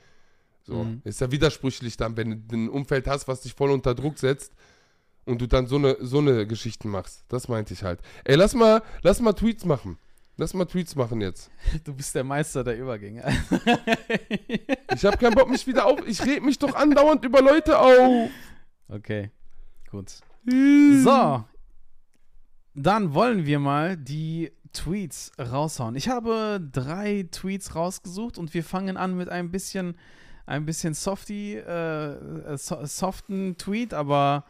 So, 0.63 0.85
Mhm. 0.85 1.03
ist 1.05 1.21
ja 1.21 1.31
widersprüchlich 1.31 1.97
dann, 1.97 2.17
wenn 2.17 2.47
du 2.49 2.57
ein 2.57 2.69
Umfeld 2.71 3.07
hast, 3.07 3.29
was 3.29 3.43
dich 3.43 3.53
voll 3.55 3.71
unter 3.71 3.95
Druck 3.95 4.19
setzt 4.19 4.53
und 5.27 5.41
du 5.41 5.47
dann 5.47 5.67
so 5.67 5.77
eine, 5.77 5.97
so 6.01 6.19
eine 6.19 6.47
Geschichten 6.47 6.89
machst. 6.89 7.25
Das 7.29 7.49
meinte 7.49 7.75
ich 7.75 7.83
halt. 7.83 8.01
Ey, 8.25 8.37
lass 8.37 8.55
mal, 8.55 8.83
lass 9.03 9.21
mal 9.21 9.33
Tweets 9.35 9.65
machen. 9.65 9.99
Lass 10.37 10.53
mal 10.55 10.65
Tweets 10.65 10.97
machen 10.97 11.21
jetzt. 11.21 11.51
Du 11.85 11.95
bist 11.95 12.15
der 12.15 12.25
Meister 12.25 12.65
der 12.65 12.77
Übergänge. 12.79 13.23
Ich 14.95 15.05
habe 15.05 15.17
keinen 15.19 15.35
Bock, 15.35 15.49
mich 15.51 15.67
wieder 15.67 15.87
auf. 15.87 16.01
Ich 16.07 16.25
rede 16.25 16.41
mich 16.41 16.59
doch 16.59 16.75
andauernd 16.75 17.25
über 17.25 17.41
Leute 17.41 17.79
auf. 17.79 18.31
okay, 18.89 19.31
gut. 19.91 20.11
So, 20.45 21.45
dann 22.75 23.15
wollen 23.15 23.47
wir 23.47 23.59
mal 23.59 23.97
die 23.97 24.53
Tweets 24.73 25.33
raushauen. 25.39 25.95
Ich 25.95 26.09
habe 26.09 26.61
drei 26.73 27.29
Tweets 27.31 27.75
rausgesucht 27.77 28.39
und 28.39 28.53
wir 28.55 28.65
fangen 28.65 28.97
an 28.97 29.17
mit 29.17 29.29
ein 29.29 29.51
bisschen, 29.51 29.97
ein 30.47 30.67
bisschen 30.67 30.95
softy, 30.95 31.55
äh, 31.57 32.57
so, 32.57 32.85
soften 32.85 33.57
Tweet, 33.57 33.95
aber 33.95 34.45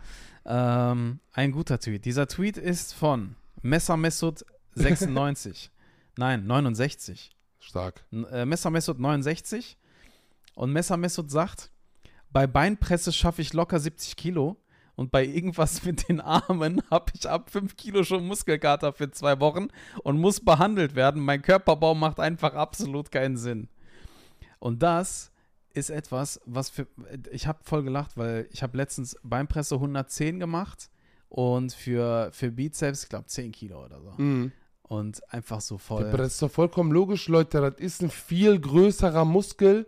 ähm, 0.46 1.20
ein 1.32 1.52
guter 1.52 1.78
Tweet. 1.78 2.04
Dieser 2.06 2.26
Tweet 2.26 2.56
ist 2.56 2.94
von 2.94 3.34
Messer 3.62 3.96
Messut 3.96 4.44
96. 4.74 5.70
Nein, 6.16 6.46
69. 6.46 7.30
Stark. 7.60 8.04
N- 8.10 8.24
äh, 8.26 8.44
Messer 8.46 8.70
Messut 8.70 8.98
69 8.98 9.76
und 10.54 10.72
Messer 10.72 10.96
Messut 10.96 11.30
sagt, 11.30 11.70
bei 12.30 12.46
Beinpresse 12.46 13.12
schaffe 13.12 13.42
ich 13.42 13.52
locker 13.52 13.78
70 13.78 14.16
Kilo 14.16 14.56
und 14.96 15.10
bei 15.10 15.24
irgendwas 15.24 15.82
mit 15.84 16.08
den 16.08 16.20
Armen 16.20 16.82
habe 16.90 17.12
ich 17.14 17.28
ab 17.28 17.50
5 17.50 17.76
Kilo 17.76 18.04
schon 18.04 18.26
Muskelkater 18.26 18.92
für 18.92 19.10
zwei 19.10 19.40
Wochen 19.40 19.68
und 20.02 20.20
muss 20.20 20.40
behandelt 20.40 20.94
werden. 20.94 21.22
Mein 21.22 21.42
Körperbau 21.42 21.94
macht 21.94 22.20
einfach 22.20 22.54
absolut 22.54 23.10
keinen 23.10 23.36
Sinn. 23.36 23.68
Und 24.58 24.82
das 24.82 25.30
ist 25.74 25.90
etwas, 25.90 26.40
was 26.46 26.70
für, 26.70 26.86
ich 27.32 27.46
habe 27.46 27.58
voll 27.64 27.82
gelacht, 27.82 28.16
weil 28.16 28.48
ich 28.52 28.62
habe 28.62 28.76
letztens 28.76 29.16
Beinpresse 29.22 29.74
110 29.74 30.38
gemacht 30.38 30.88
und 31.28 31.72
für, 31.72 32.30
für 32.32 32.52
Bizeps, 32.52 33.02
ich 33.02 33.08
glaube 33.08 33.26
10 33.26 33.52
Kilo 33.52 33.84
oder 33.84 34.00
so. 34.00 34.12
Mhm. 34.16 34.52
Und 34.82 35.22
einfach 35.32 35.60
so 35.60 35.78
voll. 35.78 36.06
aber 36.06 36.18
das 36.18 36.34
ist 36.34 36.42
doch 36.42 36.50
vollkommen 36.50 36.92
logisch, 36.92 37.26
Leute. 37.26 37.60
Das 37.60 37.74
ist 37.80 38.02
ein 38.02 38.10
viel 38.10 38.60
größerer 38.60 39.24
Muskel, 39.24 39.86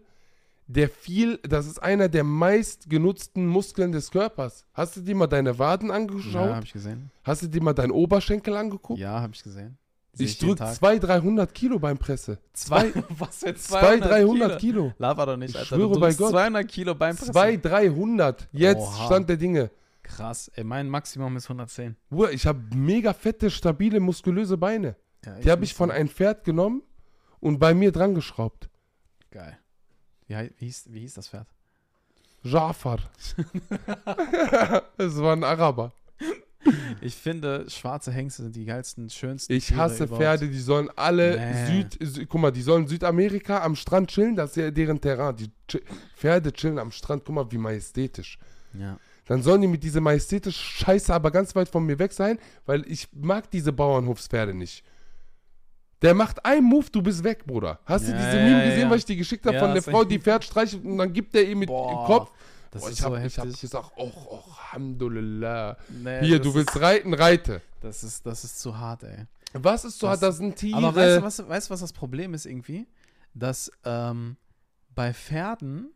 der 0.69 0.89
viel, 0.89 1.39
das 1.39 1.67
ist 1.67 1.79
einer 1.83 2.09
der 2.09 2.25
meistgenutzten 2.25 3.47
Muskeln 3.47 3.93
des 3.93 4.11
Körpers. 4.11 4.65
Hast 4.75 4.97
du 4.97 5.01
dir 5.01 5.15
mal 5.15 5.27
deine 5.27 5.59
Waden 5.59 5.91
angeschaut? 5.91 6.47
Ja, 6.49 6.55
habe 6.57 6.65
ich 6.67 6.73
gesehen. 6.73 7.11
Hast 7.25 7.43
du 7.43 7.47
dir 7.47 7.63
mal 7.63 7.73
deinen 7.73 7.93
Oberschenkel 7.93 8.57
angeguckt? 8.57 8.99
Ja, 8.99 9.21
habe 9.21 9.33
ich 9.35 9.43
gesehen. 9.43 9.79
Sehe 10.13 10.27
ich 10.27 10.35
jeden 10.41 10.49
drück 10.49 10.59
Tag. 10.59 10.75
200, 10.75 11.09
300 11.11 11.55
Kilo 11.55 11.79
beim 11.79 11.99
Presse. 11.99 12.39
Zwei, 12.53 12.91
was 13.11 13.39
für 13.39 13.55
200, 13.55 14.11
300 14.11 14.59
Kilo. 14.59 14.93
Lava 14.99 15.27
doch 15.27 15.37
nicht, 15.37 15.51
Ich 15.51 15.57
Alter. 15.57 15.77
schwöre 15.77 16.01
bei 16.01 16.15
Gott. 16.15 16.31
200 16.31 16.67
Kilo 16.69 16.95
beim 16.95 17.17
200, 17.17 17.65
300. 17.65 18.49
Jetzt 18.53 18.79
Oha. 18.81 19.07
Stand 19.07 19.29
der 19.29 19.37
Dinge. 19.37 19.71
Krass, 20.03 20.51
ey, 20.55 20.65
mein 20.65 20.89
Maximum 20.89 21.37
ist 21.37 21.45
110. 21.47 21.97
Bruder, 22.11 22.33
ich 22.33 22.47
habe 22.47 22.61
mega 22.75 23.13
fette, 23.13 23.51
stabile, 23.51 24.01
muskulöse 24.01 24.57
Beine. 24.57 24.97
Ja, 25.25 25.35
Die 25.41 25.51
habe 25.51 25.65
ich 25.65 25.75
von 25.75 25.91
einem 25.91 26.09
Pferd 26.09 26.45
genommen 26.45 26.83
und 27.41 27.59
bei 27.59 27.75
mir 27.75 27.93
dran 27.93 28.15
geschraubt. 28.15 28.69
Geil. 29.31 29.59
Wie, 30.27 30.37
hei- 30.37 30.51
wie, 30.59 30.67
hieß, 30.67 30.85
wie 30.91 31.01
hieß 31.01 31.15
das 31.15 31.29
Pferd? 31.29 31.47
Jafar. 32.43 32.99
Es 34.99 35.17
war 35.19 35.33
ein 35.35 35.45
Araber. 35.45 35.93
Ich 37.01 37.15
finde, 37.15 37.67
schwarze 37.71 38.11
Hengste 38.11 38.43
sind 38.43 38.57
die 38.57 38.65
geilsten, 38.65 39.09
schönsten 39.09 39.53
Ich 39.53 39.67
Tiere 39.69 39.81
hasse 39.81 40.05
überhaupt. 40.05 40.21
Pferde, 40.23 40.49
die 40.49 40.59
sollen 40.59 40.89
alle 40.97 41.37
Nee. 41.39 41.83
Süd, 41.83 41.99
Sü 42.01 42.27
guck 42.27 42.41
mal, 42.41 42.51
die 42.51 42.63
sollen 42.63 42.89
Südamerika 42.89 43.63
am 43.63 43.77
Strand 43.77 44.11
chillen, 44.11 44.35
das 44.35 44.51
ist 44.51 44.57
ja 44.57 44.71
deren 44.73 45.01
Terrain. 45.01 45.37
Die 45.37 45.51
chi 45.69 45.81
Pferde 46.17 46.53
chillen 46.53 46.79
am 46.79 46.91
Strand, 46.91 47.25
guck 47.25 47.35
mal, 47.37 47.51
wie 47.53 47.59
majestätisch. 47.59 48.39
Ja. 48.75 48.99
Dann 49.27 49.43
sollen 49.43 49.61
die 49.61 49.69
mit 49.69 49.83
dieser 49.85 50.01
majestätischen 50.01 50.61
Scheiße 50.61 51.15
aber 51.15 51.31
ganz 51.31 51.55
weit 51.55 51.69
von 51.69 51.85
mir 51.87 51.99
weg 52.01 52.13
sein, 52.13 52.39
weil 52.65 52.85
ich 52.91 53.09
mag 53.13 53.49
diese 53.51 53.73
Bauernhofspferde 53.73 54.53
nicht. 54.55 54.85
Der 56.03 56.15
macht 56.15 56.45
einen 56.45 56.65
Move, 56.67 56.87
du 56.93 57.01
bist 57.03 57.25
weg, 57.25 57.47
Bruder. 57.47 57.79
Hast 57.87 58.07
du 58.07 58.13
Ja, 58.13 58.19
diese 58.19 58.37
ja, 58.39 58.45
Meme 58.45 58.65
gesehen, 58.65 58.81
ja. 58.83 58.91
was 58.91 58.99
ich 58.99 59.05
dir 59.07 59.17
geschickt 59.17 59.47
habe 59.47 59.59
von 59.59 59.73
der 59.73 59.83
Frau, 59.83 60.05
die 60.05 60.19
Pferd 60.19 60.45
streichelt 60.45 60.85
und 60.85 60.99
dann 60.99 61.13
gibt 61.13 61.35
der 61.35 61.49
ihm 61.49 61.59
mit 61.61 61.69
Boah, 61.69 61.91
dem 61.91 62.07
Kopf? 62.07 62.31
Das 62.71 62.83
Boah, 62.83 62.89
ist 62.89 62.95
ich 62.95 63.01
so 63.01 63.07
habe 63.07 63.27
ich 63.27 63.39
hab 63.39 63.45
heftig. 63.47 63.61
gesagt, 63.63 63.93
oh, 63.97 64.11
oh, 64.31 64.41
Alhamdulillah. 64.73 65.77
Nee, 66.03 66.21
Hier, 66.27 66.39
du 66.39 66.51
ist- 66.51 66.55
willst 66.55 66.81
reiten, 66.81 67.15
reite. 67.15 67.63
Das 67.81 68.05
ist, 68.05 68.27
das 68.27 68.45
ist 68.45 68.59
zu 68.59 68.77
hart, 68.79 69.05
ey. 69.05 69.25
Was 69.55 69.85
ist 69.85 69.99
so, 69.99 70.07
Das- 70.09 70.21
das 70.21 70.37
sind 70.39 70.57
Tiere. 70.57 70.77
Aber 70.79 70.95
weißt 70.97 71.19
du, 71.19 71.23
was, 71.23 71.49
weißt, 71.49 71.69
du, 71.71 71.73
was 71.75 71.81
das 71.81 71.93
Problem 71.93 72.35
ist 72.35 72.47
irgendwie? 72.47 72.87
Dass 73.35 73.71
ähm, 73.85 74.37
bei 74.95 75.15
Pferden, 75.15 75.91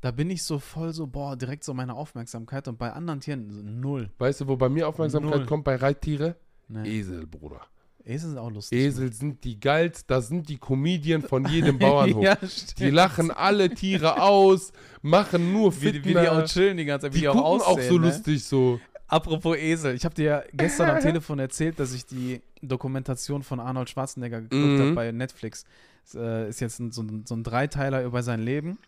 da 0.00 0.10
bin 0.12 0.30
ich 0.30 0.44
so 0.44 0.58
voll 0.58 0.92
so, 0.92 1.06
boah, 1.06 1.36
direkt 1.36 1.64
so 1.64 1.74
meine 1.74 1.94
Aufmerksamkeit 1.94 2.68
und 2.68 2.78
bei 2.78 2.92
anderen 2.92 3.20
Tieren 3.20 3.50
so 3.50 3.62
null. 3.62 4.10
Weißt 4.18 4.40
du, 4.40 4.48
wo 4.48 4.56
bei 4.56 4.68
mir 4.68 4.88
Aufmerksamkeit 4.88 5.38
Null. 5.40 5.46
kommt 5.46 5.64
bei 5.64 5.76
Reittiere? 5.76 6.36
Nee. 6.68 6.98
Esel, 7.00 7.26
Bruder. 7.26 7.60
Esel 8.06 8.30
sind 8.30 8.38
auch 8.38 8.50
lustig. 8.50 8.78
Esel 8.78 9.12
sind 9.12 9.42
die 9.42 9.58
geilsten, 9.58 10.04
das 10.06 10.28
sind 10.28 10.48
die 10.48 10.58
Comedian 10.58 11.22
von 11.22 11.44
jedem 11.46 11.76
Bauernhof. 11.80 12.22
ja, 12.22 12.38
Die 12.78 12.90
lachen 12.90 13.30
alle 13.32 13.68
Tiere 13.68 14.22
aus, 14.22 14.72
machen 15.02 15.52
nur 15.52 15.74
Wie, 15.82 15.86
die- 15.92 15.98
wie 16.04 16.08
die 16.08 16.14
Fitner. 16.14 16.32
auch 16.32 16.44
chillen 16.46 16.76
die 16.76 16.84
ganze 16.84 17.06
Zeit, 17.06 17.14
wie 17.14 17.18
Die 17.18 17.22
die, 17.22 17.28
auch 17.28 17.34
gucken 17.34 17.60
auch 17.62 17.66
aussehen. 17.68 17.88
so 17.88 17.98
ne? 17.98 18.06
lustig 18.06 18.44
so. 18.44 18.80
Apropos 19.08 19.56
Esel, 19.56 19.94
ich 19.94 20.04
habe 20.04 20.14
dir 20.14 20.24
ja 20.24 20.42
gestern 20.52 20.90
am 20.90 21.00
Telefon 21.00 21.38
erzählt, 21.40 21.78
dass 21.80 21.92
ich 21.92 22.06
die 22.06 22.40
Dokumentation 22.62 23.42
von 23.42 23.60
Arnold 23.60 23.90
Schwarzenegger 23.90 24.40
geguckt 24.40 24.62
Mhm. 24.62 24.80
habe 24.80 24.92
bei 24.92 25.12
Netflix. 25.12 25.64
Es, 26.04 26.14
äh, 26.14 26.48
ist 26.48 26.60
jetzt 26.60 26.78
ein, 26.80 26.92
so, 26.92 27.02
ein, 27.02 27.24
so 27.26 27.34
ein 27.34 27.42
Dreiteiler 27.42 28.02
über 28.04 28.22
sein 28.22 28.40
Leben. 28.40 28.78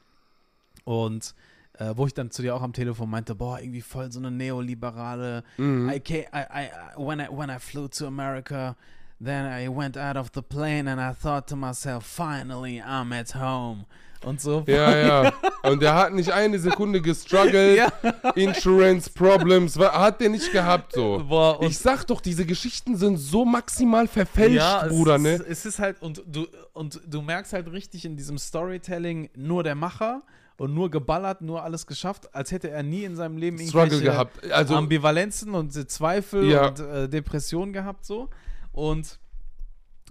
Und 0.85 1.35
äh, 1.75 1.93
wo 1.97 2.07
ich 2.07 2.15
dann 2.15 2.31
zu 2.31 2.43
dir 2.43 2.55
auch 2.57 2.63
am 2.63 2.73
Telefon 2.73 3.11
meinte, 3.11 3.35
boah, 3.35 3.61
irgendwie 3.61 3.81
voll 3.83 4.11
so 4.11 4.19
eine 4.19 4.31
neoliberale. 4.31 5.45
Mhm. 5.57 5.89
I 5.91 5.97
I, 5.97 6.25
I, 6.33 6.69
when, 6.97 7.21
I, 7.21 7.27
when 7.31 7.51
I 7.51 7.59
flew 7.59 7.89
to 7.89 8.07
America, 8.07 8.77
then 9.23 9.47
I 9.47 9.69
went 9.69 9.97
out 9.97 10.17
of 10.17 10.29
the 10.35 10.43
plane 10.43 10.89
and 10.91 11.01
I 11.01 11.13
thought 11.21 11.49
to 11.49 11.57
myself, 11.57 12.05
finally 12.07 12.81
I'm 12.83 13.13
at 13.13 13.35
home. 13.35 13.85
und 14.25 14.41
so. 14.41 14.65
Ja, 14.67 14.97
ja. 14.97 15.33
Und 15.63 15.81
der 15.81 15.95
hat 15.95 16.13
nicht 16.13 16.33
eine 16.33 16.59
Sekunde 16.59 17.01
gestruggelt. 17.01 17.79
Ja. 17.79 17.89
Insurance 18.35 19.09
Problems. 19.11 19.79
Hat 19.79 20.21
der 20.21 20.29
nicht 20.31 20.51
gehabt 20.53 20.93
so. 20.93 21.23
Boah, 21.29 21.63
Ich 21.63 21.79
sag 21.79 22.05
doch, 22.07 22.21
diese 22.21 22.45
Geschichten 22.45 22.97
sind 22.97 23.17
so 23.17 23.45
maximal 23.45 24.09
verfälscht, 24.09 24.57
ja, 24.57 24.87
Bruder, 24.89 25.17
ist, 25.17 25.23
ne? 25.23 25.35
Es 25.49 25.65
ist 25.67 25.79
halt, 25.79 26.03
und 26.03 26.23
du, 26.27 26.47
und 26.73 27.01
du 27.07 27.23
merkst 27.23 27.53
halt 27.53 27.71
richtig 27.71 28.05
in 28.05 28.17
diesem 28.17 28.39
Storytelling 28.39 29.31
nur 29.37 29.63
der 29.63 29.75
Macher 29.77 30.23
und 30.57 30.75
nur 30.75 30.91
geballert, 30.91 31.41
nur 31.41 31.63
alles 31.63 31.87
geschafft, 31.87 32.35
als 32.35 32.51
hätte 32.51 32.71
er 32.71 32.83
nie 32.83 33.05
in 33.05 33.15
seinem 33.15 33.37
Leben 33.37 33.59
Struggle 33.59 33.83
irgendwelche 33.99 34.05
gehabt. 34.05 34.53
Also, 34.53 34.75
Ambivalenzen 34.75 35.55
und 35.55 35.73
Zweifel 35.91 36.45
Ja. 36.51 36.67
und 36.69 36.81
äh, 36.81 37.09
Depressionen 37.09 37.73
gehabt 37.73 38.05
so. 38.05 38.29
Und 38.73 39.19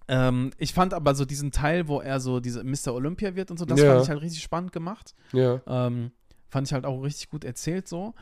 ähm, 0.07 0.51
ich 0.57 0.73
fand 0.73 0.93
aber 0.93 1.15
so 1.15 1.25
diesen 1.25 1.51
Teil, 1.51 1.87
wo 1.87 1.99
er 1.99 2.19
so 2.19 2.39
diese 2.39 2.63
Mr. 2.63 2.93
Olympia 2.93 3.35
wird 3.35 3.51
und 3.51 3.57
so, 3.57 3.65
das 3.65 3.79
Ja. 3.79 3.87
fand 3.91 4.03
ich 4.03 4.09
halt 4.09 4.21
richtig 4.21 4.41
spannend 4.43 4.71
gemacht. 4.71 5.13
ja. 5.33 5.61
Ähm, 5.67 6.11
fand 6.49 6.65
ich 6.67 6.73
halt 6.73 6.85
auch 6.85 7.01
richtig 7.01 7.29
gut 7.29 7.43
erzählt 7.43 7.87
so. 7.89 8.13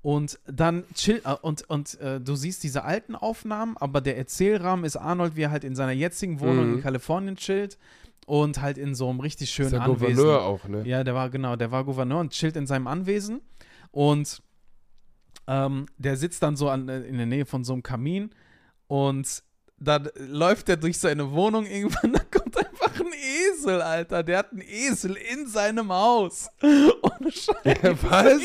Und 0.00 0.38
dann 0.46 0.84
chill 0.94 1.20
äh, 1.24 1.34
und, 1.42 1.68
und 1.68 2.00
äh, 2.00 2.18
du 2.20 2.34
siehst 2.34 2.62
diese 2.62 2.84
alten 2.84 3.14
Aufnahmen, 3.14 3.76
aber 3.78 4.00
der 4.00 4.16
Erzählrahmen 4.18 4.84
ist 4.86 4.96
Arnold, 4.96 5.36
wie 5.36 5.42
er 5.42 5.50
halt 5.50 5.64
in 5.64 5.74
seiner 5.74 5.92
jetzigen 5.92 6.40
Wohnung 6.40 6.68
Mhm. 6.68 6.74
in 6.76 6.80
Kalifornien 6.82 7.36
chillt 7.36 7.78
und 8.26 8.60
halt 8.62 8.78
in 8.78 8.94
so 8.94 9.08
einem 9.10 9.20
richtig 9.20 9.50
schönen 9.50 9.70
der 9.72 9.82
Anwesen. 9.82 10.16
Gouverneur 10.16 10.42
auch, 10.44 10.66
ne? 10.68 10.82
Ja, 10.86 11.04
der 11.04 11.14
war, 11.14 11.28
genau, 11.30 11.56
der 11.56 11.70
war 11.70 11.84
Gouverneur 11.84 12.20
und 12.20 12.32
chillt 12.32 12.56
in 12.56 12.66
seinem 12.66 12.86
Anwesen. 12.86 13.40
Und 13.90 14.42
ähm, 15.46 15.86
der 15.98 16.16
sitzt 16.16 16.42
dann 16.42 16.56
so 16.56 16.68
an, 16.70 16.88
äh, 16.88 17.00
in 17.02 17.16
der 17.18 17.26
Nähe 17.26 17.44
von 17.46 17.64
so 17.64 17.72
einem 17.74 17.82
Kamin 17.82 18.30
und 18.86 19.42
dann 19.84 20.08
läuft 20.16 20.68
er 20.68 20.76
durch 20.76 20.98
seine 20.98 21.30
Wohnung 21.32 21.66
irgendwann, 21.66 22.12
da 22.14 22.20
kommt 22.20 22.56
einfach 22.56 23.00
ein 23.00 23.12
Esel, 23.12 23.82
Alter. 23.82 24.22
Der 24.22 24.38
hat 24.38 24.52
einen 24.52 24.62
Esel 24.62 25.16
in 25.16 25.46
seinem 25.46 25.92
Haus. 25.92 26.48
Ohne 26.62 27.30
Scheiß. 27.30 27.78
Was? 28.02 28.42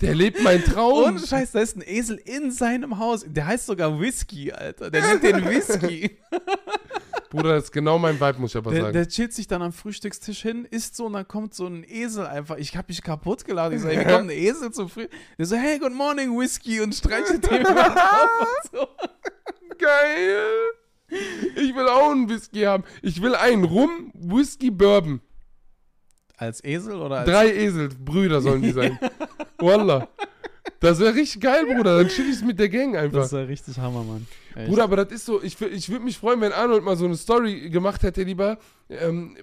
Der 0.00 0.14
lebt 0.14 0.42
mein 0.42 0.62
Traum. 0.62 1.04
Ohne 1.04 1.18
Scheiß, 1.26 1.52
da 1.52 1.60
ist 1.60 1.76
ein 1.76 1.82
Esel 1.86 2.16
in 2.24 2.50
seinem 2.50 2.98
Haus. 2.98 3.24
Der 3.26 3.46
heißt 3.46 3.66
sogar 3.66 3.98
Whisky, 3.98 4.52
Alter. 4.52 4.90
Der 4.90 5.02
nennt 5.06 5.22
den 5.22 5.44
Whisky. 5.48 6.18
Bruder, 7.30 7.54
das 7.54 7.64
ist 7.64 7.72
genau 7.72 7.98
mein 7.98 8.20
Vibe, 8.20 8.38
muss 8.38 8.50
ich 8.52 8.56
aber 8.56 8.70
Der, 8.70 8.80
sagen. 8.82 8.92
der 8.92 9.08
chillt 9.08 9.32
sich 9.32 9.48
dann 9.48 9.60
am 9.60 9.72
Frühstückstisch 9.72 10.42
hin, 10.42 10.64
isst 10.70 10.96
so 10.96 11.06
und 11.06 11.14
dann 11.14 11.26
kommt 11.26 11.54
so 11.54 11.66
ein 11.66 11.84
Esel 11.88 12.26
einfach. 12.26 12.56
Ich 12.56 12.76
hab 12.76 12.88
mich 12.88 13.02
kaputt 13.02 13.44
geladen. 13.44 13.76
Ich 13.76 13.82
so, 13.82 13.88
hey, 13.88 13.98
wie 14.00 14.04
kommt 14.04 14.26
ein 14.26 14.30
Esel 14.30 14.70
zum 14.72 14.88
Frühstück? 14.88 15.12
Der 15.38 15.46
so, 15.46 15.56
hey, 15.56 15.78
good 15.78 15.92
morning, 15.92 16.38
Whisky 16.38 16.80
und 16.80 16.94
streichelt 16.94 17.50
den 17.50 17.64
Kopf 17.64 17.76
und 18.40 18.70
so. 18.78 18.88
Geil. 19.78 20.38
Ich 21.56 21.74
will 21.74 21.88
auch 21.88 22.10
einen 22.10 22.28
Whisky 22.28 22.62
haben. 22.62 22.84
Ich 23.02 23.20
will 23.22 23.34
einen 23.34 23.64
Rum, 23.64 24.10
Whisky, 24.14 24.70
Bourbon. 24.70 25.20
Als 26.36 26.62
Esel 26.62 26.96
oder 26.96 27.18
als. 27.18 27.30
Drei 27.30 27.48
Eselsbrüder 27.52 28.40
sollen 28.40 28.62
die 28.62 28.72
sein. 28.72 28.98
Wallah. 29.58 30.08
Das 30.80 30.98
wäre 30.98 31.14
richtig 31.14 31.40
geil, 31.40 31.64
Bruder. 31.66 31.98
Dann 31.98 32.08
chill 32.08 32.28
ich's 32.28 32.42
mit 32.42 32.58
der 32.58 32.68
Gang 32.68 32.96
einfach. 32.96 33.20
Das 33.20 33.32
ja 33.32 33.40
richtig 33.40 33.78
Hammer, 33.78 34.02
Mann. 34.02 34.26
Echt. 34.54 34.68
Bruder, 34.68 34.84
aber 34.84 34.96
das 34.96 35.12
ist 35.12 35.26
so, 35.26 35.42
ich, 35.42 35.60
ich 35.60 35.88
würde 35.88 36.04
mich 36.04 36.18
freuen, 36.18 36.40
wenn 36.40 36.52
Arnold 36.52 36.84
mal 36.84 36.96
so 36.96 37.04
eine 37.04 37.16
Story 37.16 37.70
gemacht 37.70 38.02
hätte, 38.02 38.22
lieber. 38.22 38.58
Ähm, 38.90 39.36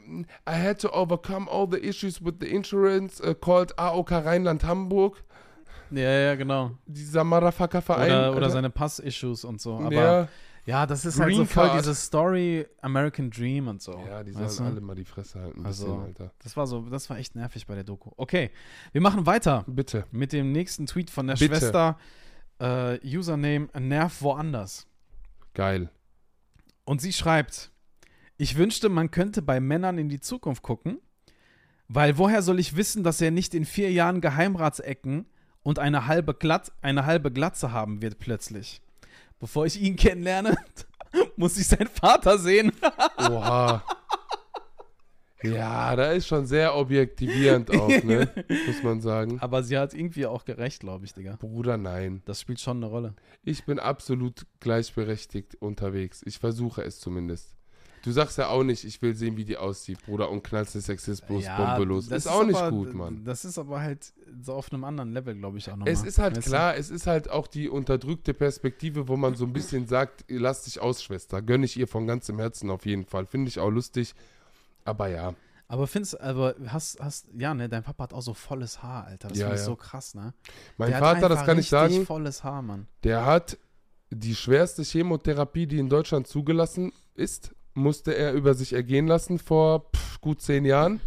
I 0.47 0.53
had 0.53 0.79
to 0.81 0.89
overcome 0.93 1.49
all 1.49 1.67
the 1.69 1.77
issues 1.77 2.23
with 2.23 2.35
the 2.39 2.47
insurance 2.47 3.21
uh, 3.21 3.33
called 3.33 3.77
AOK 3.77 4.11
Rheinland-Hamburg. 4.11 5.23
Ja, 5.95 6.11
ja, 6.11 6.35
genau. 6.35 6.71
Dieser 6.85 7.23
Motherfucker-Verein. 7.23 8.07
Oder, 8.11 8.29
oder 8.31 8.37
Alter. 8.37 8.49
seine 8.49 8.69
Pass-Issues 8.69 9.43
und 9.45 9.61
so. 9.61 9.77
Aber 9.77 9.93
ja, 9.93 10.27
ja, 10.65 10.85
das 10.85 11.05
ist 11.05 11.19
halt 11.19 11.29
Green 11.29 11.39
so 11.39 11.45
voll 11.45 11.67
Card. 11.67 11.79
diese 11.79 11.93
Story 11.95 12.65
American 12.81 13.29
Dream 13.29 13.67
und 13.67 13.81
so. 13.81 13.91
ja, 14.07 14.23
die 14.23 14.33
weißt 14.33 14.55
sollen 14.57 14.69
du? 14.69 14.75
alle 14.77 14.81
mal 14.81 14.95
die 14.95 15.03
Fresse 15.05 15.39
halten. 15.41 15.59
Ein 15.61 15.65
Also- 15.65 15.85
bisschen, 15.87 16.01
Alter. 16.03 16.31
Das 16.41 16.55
war 16.57 16.67
so, 16.67 16.81
das 16.89 17.09
war 17.09 17.17
echt 17.17 17.35
nervig 17.35 17.67
bei 17.67 17.75
der 17.75 17.83
Doku. 17.83 18.11
Okay, 18.17 18.49
wir 18.91 19.01
machen 19.01 19.25
weiter 19.25 19.65
Bitte. 19.67 20.05
mit 20.11 20.31
dem 20.31 20.51
nächsten 20.51 20.85
Tweet 20.85 21.09
von 21.09 21.27
der 21.27 21.35
Bitte. 21.35 21.55
Schwester. 21.57 21.97
Äh, 22.59 22.99
Username 23.17 23.67
Nerv 23.77 24.21
woanders. 24.21 24.87
Geil. 25.53 25.89
Und 26.85 27.01
sie 27.01 27.11
schreibt: 27.11 27.71
Ich 28.37 28.55
wünschte, 28.57 28.89
man 28.89 29.11
könnte 29.11 29.41
bei 29.41 29.59
Männern 29.59 29.97
in 29.97 30.07
die 30.07 30.19
Zukunft 30.21 30.63
gucken, 30.63 30.99
weil 31.89 32.17
woher 32.17 32.41
soll 32.41 32.59
ich 32.59 32.75
wissen, 32.77 33.03
dass 33.03 33.19
er 33.21 33.31
nicht 33.31 33.53
in 33.53 33.65
vier 33.65 33.91
Jahren 33.91 34.21
Geheimratsecken 34.21 35.25
und 35.63 35.79
eine 35.79 36.07
halbe, 36.07 36.33
Glatt, 36.33 36.71
eine 36.81 37.05
halbe 37.05 37.31
Glatze 37.31 37.71
haben 37.71 38.01
wird 38.01 38.19
plötzlich. 38.19 38.81
Bevor 39.39 39.65
ich 39.65 39.81
ihn 39.81 39.95
kennenlerne, 39.97 40.55
muss 41.35 41.57
ich 41.57 41.67
seinen 41.67 41.87
Vater 41.87 42.37
sehen. 42.37 42.71
Oha. 43.17 43.83
ja, 45.41 45.95
da 45.95 46.11
ist 46.11 46.27
schon 46.27 46.45
sehr 46.45 46.75
objektivierend 46.75 47.71
auch, 47.71 47.89
ne? 48.03 48.29
Muss 48.67 48.83
man 48.83 49.01
sagen. 49.01 49.39
Aber 49.41 49.63
sie 49.63 49.77
hat 49.77 49.93
irgendwie 49.93 50.25
auch 50.25 50.45
gerecht, 50.45 50.79
glaube 50.81 51.05
ich, 51.05 51.13
Digga. 51.13 51.35
Bruder, 51.35 51.77
nein. 51.77 52.21
Das 52.25 52.39
spielt 52.39 52.61
schon 52.61 52.77
eine 52.77 52.85
Rolle. 52.85 53.15
Ich 53.43 53.65
bin 53.65 53.79
absolut 53.79 54.45
gleichberechtigt 54.61 55.55
unterwegs. 55.55 56.21
Ich 56.25 56.39
versuche 56.39 56.83
es 56.83 56.99
zumindest. 56.99 57.55
Du 58.03 58.11
sagst 58.11 58.37
ja 58.37 58.49
auch 58.49 58.63
nicht, 58.63 58.83
ich 58.83 59.01
will 59.01 59.15
sehen, 59.15 59.37
wie 59.37 59.45
die 59.45 59.55
aussieht, 59.57 60.03
Bruder, 60.05 60.29
und 60.29 60.43
knallst 60.43 60.75
den 60.75 60.81
Sexismus 60.81 61.45
Bombe 61.57 61.85
los. 61.85 62.09
das 62.09 62.25
Ist 62.25 62.31
auch 62.31 62.43
nicht 62.45 62.57
aber, 62.57 62.69
gut, 62.69 62.93
Mann. 62.93 63.23
Das 63.23 63.45
ist 63.45 63.57
aber 63.57 63.79
halt 63.79 64.11
so 64.41 64.53
auf 64.53 64.71
einem 64.73 64.83
anderen 64.83 65.13
Level, 65.13 65.33
glaube 65.35 65.57
ich, 65.57 65.69
auch 65.71 65.77
nochmal. 65.77 65.93
Es 65.93 66.03
ist 66.03 66.19
halt 66.19 66.35
Weißt 66.35 66.47
du? 66.47 66.51
klar, 66.51 66.75
es 66.75 66.89
ist 66.89 67.07
halt 67.07 67.29
auch 67.29 67.47
die 67.47 67.69
unterdrückte 67.69 68.33
Perspektive, 68.33 69.07
wo 69.07 69.15
man 69.15 69.35
so 69.35 69.45
ein 69.45 69.53
bisschen 69.53 69.87
sagt, 69.87 70.25
lass 70.27 70.65
dich 70.65 70.81
aus, 70.81 71.01
Schwester. 71.01 71.41
Gönn 71.41 71.63
ich 71.63 71.77
ihr 71.77 71.87
von 71.87 72.05
ganzem 72.05 72.39
Herzen 72.39 72.69
auf 72.69 72.85
jeden 72.85 73.05
Fall. 73.05 73.25
Finde 73.25 73.47
ich 73.47 73.59
auch 73.59 73.69
lustig. 73.69 74.13
Aber 74.83 75.07
ja, 75.07 75.33
Aber 75.69 75.87
findest, 75.87 76.19
aber 76.19 76.55
hast, 76.67 76.99
hast, 76.99 77.29
ja, 77.37 77.53
ne, 77.53 77.69
dein 77.69 77.83
Papa 77.83 78.03
hat 78.03 78.13
auch 78.13 78.21
so 78.21 78.33
volles 78.33 78.83
Haar, 78.83 79.05
Alter. 79.05 79.29
Das 79.29 79.37
Ja, 79.37 79.45
finde 79.45 79.55
ich 79.55 79.61
ja. 79.61 79.65
so 79.65 79.75
krass, 79.77 80.13
ne? 80.13 80.33
mein 80.77 80.89
Der 80.89 80.99
Vater, 80.99 81.29
das 81.29 81.45
kann 81.45 81.57
ich 81.57 81.69
sagen, 81.69 82.05
volles 82.05 82.43
Haar, 82.43 82.61
Mann. 82.61 82.87
der 83.05 83.25
hat 83.25 83.57
die 84.11 84.35
schwerste 84.35 84.83
Chemotherapie, 84.83 85.65
die 85.67 85.79
in 85.79 85.87
Deutschland 85.89 86.27
zugelassen 86.27 86.91
ist, 87.15 87.55
musste 87.73 88.15
er 88.15 88.33
über 88.33 88.53
sich 88.53 88.73
ergehen 88.73 89.07
lassen 89.07 89.39
vor 89.39 89.89
pff, 89.95 90.21
gut 90.21 90.41
zehn 90.41 90.65
Jahren. 90.65 90.99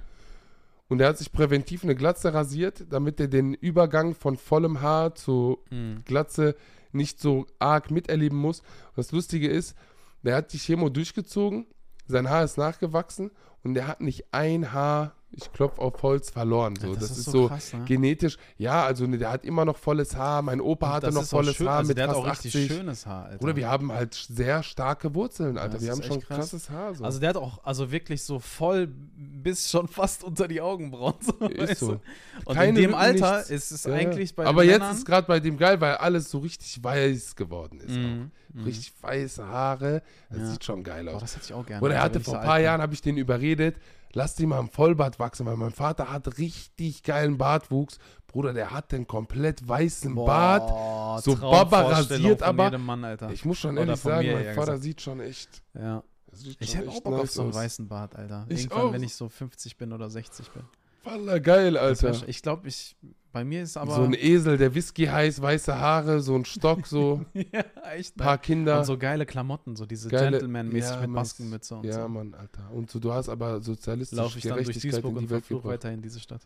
Und 0.89 1.01
er 1.01 1.09
hat 1.09 1.19
sich 1.19 1.33
präventiv 1.33 1.83
eine 1.83 1.97
Glatze 1.97 2.33
rasiert, 2.33 2.85
damit 2.91 3.19
er 3.19 3.29
den 3.29 3.55
Übergang 3.55 4.14
von 4.14 4.37
vollem 4.37 4.81
Haar 4.83 5.14
zu 5.14 5.59
Mhm. 5.71 6.03
Glatze 6.05 6.55
nicht 6.93 7.21
so 7.21 7.47
arg 7.59 7.91
miterleben 7.91 8.39
muss. 8.39 8.61
Und 8.61 8.99
das 8.99 9.12
Lustige 9.12 9.49
ist, 9.49 9.75
der 10.23 10.37
hat 10.37 10.53
die 10.53 10.59
Chemo 10.59 10.89
durchgezogen, 10.89 11.67
sein 12.07 12.31
Haar 12.31 12.45
ist 12.45 12.57
nachgewachsen 12.57 13.31
und 13.64 13.75
der 13.75 13.89
hat 13.89 14.01
nicht 14.01 14.27
ein 14.33 14.73
Haar, 14.73 15.16
ich 15.33 15.53
klopfe 15.53 15.81
auf 15.83 16.03
Holz, 16.03 16.31
verloren. 16.31 16.74
So. 16.77 16.95
das, 16.95 17.11
ist 17.11 17.24
so, 17.24 17.49
krass, 17.49 17.72
ne? 17.74 17.85
genetisch. 17.85 18.39
Ja, 18.57 18.85
also 18.85 19.07
ne, 19.07 19.18
der 19.18 19.31
hat 19.31 19.45
immer 19.45 19.64
noch 19.64 19.77
volles 19.77 20.16
Haar. 20.16 20.41
Mein 20.41 20.61
Opa 20.62 20.95
hatte 20.95 21.07
Das 21.07 21.14
noch 21.14 21.22
ist 21.22 21.31
volles 21.31 21.57
schön, 21.57 21.68
Haar 21.68 21.79
also 21.79 21.89
mit 21.89 21.99
der 21.99 22.09
hat 22.09 22.14
fast 22.16 22.27
auch 22.27 22.31
richtig 22.45 22.55
80. 22.64 22.68
schönes 22.77 23.07
Haar, 23.07 23.24
Alter. 23.27 23.45
Oder 23.45 23.57
wir 23.57 23.68
haben 23.68 23.93
halt 23.93 24.14
sehr 24.14 24.62
starke 24.62 25.14
Wurzeln, 25.14 25.59
Alter. 25.59 25.74
das 25.74 25.83
wir 25.83 25.93
ist 25.93 25.99
haben 26.01 26.07
schon 26.07 26.20
krass. 26.20 26.39
krasses 26.39 26.70
Haar. 26.70 26.95
So. 26.95 27.05
Also 27.05 27.18
der 27.20 27.31
hat 27.31 27.37
auch, 27.37 27.62
also 27.64 27.91
wirklich 27.93 28.22
so 28.22 28.39
voll 28.39 28.89
bis 29.16 29.70
schon 29.70 29.89
fast 29.89 30.24
unter 30.24 30.49
die 30.49 30.61
Augenbrauen. 30.61 31.14
So, 31.27 31.41
weißt 31.41 31.81
so. 31.81 32.01
Und 32.45 32.55
Keine 32.55 32.68
in 32.70 32.74
dem 32.77 32.85
Lücken, 32.91 32.95
Alter 32.95 33.37
nichts. 33.37 33.51
ist 33.51 33.70
es 33.72 33.85
Ja, 33.85 33.91
ja. 33.91 33.97
eigentlich 33.99 34.35
bei 34.35 34.47
Aber 34.47 34.64
jetzt 34.64 34.79
Männern, 34.81 34.97
ist 34.97 35.05
gerade 35.07 35.27
bei 35.27 35.41
dem 35.41 35.57
geil, 35.59 35.81
weil 35.81 35.97
alles 35.97 36.31
so 36.31 36.39
richtig 36.39 36.83
weiß 36.83 37.37
geworden 37.37 37.81
ist. 37.81 37.91
Mhm, 37.97 38.31
Auch. 38.61 38.64
Richtig 38.66 38.93
weiße 39.03 39.47
Haare. 39.47 40.03
Das 40.31 40.39
Ja. 40.39 40.47
sieht 40.53 40.64
schon 40.64 40.83
geil 40.83 41.05
Boah, 41.05 41.14
aus. 41.16 41.20
das 41.22 41.35
hätte 41.37 41.45
ich 41.47 41.53
auch 41.53 41.66
gerne. 41.66 41.83
Oder 41.85 41.97
er 41.97 42.03
hatte 42.03 42.20
vor 42.20 42.39
ein 42.39 42.45
paar. 42.47 42.61
Jahren, 42.61 42.81
habe 42.81 42.95
ich 42.95 43.03
den 43.03 43.16
überredet, 43.18 43.77
lass 44.17 44.35
die 44.35 44.47
mal 44.47 44.59
im 44.59 44.69
Vollbart 44.71 45.19
wachsen, 45.19 45.45
weil 45.47 45.57
mein 45.57 45.73
Vater 45.73 46.11
hat 46.11 46.39
richtig 46.39 47.03
geilen 47.03 47.37
Bartwuchs. 47.37 47.99
Bruder, 48.27 48.53
der 48.55 48.71
hat 48.71 48.91
den 48.91 49.07
komplett 49.07 49.67
weißen 49.69 50.14
Bart. 50.14 50.67
Boah, 50.69 51.21
so 51.23 51.35
Traumvorstellung 51.35 51.71
Baba 51.71 51.83
rasiert, 51.97 52.43
aber- 52.43 52.79
Mann. 52.79 53.33
Ich 53.33 53.45
muss 53.45 53.59
schon 53.59 53.77
ehrlich 53.77 54.01
sagen, 54.01 54.33
mein 54.33 54.45
Vater 54.47 54.61
gesagt. 54.73 54.83
sieht 54.83 55.01
schon 55.03 55.21
echt. 55.21 55.62
ja. 55.75 56.03
sieht 56.33 56.57
Ich 56.61 56.75
hätte 56.77 56.91
auch 56.91 57.01
Bock 57.03 57.21
auf 57.21 57.31
so 57.31 57.43
einen 57.43 57.55
weißen 57.55 57.89
Bart, 57.89 58.17
Alter. 58.17 58.47
Ich 58.49 58.62
Irgendwann, 58.62 58.81
auch. 58.83 58.93
wenn 58.93 59.03
ich 59.03 59.14
so 59.14 59.29
50 59.29 59.77
bin 59.77 59.93
oder 59.93 60.11
60 60.11 60.51
bin. 60.51 60.62
Voller 61.03 61.39
geil, 61.41 61.77
Alter. 61.77 62.14
Ich 62.27 62.43
glaube, 62.43 62.69
ich, 62.69 62.97
bei 63.37 63.45
mir 63.45 63.62
ist 63.64 63.76
aber. 63.76 63.95
so 63.95 64.03
ein 64.03 64.14
Esel, 64.14 64.57
der 64.57 64.74
Whisky 64.74 65.05
heiß, 65.05 65.43
weiße 65.43 65.78
Haare, 65.78 66.20
so 66.22 66.34
ein 66.34 66.47
Stock, 66.47 66.87
so 66.87 67.20
ja, 67.34 67.62
echt. 67.95 68.16
paar 68.16 68.39
Kinder. 68.39 68.78
Und 68.78 68.87
so 68.87 68.97
geile 68.97 69.26
Klamotten, 69.26 69.76
so 69.76 69.84
diese 69.84 70.09
Gentleman-mäßig 70.09 70.91
Ja, 70.95 71.01
mit 71.03 71.11
Maskenmütze 71.11 71.76
und 71.76 71.84
ja, 71.84 72.01
so. 72.01 72.09
Mann, 72.09 72.32
Alter. 72.32 72.70
Und 72.72 72.91
so, 72.91 72.99
du 72.99 73.12
hast 73.12 73.28
aber 73.28 73.61
sozialistische 73.61 74.22
Laufe 74.22 74.39
ich 74.39 74.45
dann 74.45 74.64
durch 74.64 74.80
Duisburg 74.80 75.12
in 75.12 75.18
und 75.18 75.28
gebracht. 75.28 75.64
weiter 75.64 75.93
in 75.93 76.01
diese 76.01 76.18
Stadt. 76.18 76.41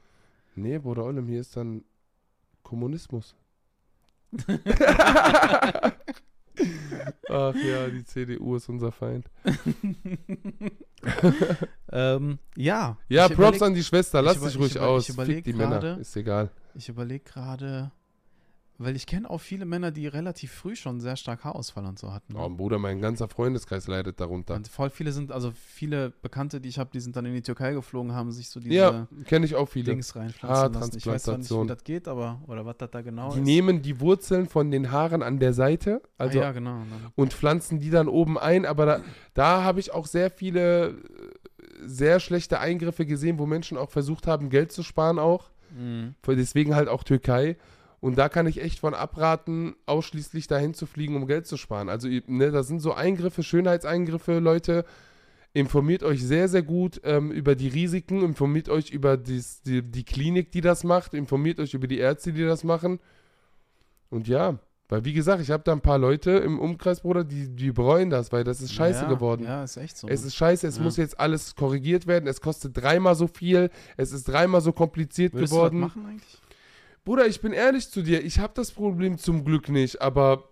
Nee, 0.57 0.79
Bruder 0.79 1.05
Ollem, 1.05 1.29
hier 1.29 1.41
ist 1.41 1.57
dann 1.57 1.85
Kommunismus. 2.65 3.37
Ach 7.29 7.55
ja, 7.55 7.89
die 7.89 8.05
CDU 8.05 8.57
ist 8.57 8.69
unser 8.69 8.91
Feind. 8.93 9.25
ähm, 11.93 12.39
ja. 12.57 12.99
Ja, 13.09 13.29
Props 13.29 13.59
überleg- 13.59 13.63
an 13.65 13.75
die 13.75 13.85
Schwester, 13.85 14.21
lass 14.21 14.41
dich 14.41 14.59
ruhig 14.59 14.71
ich 14.73 14.77
über- 14.77 14.89
aus. 14.89 15.09
ich 15.09 15.15
überleg 15.15 15.37
Fick 15.37 15.45
die 15.45 15.53
Männer, 15.53 15.79
gerade- 15.81 16.01
ist 16.01 16.17
egal. 16.17 16.51
Ich 16.75 16.89
überlege 16.89 17.25
gerade, 17.25 17.91
weil 18.79 18.97
ich 18.97 19.07
kenne 19.07 19.29
auch 19.29 19.43
viele 19.43 19.67
Männer, 19.67 19.91
die 19.91 20.07
relativ 20.07 20.53
früh 20.53 20.75
schon 20.75 21.01
sehr 21.01 21.17
stark 21.17 21.45
Haarausfall 21.45 21.85
und 21.85 21.99
so 21.99 22.13
hatten. 22.15 22.33
ne? 22.33 22.39
Oh, 22.41 22.49
Bruder, 22.49 22.79
mein 22.79 22.99
ganzer 23.01 23.29
Freundeskreis 23.29 23.87
leidet 23.89 24.21
darunter. 24.21 24.55
Und 24.55 24.69
voll 24.69 24.89
viele 24.89 25.13
sind, 25.13 25.33
also 25.33 25.53
viele 25.55 26.09
Bekannte, 26.09 26.63
die 26.63 26.71
ich 26.71 26.79
habe, 26.79 26.89
die 26.91 27.01
sind 27.01 27.15
dann 27.15 27.27
in 27.27 27.35
die 27.35 27.43
Türkei 27.43 27.73
geflogen, 27.75 28.15
haben 28.15 28.33
sich 28.33 28.49
so 28.49 28.59
diese 28.59 28.75
Ja, 28.75 29.07
kenne 29.27 29.45
ich 29.45 29.55
auch 29.55 29.69
viele. 29.69 29.85
Dings 29.93 30.17
reinpflanzen 30.17 30.73
lassen. 30.73 30.97
Ich 30.97 31.07
weiß 31.07 31.25
zwar 31.25 31.37
nicht, 31.37 31.51
wie 31.51 31.67
das 31.67 31.85
geht, 31.85 32.09
aber, 32.09 32.41
oder 32.47 32.65
was 32.65 32.79
das 32.79 32.91
da 32.91 33.03
genau 33.03 33.33
Die 33.35 33.41
ist. 33.41 33.45
nehmen 33.45 33.83
die 33.83 34.01
Wurzeln 34.01 34.49
von 34.49 34.71
den 34.71 34.91
Haaren 34.91 35.23
an 35.23 35.39
der 35.39 35.53
Seite, 35.53 36.01
also 36.17 36.39
ah, 36.39 36.45
ja, 36.45 36.53
genau. 36.53 36.81
Und 37.17 37.35
pflanzen 37.35 37.81
die 37.81 37.91
dann 37.91 38.09
oben 38.09 38.39
ein. 38.39 38.65
Aber 38.65 38.87
da, 38.87 39.01
da 39.35 39.63
habe 39.63 39.81
ich 39.81 39.93
auch 39.93 40.07
sehr 40.07 40.31
viele 40.31 40.89
äh, 40.89 40.95
sehr 41.85 42.19
schlechte 42.19 42.61
Eingriffe 42.61 43.05
gesehen, 43.05 43.39
wo 43.39 43.45
Menschen 43.45 43.77
auch 43.77 43.91
versucht 43.91 44.27
haben, 44.27 44.49
Geld 44.49 44.73
zu 44.73 44.83
sparen 44.83 45.19
auch. 45.19 45.51
Mhm. 45.77 46.15
Deswegen 46.27 46.75
halt 46.75 46.89
auch 46.89 47.05
Türkei. 47.05 47.57
Und 48.01 48.17
da 48.17 48.29
kann 48.29 48.47
ich 48.47 48.63
echt 48.63 48.79
von 48.79 48.95
abraten, 48.95 49.75
ausschließlich 49.87 50.47
dahin 50.47 50.73
zu 50.73 50.87
fliegen, 50.87 51.17
um 51.17 51.27
Geld 51.27 51.47
zu 51.47 51.57
sparen. 51.57 51.89
Also, 51.91 52.09
ne, 52.09 52.51
das 52.51 52.67
sind 52.67 52.81
so 52.81 52.95
Eingriffe, 52.95 53.43
Schönheitseingriffe, 53.43 54.39
Leute. 54.39 54.85
Informiert 55.53 56.03
euch 56.03 56.25
sehr, 56.25 56.49
sehr 56.49 56.63
gut 56.63 57.01
ähm, 57.05 57.31
über 57.31 57.57
die 57.57 57.69
Risiken, 57.69 58.23
informiert 58.23 58.69
euch 58.69 58.91
über 58.91 59.17
dies, 59.17 59.63
die, 59.63 59.83
die 59.83 60.05
Klinik, 60.05 60.53
die 60.53 60.61
das 60.61 60.85
macht, 60.85 61.13
informiert 61.13 61.59
euch 61.59 61.75
über 61.75 61.89
die 61.89 61.99
Ärzte, 61.99 62.33
die 62.33 62.45
das 62.45 62.65
machen. 62.65 63.01
Und 64.11 64.29
ja, 64.29 64.61
weil 64.91 65.05
wie 65.07 65.13
gesagt, 65.15 65.41
ich 65.43 65.51
habe 65.51 65.63
da 65.63 65.73
ein 65.73 65.81
paar 65.81 65.99
Leute 65.99 66.33
im 66.33 66.59
Umkreis, 66.59 67.01
Bruder, 67.01 67.25
die, 67.25 67.49
die 67.49 67.73
bereuen 67.73 68.11
das, 68.11 68.31
weil 68.33 68.45
das 68.45 68.61
ist 68.61 68.73
scheiße 68.75 69.03
ja, 69.05 69.09
geworden. 69.09 69.45
Ja, 69.45 69.65
ist 69.65 69.77
echt 69.79 69.97
so. 69.97 70.07
Es 70.09 70.25
ist 70.25 70.35
scheiße, 70.35 70.67
es 70.67 70.77
Ja. 70.77 70.83
muss 70.83 70.97
jetzt 70.99 71.19
alles 71.19 71.55
korrigiert 71.55 72.07
werden, 72.07 72.27
es 72.27 72.41
kostet 72.43 72.77
dreimal 72.77 73.15
so 73.15 73.27
viel, 73.27 73.71
es 73.97 74.13
ist 74.13 74.25
dreimal 74.29 74.61
so 74.61 74.73
kompliziert 74.73 75.33
Würdest 75.33 75.53
geworden. 75.53 75.81
du 75.81 75.87
das 75.87 75.95
machen 75.97 76.07
eigentlich? 76.11 76.39
Bruder, 77.05 77.27
ich 77.27 77.41
bin 77.41 77.53
ehrlich 77.53 77.89
zu 77.89 78.03
dir, 78.03 78.23
ich 78.23 78.39
habe 78.39 78.53
das 78.55 78.71
Problem 78.73 79.17
zum 79.17 79.45
Glück 79.45 79.71
nicht, 79.71 80.03
aber 80.03 80.45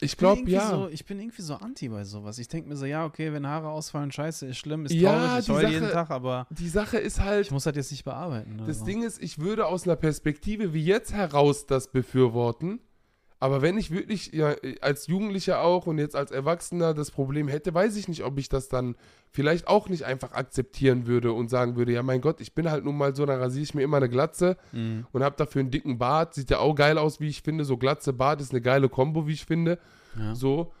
ich 0.00 0.16
glaube 0.18 0.42
ja. 0.50 0.68
So, 0.68 0.88
ich 0.88 1.06
bin 1.06 1.18
irgendwie 1.18 1.40
so 1.42 1.54
anti 1.54 1.88
bei 1.88 2.04
sowas. 2.04 2.38
Ich 2.38 2.48
denke 2.48 2.68
mir 2.68 2.76
so, 2.76 2.84
ja, 2.84 3.06
okay, 3.06 3.32
wenn 3.32 3.46
Haare 3.46 3.68
ausfallen, 3.70 4.12
scheiße, 4.12 4.46
ist 4.46 4.58
schlimm, 4.58 4.84
ist 4.84 4.92
Ja, 4.92 5.28
traurig, 5.28 5.44
ich 5.44 5.48
heule 5.50 5.68
jeden 5.70 5.90
Tag, 5.90 6.10
aber 6.10 6.46
Die 6.50 6.68
Sache 6.68 6.98
ist 6.98 7.20
halt, 7.20 7.46
ich 7.46 7.50
muss 7.50 7.64
das 7.64 7.76
jetzt 7.76 7.90
nicht 7.92 8.04
bearbeiten. 8.04 8.58
das 8.58 8.68
also. 8.68 8.84
Ding 8.84 9.02
ist, 9.02 9.22
ich 9.22 9.38
würde 9.38 9.66
aus 9.66 9.84
einer 9.84 9.96
Perspektive 9.96 10.74
wie 10.74 10.84
jetzt 10.84 11.14
heraus 11.14 11.64
das 11.66 11.90
befürworten, 11.90 12.80
aber 13.38 13.60
wenn 13.62 13.76
ich 13.76 13.90
wirklich 13.90 14.32
ja, 14.32 14.54
als 14.80 15.06
Jugendlicher 15.08 15.60
auch 15.60 15.86
und 15.86 15.98
jetzt 15.98 16.16
als 16.16 16.30
Erwachsener 16.30 16.94
das 16.94 17.10
Problem 17.10 17.48
hätte, 17.48 17.74
weiß 17.74 17.96
ich 17.96 18.08
nicht, 18.08 18.24
ob 18.24 18.38
ich 18.38 18.48
das 18.48 18.68
dann 18.68 18.96
vielleicht 19.30 19.68
auch 19.68 19.88
nicht 19.90 20.04
einfach 20.04 20.32
akzeptieren 20.32 21.06
würde 21.06 21.32
und 21.32 21.48
sagen 21.50 21.76
würde, 21.76 21.92
ja 21.92 22.02
mein 22.02 22.22
Gott, 22.22 22.40
ich 22.40 22.54
bin 22.54 22.70
halt 22.70 22.84
nun 22.84 22.96
mal 22.96 23.14
so, 23.14 23.26
dann 23.26 23.38
rasiere 23.38 23.62
ich 23.64 23.74
mir 23.74 23.82
immer 23.82 23.98
eine 23.98 24.08
Glatze 24.08 24.56
Mhm. 24.72 25.06
und 25.12 25.22
habe 25.22 25.36
dafür 25.36 25.60
einen 25.60 25.70
dicken 25.70 25.98
Bart. 25.98 26.32
Sieht 26.34 26.50
ja 26.50 26.58
auch 26.60 26.74
geil 26.74 26.96
aus, 26.96 27.20
wie 27.20 27.28
ich 27.28 27.42
finde. 27.42 27.64
So 27.66 27.76
Glatze, 27.76 28.12
Bart 28.14 28.40
ist 28.40 28.52
eine 28.52 28.62
geile 28.62 28.88
Kombo, 28.88 29.26
wie 29.26 29.32
ich 29.34 29.44
finde. 29.44 29.78
Ja. 30.18 30.34
So. 30.34 30.72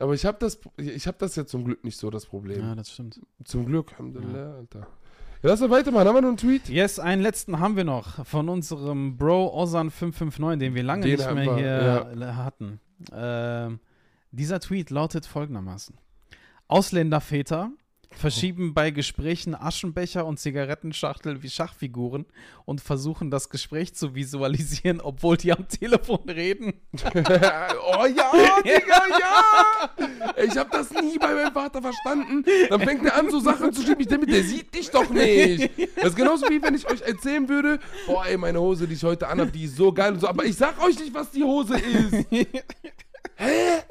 Aber 0.00 0.14
ich 0.14 0.24
habe 0.26 0.38
das, 0.40 0.58
ich 0.78 1.06
habe 1.06 1.18
das 1.20 1.36
ja 1.36 1.46
zum 1.46 1.64
Glück 1.64 1.84
nicht 1.84 1.96
so, 1.96 2.10
das 2.10 2.26
Problem. 2.26 2.60
ja, 2.60 2.74
das 2.74 2.90
stimmt. 2.90 3.20
Zum 3.44 3.64
Glück. 3.66 3.92
Alhamdulillah, 3.92 4.56
Alter. 4.56 4.88
Ja, 5.42 5.48
lass 5.50 5.60
mal 5.60 5.70
weitermachen. 5.70 6.06
Haben 6.06 6.14
wir 6.14 6.20
noch 6.20 6.28
einen 6.28 6.36
Tweet? 6.36 6.68
Yes, 6.68 7.00
einen 7.00 7.20
letzten 7.20 7.58
haben 7.58 7.76
wir 7.76 7.82
noch 7.82 8.24
von 8.24 8.48
unserem 8.48 9.16
Bro 9.16 9.60
Ozan559, 9.60 10.56
den 10.58 10.76
wir 10.76 10.84
lange 10.84 11.02
Den 11.02 11.16
nicht 11.16 11.34
mehr 11.34 11.56
wir, 11.56 12.10
hier 12.14 12.36
hatten. 12.36 12.78
Ähm, 13.12 13.80
dieser 14.30 14.60
Tweet 14.60 14.90
lautet 14.90 15.26
folgendermaßen: 15.26 15.96
Ausländerväter 16.68 17.72
verschieben 18.14 18.74
bei 18.74 18.90
Gesprächen 18.90 19.54
Aschenbecher 19.54 20.26
und 20.26 20.38
Zigarettenschachtel 20.38 21.42
wie 21.42 21.50
Schachfiguren 21.50 22.26
und 22.64 22.80
versuchen 22.80 23.30
das 23.30 23.50
Gespräch 23.50 23.94
zu 23.94 24.14
visualisieren, 24.14 25.00
obwohl 25.00 25.36
die 25.36 25.52
am 25.52 25.66
Telefon 25.68 26.28
reden. 26.28 26.74
oh 27.14 28.06
ja, 28.06 28.32
Digga, 28.64 29.02
ja! 29.20 29.90
Ich 30.44 30.56
habe 30.56 30.70
das 30.70 30.90
nie 30.90 31.18
bei 31.18 31.34
meinem 31.34 31.52
Vater 31.52 31.82
verstanden. 31.82 32.44
Dann 32.68 32.80
fängt 32.80 33.04
er 33.04 33.16
an, 33.16 33.30
so 33.30 33.40
Sachen 33.40 33.72
zu 33.72 33.82
schieben. 33.82 34.00
Ich 34.00 34.08
denke, 34.08 34.26
der 34.26 34.42
sieht 34.42 34.74
dich 34.74 34.90
doch 34.90 35.10
nicht. 35.10 35.70
Das 35.96 36.10
ist 36.10 36.16
genauso 36.16 36.48
wie 36.48 36.62
wenn 36.62 36.74
ich 36.74 36.88
euch 36.88 37.02
erzählen 37.02 37.48
würde, 37.48 37.78
boah, 38.06 38.26
ey, 38.26 38.36
meine 38.36 38.60
Hose, 38.60 38.86
die 38.86 38.94
ich 38.94 39.04
heute 39.04 39.28
anhabe, 39.28 39.50
die 39.50 39.64
ist 39.64 39.76
so 39.76 39.92
geil 39.92 40.12
und 40.14 40.20
so. 40.20 40.28
Aber 40.28 40.44
ich 40.44 40.56
sag 40.56 40.82
euch 40.82 40.98
nicht, 40.98 41.14
was 41.14 41.30
die 41.30 41.44
Hose 41.44 41.78
ist. 41.78 42.26
Hä? 43.36 43.82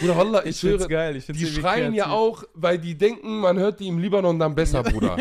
Bruder, 0.00 0.16
Wallah, 0.16 0.44
ich, 0.44 0.62
höre, 0.62 0.88
geil. 0.88 1.16
Ich 1.16 1.26
die 1.26 1.46
schreien 1.46 1.94
ja 1.94 2.10
auch, 2.10 2.44
weil 2.54 2.78
die 2.78 2.96
denken, 2.96 3.40
man 3.40 3.58
hört 3.58 3.80
die 3.80 3.88
im 3.88 3.98
Libanon 3.98 4.38
dann 4.38 4.54
besser, 4.54 4.82
Bruder. 4.82 5.16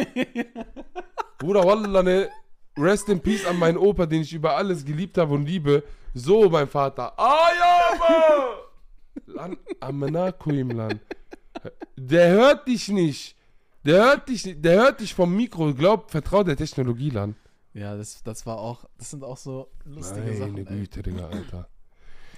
Bruder, 1.38 1.64
Wallah, 1.64 2.02
ne, 2.02 2.30
rest 2.78 3.10
in 3.10 3.20
peace 3.20 3.46
an 3.46 3.60
meinen 3.60 3.78
Opa, 3.78 4.06
den 4.06 4.22
ich 4.22 4.34
über 4.34 4.56
alles 4.56 4.84
geliebt 4.84 5.18
habe 5.18 5.34
und 5.34 5.46
liebe. 5.46 5.84
So, 6.14 6.50
mein 6.50 6.68
Vater. 6.68 7.14
Ah 7.18 7.50
ja, 7.60 7.98
Mann! 8.00 9.36
Lan, 9.36 9.58
Amenakuim, 9.80 10.72
Lan. 10.72 11.00
Der 11.96 12.30
hört 12.32 12.68
dich 12.68 12.90
nicht. 12.90 13.36
Der 13.86 14.04
hört 14.04 14.30
dich 14.30 14.46
nicht. 14.46 14.64
Der 14.64 14.76
hört 14.82 15.02
dich 15.02 15.14
vom 15.14 15.36
Mikro. 15.36 15.74
Glaub, 15.74 16.10
vertrau 16.10 16.44
der 16.44 16.58
Technologie, 16.58 17.10
Lan. 17.10 17.36
Ja, 17.74 17.96
das, 17.96 18.24
das 18.24 18.46
war 18.46 18.60
auch, 18.60 18.86
das 18.98 19.12
sind 19.12 19.24
auch 19.24 19.38
so 19.38 19.70
lustige 19.86 20.22
Meine 20.22 20.38
Sachen. 20.38 20.58
Ey. 20.58 20.66
Güte, 20.66 21.02
Digga, 21.02 21.28
Alter. 21.28 21.68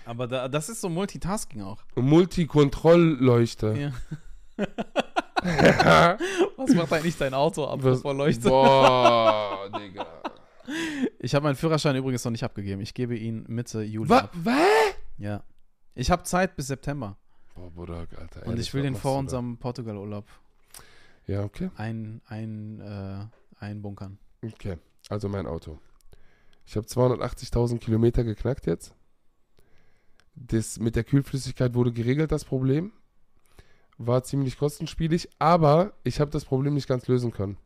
Aber 0.06 0.28
da, 0.28 0.48
das 0.48 0.70
ist 0.70 0.82
so 0.82 0.90
Multitasking 0.90 1.62
auch. 1.64 1.84
Multikontrollleuchte. 1.96 3.92
Ja. 4.58 4.66
Was 6.58 6.74
macht 6.74 6.94
eigentlich 6.94 7.18
dein 7.18 7.34
Auto 7.34 7.66
ab 7.66 7.80
Was- 7.84 8.02
vor 8.02 8.14
Leuchte? 8.14 8.50
Boah, 8.50 9.70
Digga. 9.80 10.06
Ich 11.20 11.36
habe 11.36 11.44
meinen 11.44 11.56
Führerschein 11.56 11.96
übrigens 11.96 12.24
noch 12.26 12.32
nicht 12.32 12.44
abgegeben. 12.44 12.82
Ich 12.82 12.94
gebe 12.94 13.16
ihn 13.16 13.46
Mitte 13.48 13.82
Juli 13.84 14.10
Was? 14.10 14.24
ab. 14.24 14.32
Was? 14.44 14.56
Ja. 15.18 15.44
Ich 15.94 16.10
habe 16.12 16.24
Zeit 16.24 16.56
bis 16.56 16.68
September. 16.68 17.18
Boah, 17.56 17.70
Bruder, 17.72 17.96
Alter. 18.20 18.42
Und 18.42 18.52
ehrlich, 18.54 18.68
ich 18.68 18.74
will 18.74 18.82
den 18.84 18.96
vor 18.96 19.18
unserem 19.18 19.58
Portugal-Urlaub 19.58 20.26
Ja, 21.28 21.44
okay. 21.44 21.70
ein, 21.78 22.22
ein, 22.28 22.82
äh, 22.82 23.64
einbunkern. 23.64 24.18
Okay. 24.44 24.78
Also 25.10 25.30
mein 25.30 25.46
Auto. 25.46 25.80
Ich 26.66 26.76
habe 26.76 26.88
280.000 26.88 27.78
Kilometer 27.80 28.24
geknackt 28.24 28.66
jetzt. 28.66 28.94
Das 30.36 30.80
mit 30.80 30.96
der 30.96 31.04
Kühlflüssigkeit 31.04 31.74
wurde 31.74 31.92
geregelt, 31.92 32.32
das 32.32 32.46
Problem. 32.46 32.92
War 33.98 34.24
ziemlich 34.24 34.58
kostenspielig, 34.58 35.30
aber 35.40 35.94
ich 36.04 36.20
habe 36.20 36.32
das 36.32 36.44
Problem 36.46 36.74
nicht 36.74 36.88
ganz 36.88 37.08
lösen 37.08 37.32
können. 37.32 37.58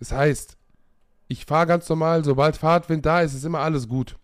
Das 0.00 0.10
heißt, 0.12 0.56
ich 1.28 1.44
fahre 1.44 1.66
ganz 1.66 1.88
normal, 1.88 2.24
sobald 2.24 2.56
Fahrtwind 2.56 3.06
da 3.06 3.20
ist, 3.20 3.34
ist 3.34 3.44
immer 3.44 3.60
alles 3.60 3.88
gut. 3.88 4.16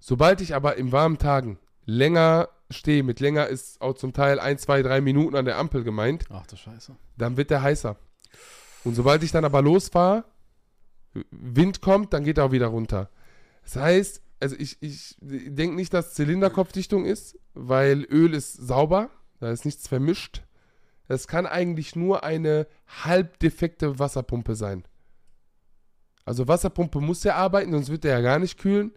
Sobald 0.00 0.40
ich 0.42 0.54
aber 0.54 0.76
in 0.76 0.92
warmen 0.92 1.16
Tagen 1.16 1.58
länger 1.86 2.48
stehe, 2.70 3.02
mit 3.02 3.20
länger 3.20 3.46
ist 3.46 3.80
auch 3.80 3.94
zum 3.94 4.12
Teil 4.12 4.38
1, 4.38 4.62
2, 4.62 4.82
3 4.82 5.00
Minuten 5.00 5.36
an 5.36 5.44
der 5.44 5.56
Ampel 5.58 5.84
gemeint, 5.84 6.24
Ach 6.30 6.46
du 6.46 6.56
Scheiße. 6.56 6.94
dann 7.16 7.36
wird 7.38 7.50
der 7.50 7.62
heißer. 7.62 7.96
Und 8.84 8.94
sobald 8.94 9.22
ich 9.22 9.32
dann 9.32 9.44
aber 9.46 9.62
losfahre, 9.62 10.24
Wind 11.30 11.80
kommt, 11.80 12.12
dann 12.12 12.24
geht 12.24 12.36
er 12.38 12.44
auch 12.44 12.52
wieder 12.52 12.66
runter. 12.66 13.08
Das 13.62 13.76
heißt, 13.76 14.20
also 14.44 14.56
ich, 14.58 14.76
ich 14.82 15.16
denke 15.22 15.74
nicht, 15.74 15.94
dass 15.94 16.12
Zylinderkopfdichtung 16.12 17.06
ist, 17.06 17.38
weil 17.54 18.02
Öl 18.10 18.34
ist 18.34 18.52
sauber, 18.52 19.08
da 19.40 19.50
ist 19.50 19.64
nichts 19.64 19.88
vermischt. 19.88 20.42
Das 21.08 21.26
kann 21.28 21.46
eigentlich 21.46 21.96
nur 21.96 22.24
eine 22.24 22.66
halb 22.86 23.38
defekte 23.38 23.98
Wasserpumpe 23.98 24.54
sein. 24.54 24.84
Also 26.26 26.46
Wasserpumpe 26.46 27.00
muss 27.00 27.24
ja 27.24 27.36
arbeiten, 27.36 27.72
sonst 27.72 27.88
wird 27.88 28.04
der 28.04 28.18
ja 28.18 28.20
gar 28.20 28.38
nicht 28.38 28.58
kühlen. 28.58 28.92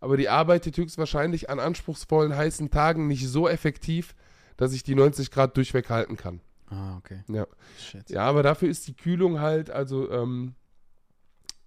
Aber 0.00 0.18
die 0.18 0.28
arbeitet 0.28 0.76
höchstwahrscheinlich 0.76 1.48
an 1.48 1.60
anspruchsvollen 1.60 2.36
heißen 2.36 2.70
Tagen 2.70 3.06
nicht 3.06 3.26
so 3.26 3.48
effektiv, 3.48 4.14
dass 4.58 4.74
ich 4.74 4.82
die 4.82 4.94
90 4.94 5.30
Grad 5.30 5.56
durchweg 5.56 5.88
halten 5.88 6.18
kann. 6.18 6.42
Ah, 6.66 6.98
okay. 6.98 7.24
Ja. 7.28 7.46
Shit. 7.78 8.10
Ja, 8.10 8.24
aber 8.24 8.42
dafür 8.42 8.68
ist 8.68 8.86
die 8.86 8.94
Kühlung 8.94 9.40
halt, 9.40 9.70
also, 9.70 10.10
ähm, 10.10 10.56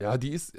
ja, 0.02 0.18
die 0.18 0.30
ist, 0.32 0.54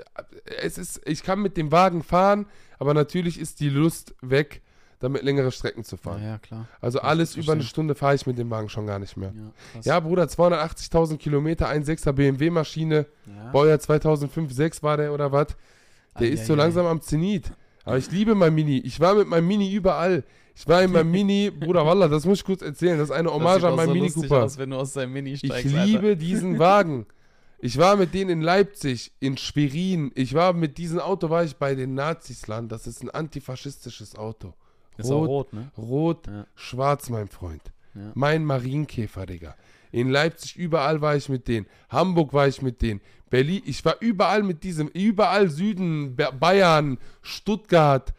es 0.62 0.78
ist, 0.78 1.00
ich 1.06 1.22
kann 1.22 1.40
mit 1.40 1.56
dem 1.56 1.70
Wagen 1.72 2.02
fahren, 2.02 2.46
aber 2.78 2.94
natürlich 2.94 3.38
ist 3.38 3.60
die 3.60 3.68
Lust 3.68 4.14
weg, 4.22 4.62
damit 5.00 5.22
längere 5.22 5.52
Strecken 5.52 5.84
zu 5.84 5.96
Ja, 5.96 6.02
fahren. 6.02 6.22
ja, 6.22 6.38
klar. 6.38 6.66
Also 6.80 6.98
ich 6.98 7.04
alles 7.04 7.36
über 7.36 7.52
eine. 7.52 7.62
Stunde 7.62 7.94
fahre 7.94 8.14
ich 8.14 8.26
mit 8.26 8.38
dem 8.38 8.48
Wagen 8.50 8.68
schon 8.70 8.86
gar 8.86 8.98
nicht 8.98 9.16
mehr. 9.16 9.34
Ja. 9.74 9.80
Ja, 9.94 10.00
Bruder, 10.00 10.24
280.000 10.24 11.18
Kilometer, 11.18 11.68
1,6er 11.68 12.12
BMW-Maschine, 12.12 13.06
ja. 13.26 13.50
Baujahr 13.52 13.78
2005, 13.80 14.52
6 14.52 14.82
war 14.82 14.96
der 14.96 15.12
oder 15.12 15.30
was? 15.32 15.48
Der 16.18 16.30
ist 16.30 16.46
so 16.46 16.54
langsam 16.54 16.86
am 16.86 17.00
Zenit. 17.02 17.50
Aber 17.84 17.98
ich 17.98 18.10
liebe 18.10 18.34
mein 18.34 18.54
Mini. 18.54 18.78
Ich 18.78 18.98
war 19.00 19.14
mit 19.14 19.28
meinem 19.28 19.46
Mini 19.46 19.70
überall. 19.74 20.24
Ich 20.56 20.66
war 20.68 20.80
in 20.82 20.92
meinem 20.92 21.10
Mini, 21.10 21.50
Bruder 21.50 21.84
Wallah, 21.84 22.08
das 22.08 22.24
muss 22.24 22.38
ich 22.38 22.44
kurz 22.44 22.62
erzählen. 22.62 22.96
Das 22.98 23.10
ist 23.10 23.14
eine 23.14 23.24
Das 23.28 23.34
Hommage 23.34 23.64
an 23.64 23.74
meinen 23.76 23.88
so 23.88 23.94
Mini 23.94 24.10
Cooper. 24.10 24.44
Aus, 24.44 24.56
wenn 24.56 24.70
du 24.70 24.76
aus 24.76 24.92
deinem 24.94 25.12
Mini 25.12 25.32
Ich 25.32 25.40
steigst, 25.40 25.64
liebe 25.74 25.98
Alter. 26.06 26.16
diesen 26.16 26.58
Wagen. 26.58 27.04
Ich 27.58 27.78
war 27.78 27.96
mit 27.96 28.12
denen 28.14 28.30
in 28.30 28.40
Leipzig, 28.42 29.12
in 29.20 29.36
Schwerin. 29.36 30.12
Ich 30.14 30.34
war 30.34 30.52
mit 30.52 30.76
diesem 30.78 30.98
Auto, 31.00 31.30
war 31.30 31.44
ich 31.44 31.56
bei 31.56 31.74
den 31.74 31.94
Nazis 31.94 32.46
Land. 32.46 32.70
Das 32.72 32.86
ist 32.86 33.02
ein 33.02 33.10
antifaschistisches 33.10 34.16
Auto. 34.16 34.54
Ist 34.96 35.10
Rot, 35.10 35.28
rot, 35.28 35.52
ne? 35.52 35.72
rot, 35.78 36.26
Ja. 36.26 36.46
schwarz, 36.54 37.08
mein 37.10 37.28
Freund. 37.28 37.62
Ja. 37.94 38.12
Mein 38.14 38.44
Marienkäfer, 38.44 39.26
Digga. 39.26 39.54
In 39.92 40.10
Leipzig, 40.10 40.56
überall 40.56 41.00
war 41.00 41.16
ich 41.16 41.28
mit 41.28 41.48
denen. 41.48 41.66
Hamburg 41.88 42.32
war 42.32 42.48
ich 42.48 42.60
mit 42.62 42.82
denen. 42.82 43.00
Berlin, 43.30 43.62
ich 43.64 43.84
war 43.84 43.96
überall 44.00 44.42
mit 44.42 44.62
diesem, 44.62 44.88
überall 44.88 45.48
Süden, 45.48 46.14
Ba- 46.16 46.30
Bayern, 46.32 46.98
Stuttgart, 47.22 48.12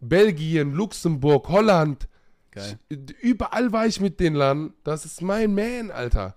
Belgien, 0.00 0.72
Luxemburg, 0.72 1.48
Holland. 1.48 2.08
Geil. 2.52 2.78
Ich, 2.88 2.98
überall 3.20 3.72
war 3.72 3.86
ich 3.86 4.00
mit 4.00 4.18
den 4.20 4.34
Land. 4.34 4.72
Das 4.84 5.04
ist 5.04 5.22
mein 5.22 5.54
Man, 5.54 5.90
Alter. 5.90 6.36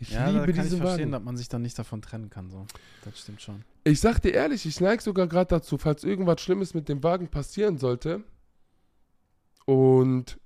Ich 0.00 0.10
Ja, 0.10 0.26
da 0.26 0.40
liebe 0.40 0.52
kann 0.52 0.64
ich 0.64 0.70
diesen 0.70 0.78
verstehen, 0.78 1.00
Wagen. 1.10 1.12
dass 1.12 1.22
man 1.24 1.36
sich 1.36 1.48
dann 1.48 1.62
nicht 1.62 1.78
davon 1.78 2.00
trennen 2.02 2.30
kann. 2.30 2.50
So. 2.50 2.66
Das 3.04 3.18
stimmt 3.18 3.42
schon. 3.42 3.62
Ich 3.84 4.00
sag 4.00 4.20
dir 4.20 4.32
ehrlich, 4.32 4.64
ich 4.66 4.80
neige 4.80 5.02
sogar 5.02 5.26
gerade 5.26 5.48
dazu, 5.48 5.76
falls 5.78 6.04
irgendwas 6.04 6.40
Schlimmes 6.40 6.74
mit 6.74 6.88
dem 6.88 7.02
Wagen 7.02 7.28
passieren 7.28 7.78
sollte 7.78 8.22
und 9.64 10.38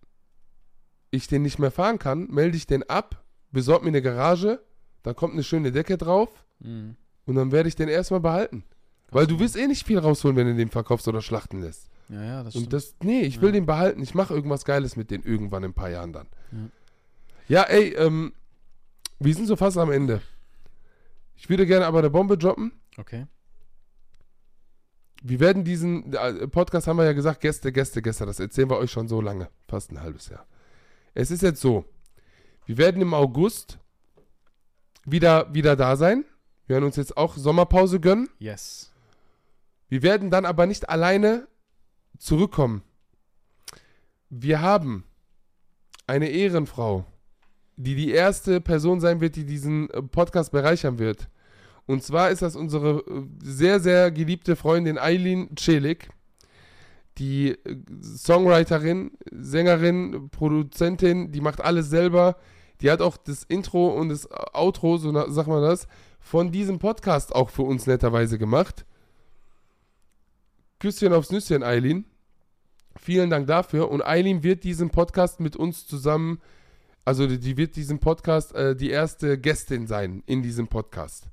ich 1.11 1.27
den 1.29 1.43
nicht 1.43 1.59
mehr 1.59 1.71
fahren 1.71 1.99
kann, 1.99 2.29
melde 2.31 2.57
ich 2.57 2.67
den 2.67 2.89
ab, 2.89 3.23
besorg 3.51 3.83
mir 3.83 3.89
eine 3.89 4.03
Garage, 4.03 4.61
dann 5.03 5.15
kommt 5.15 5.35
eine 5.35 5.43
schöne 5.45 5.73
Decke 5.73 5.99
drauf 5.99 6.31
Mhm. 6.61 6.97
und 7.27 7.35
dann 7.35 7.53
werde 7.53 7.69
ich 7.69 7.77
den 7.77 7.89
erstmal 7.89 8.21
behalten. 8.21 8.65
Weil 9.11 9.27
du 9.27 9.39
wirst 9.41 9.57
eh 9.57 9.67
nicht 9.67 9.87
viel 9.87 9.99
rausholen, 9.99 10.37
wenn 10.37 10.47
du 10.47 10.55
den 10.55 10.71
verkaufst 10.71 11.07
oder 11.09 11.21
schlachten 11.21 11.61
lässt. 11.61 11.91
Ja, 12.09 12.23
ja, 12.23 12.43
das 12.43 12.55
stimmt. 12.55 12.67
Und 12.67 12.73
das, 12.73 12.95
nee, 13.03 13.23
ich 13.23 13.41
will 13.43 13.49
Ja. 13.51 13.53
den 13.53 13.67
behalten. 13.67 14.03
Ich 14.03 14.15
mache 14.15 14.33
irgendwas 14.33 14.65
Geiles 14.65 14.97
mit 14.97 15.11
den 15.11 15.23
irgendwann 15.23 15.65
in 15.65 15.71
ein 15.71 15.75
paar 15.75 15.91
Jahren 15.91 16.13
dann. 16.15 16.29
Ja, 17.49 17.65
ey, 17.65 17.91
ähm, 17.95 18.33
wir 19.25 19.35
sind 19.35 19.47
so 19.47 19.57
fast 19.57 19.79
am 19.79 19.91
Ende. 19.91 20.21
Ich 21.37 21.49
würde 21.49 21.67
gerne 21.67 21.87
aber 21.87 21.99
eine 22.01 22.11
Bombe 22.11 22.39
droppen. 22.39 22.73
okay. 22.99 23.27
Wir 25.25 25.39
werden 25.39 25.63
diesen 25.63 26.13
äh, 26.15 26.49
Podcast, 26.49 26.89
haben 26.89 26.97
wir 26.97 27.05
ja 27.05 27.13
gesagt, 27.13 27.41
Gäste, 27.41 27.71
Gäste, 27.71 28.03
Gäste. 28.03 28.27
Das 28.27 28.41
erzählen 28.41 28.69
wir 28.69 28.79
euch 28.79 28.91
schon 28.91 29.07
so 29.07 29.21
lange. 29.21 29.49
Fast 29.69 29.93
ein 29.93 30.01
halbes 30.01 30.29
Jahr. 30.29 30.47
Es 31.15 31.31
ist 31.31 31.43
jetzt 31.43 31.61
so. 31.61 31.85
Wir 32.67 32.77
werden 32.77 33.01
im 33.01 33.15
August 33.15 33.79
wieder, 35.05 35.53
wieder 35.55 35.77
da 35.77 35.97
sein. 35.97 36.25
Wir 36.67 36.75
werden 36.75 36.87
uns 36.87 36.97
jetzt 36.97 37.17
auch 37.17 37.37
Sommerpause 37.37 38.01
gönnen. 38.01 38.31
Yes. 38.39 38.93
Wir 39.89 40.03
werden 40.03 40.31
dann 40.31 40.45
aber 40.45 40.67
nicht 40.67 40.89
alleine 40.89 41.47
zurückkommen. 42.19 42.83
Wir 44.29 44.61
haben 44.61 45.05
eine 46.07 46.29
Ehrenfrau, 46.31 47.05
die 47.77 47.95
die 47.95 48.11
erste 48.11 48.61
Person 48.61 49.01
sein 49.01 49.21
wird, 49.21 49.37
die 49.37 49.45
diesen 49.45 49.91
äh, 49.91 50.03
Podcast 50.03 50.53
bereichern 50.53 50.99
wird. 50.99 51.29
Und 51.87 52.03
zwar 52.03 52.31
ist 52.31 52.43
das 52.43 52.57
unsere 52.57 52.99
äh, 53.01 53.23
sehr, 53.43 53.81
sehr 53.81 54.11
geliebte 54.11 54.57
Freundin 54.57 54.99
Eileen 54.99 55.51
Celik, 55.59 56.11
die 57.19 57.51
äh, 57.51 57.77
Songwriterin, 58.03 59.13
Sängerin, 59.31 60.29
Produzentin, 60.31 61.33
die 61.33 61.41
macht 61.41 61.61
alles 61.61 61.91
selber. 61.91 62.37
Die 62.81 62.91
hat 62.91 63.01
auch 63.01 63.17
das 63.17 63.45
Intro 63.45 63.89
und 63.89 64.09
das 64.09 64.29
Outro, 64.53 64.97
so 64.97 65.13
sagt 65.31 65.49
man 65.49 65.63
das, 65.63 65.87
von 66.19 66.51
diesem 66.51 66.79
Podcast 66.79 67.35
auch 67.35 67.51
für 67.51 67.63
uns 67.63 67.87
netterweise 67.87 68.39
gemacht. 68.39 68.85
Küsschen 70.81 71.13
aufs 71.13 71.31
Nüsschen, 71.31 71.63
Eileen. 71.63 72.05
Vielen 72.97 73.31
Dank 73.31 73.47
dafür. 73.47 73.89
Und 73.89 74.03
Eileen 74.05 74.43
wird 74.43 74.65
diesen 74.65 74.91
Podcast 74.91 75.39
mit 75.39 75.55
uns 75.55 75.87
zusammen, 75.87 76.41
also 77.05 77.27
die- 77.27 77.57
wird 77.57 77.77
diesen 77.77 77.99
Podcast 77.99 78.55
äh, 78.55 78.77
die 78.77 78.91
erste 78.91 79.39
Gästin 79.39 79.87
sein 79.87 80.23
in 80.27 80.43
diesem 80.43 80.69
Podcast. 80.69 81.29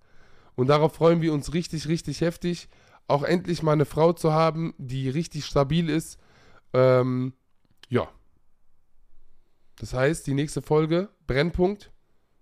Und 0.55 0.67
darauf 0.67 0.93
freuen 0.95 1.21
wir 1.21 1.33
uns 1.33 1.53
richtig, 1.53 1.87
richtig 1.87 2.21
heftig. 2.21 2.67
Auch 3.07 3.23
endlich 3.23 3.63
mal 3.63 3.71
eine 3.73 3.85
Frau 3.85 4.13
zu 4.13 4.33
haben, 4.33 4.73
die 4.77 5.09
richtig 5.09 5.45
stabil 5.45 5.89
ist. 5.89 6.19
Ähm, 6.73 7.33
ja. 7.89 8.07
Das 9.77 9.93
heißt, 9.93 10.27
die 10.27 10.33
nächste 10.33 10.61
Folge, 10.61 11.09
Brennpunkt, 11.25 11.91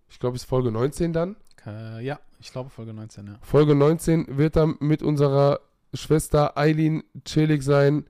ich 0.10 0.20
glaube, 0.20 0.36
ist 0.36 0.46
Folge 0.46 0.72
19 0.72 1.14
dann. 1.14 1.36
Äh, 1.66 2.04
ja, 2.04 2.20
ich 2.40 2.52
glaube 2.52 2.70
Folge 2.70 2.94
19, 2.94 3.28
ja. 3.28 3.38
Folge 3.42 3.76
19 3.76 4.38
wird 4.38 4.56
dann 4.56 4.76
mit 4.80 5.04
unserer 5.04 5.60
Schwester 5.94 6.58
Eileen 6.58 7.04
chillig 7.26 7.64
sein. 7.64 8.06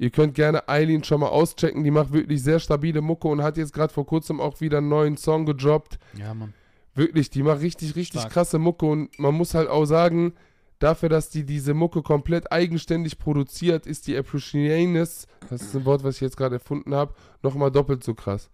Ihr 0.00 0.08
könnt 0.08 0.34
gerne 0.34 0.66
Eileen 0.66 1.04
schon 1.04 1.20
mal 1.20 1.28
auschecken. 1.28 1.84
Die 1.84 1.90
macht 1.90 2.10
wirklich 2.10 2.42
sehr 2.42 2.58
stabile 2.58 3.02
Mucke 3.02 3.28
und 3.28 3.42
hat 3.42 3.58
jetzt 3.58 3.74
gerade 3.74 3.92
vor 3.92 4.06
kurzem 4.06 4.40
auch 4.40 4.62
wieder 4.62 4.78
einen 4.78 4.88
neuen 4.88 5.18
Song 5.18 5.44
gedroppt. 5.44 5.98
Ja, 6.16 6.32
Mann. 6.32 6.54
Wirklich, 6.94 7.28
die 7.28 7.42
macht 7.42 7.60
richtig, 7.60 7.96
richtig 7.96 8.22
Stark. 8.22 8.32
krasse 8.32 8.58
Mucke 8.58 8.86
und 8.86 9.18
man 9.18 9.34
muss 9.34 9.52
halt 9.52 9.68
auch 9.68 9.84
sagen, 9.84 10.32
dafür, 10.78 11.10
dass 11.10 11.28
die 11.28 11.44
diese 11.44 11.74
Mucke 11.74 12.00
komplett 12.00 12.50
eigenständig 12.50 13.18
produziert, 13.18 13.86
ist 13.86 14.06
die 14.06 14.16
Appreciatiness, 14.16 15.26
das 15.50 15.60
ist 15.60 15.76
ein 15.76 15.84
Wort, 15.84 16.02
was 16.02 16.14
ich 16.14 16.22
jetzt 16.22 16.38
gerade 16.38 16.54
erfunden 16.54 16.94
habe, 16.94 17.12
nochmal 17.42 17.70
doppelt 17.70 18.02
so 18.02 18.14
krass. 18.14 18.48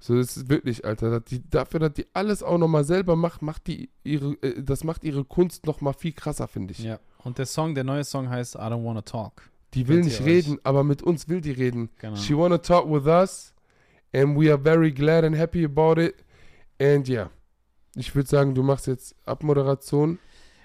So, 0.00 0.16
das 0.16 0.38
ist 0.38 0.48
wirklich, 0.48 0.86
Alter, 0.86 1.10
dass 1.10 1.24
die, 1.24 1.46
dafür, 1.50 1.80
dass 1.80 1.92
die 1.92 2.06
alles 2.14 2.42
auch 2.42 2.56
nochmal 2.56 2.84
selber 2.84 3.14
macht, 3.14 3.42
macht 3.42 3.66
die 3.66 3.90
ihre, 4.04 4.38
äh, 4.40 4.62
das 4.62 4.84
macht 4.84 5.04
ihre 5.04 5.24
Kunst 5.26 5.66
nochmal 5.66 5.92
viel 5.92 6.12
krasser, 6.12 6.48
finde 6.48 6.72
ich. 6.72 6.78
Ja. 6.78 6.98
Und 7.24 7.36
der 7.36 7.46
Song, 7.46 7.74
der 7.74 7.84
neue 7.84 8.04
Song 8.04 8.30
heißt 8.30 8.54
I 8.54 8.58
Don't 8.58 8.86
Wanna 8.86 9.02
Talk. 9.02 9.50
Die 9.74 9.86
will 9.86 10.00
nicht 10.00 10.24
reden, 10.24 10.58
aber 10.64 10.82
mit 10.84 11.02
uns 11.02 11.28
will 11.28 11.40
die 11.40 11.52
reden. 11.52 11.90
Genau. 11.98 12.16
She 12.16 12.36
wanna 12.36 12.58
talk 12.58 12.88
with 12.88 13.06
us 13.06 13.54
and 14.12 14.38
we 14.38 14.50
are 14.50 14.60
very 14.60 14.92
glad 14.92 15.24
and 15.24 15.36
happy 15.36 15.64
about 15.64 16.00
it. 16.00 16.24
And 16.80 17.08
yeah, 17.08 17.30
ich 17.94 18.14
würde 18.14 18.28
sagen, 18.28 18.54
du 18.54 18.62
machst 18.62 18.86
jetzt 18.86 19.14
Abmoderation. 19.26 20.18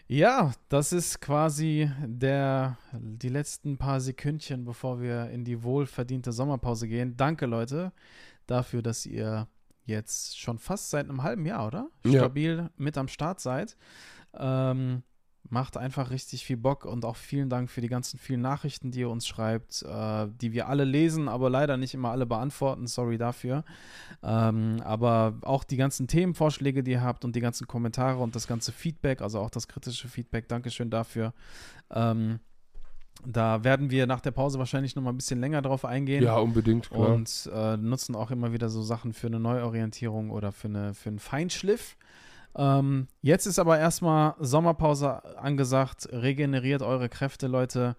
Ja, 0.08 0.52
das 0.70 0.94
ist 0.94 1.22
quasi 1.22 1.90
der, 2.06 2.78
die 2.94 3.30
letzten 3.30 3.78
paar 3.78 4.00
Sekündchen, 4.00 4.66
bevor 4.66 5.02
wir 5.02 5.30
in 5.30 5.44
die 5.44 5.64
wohlverdiente 5.64 6.32
Sommerpause 6.32 6.88
gehen. 6.88 7.16
Danke, 7.18 7.46
Leute, 7.46 7.92
dafür, 8.46 8.82
dass 8.82 9.06
ihr 9.06 9.48
jetzt 9.86 10.40
schon 10.40 10.60
fast 10.60 10.90
seit 10.90 11.10
einem 11.10 11.24
halben 11.24 11.46
Jahr, 11.46 11.68
oder? 11.68 11.90
Ja. 12.06 12.20
Stabil 12.20 12.70
mit 12.78 12.98
am 12.98 13.08
Start 13.08 13.40
seid. 13.40 13.76
Ähm, 14.38 15.04
macht 15.50 15.78
einfach 15.78 16.10
richtig 16.10 16.46
viel 16.46 16.58
Bock 16.58 16.86
und 16.86 17.06
auch 17.06 17.16
vielen 17.16 17.50
Dank 17.50 17.70
für 17.70 17.82
die 17.82 17.88
ganzen 17.88 18.18
vielen 18.18 18.42
Nachrichten, 18.42 18.92
die 18.92 19.02
ihr 19.02 19.10
uns 19.10 19.28
schreibt, 19.28 19.84
äh, 19.84 20.28
die 20.42 20.54
wir 20.54 20.68
alle 20.68 20.84
lesen, 20.84 21.28
aber 21.28 21.50
leider 21.50 21.78
nicht 21.78 21.94
immer 21.94 22.12
alle 22.12 22.26
beantworten. 22.26 22.88
Sorry 22.88 23.18
dafür. 23.18 23.64
Ähm, 24.24 24.82
aber 24.84 25.36
auch 25.42 25.64
die 25.64 25.78
ganzen 25.78 26.08
Themenvorschläge, 26.08 26.84
die 26.84 26.92
ihr 26.92 27.02
habt 27.02 27.26
und 27.26 27.36
die 27.36 27.42
ganzen 27.42 27.68
Kommentare 27.68 28.20
und 28.20 28.36
das 28.36 28.48
ganze 28.48 28.72
Feedback, 28.72 29.22
also 29.22 29.40
auch 29.40 29.50
das 29.50 29.68
kritische 29.68 30.08
Feedback, 30.08 30.48
Dankeschön 30.48 30.90
dafür. 30.90 31.34
Ähm, 31.92 32.40
da 33.26 33.64
werden 33.64 33.90
wir 33.90 34.08
nach 34.08 34.22
der 34.22 34.32
Pause 34.32 34.60
wahrscheinlich 34.60 34.96
noch 34.96 35.04
mal 35.04 35.12
ein 35.12 35.18
bisschen 35.18 35.40
länger 35.40 35.62
drauf 35.62 35.86
eingehen. 35.86 36.24
Ja, 36.24 36.38
unbedingt, 36.38 36.90
klar. 36.90 37.14
Und 37.14 37.50
äh, 37.54 37.78
nutzen 37.78 38.16
auch 38.16 38.32
immer 38.32 38.54
wieder 38.54 38.70
so 38.70 38.82
Sachen 38.82 39.14
für 39.14 39.28
eine 39.28 39.40
Neuorientierung 39.40 40.30
oder 40.30 40.52
für, 40.52 40.68
eine, 40.68 40.94
für 40.94 41.10
einen 41.10 41.20
Feinschliff. 41.20 41.96
Ähm, 42.56 43.08
jetzt 43.22 43.46
ist 43.46 43.60
aber 43.60 43.80
erstmal 43.80 44.36
Sommerpause 44.40 45.38
angesagt. 45.38 46.08
Regeneriert 46.12 46.82
eure 46.82 47.10
Kräfte, 47.10 47.48
Leute. 47.48 47.96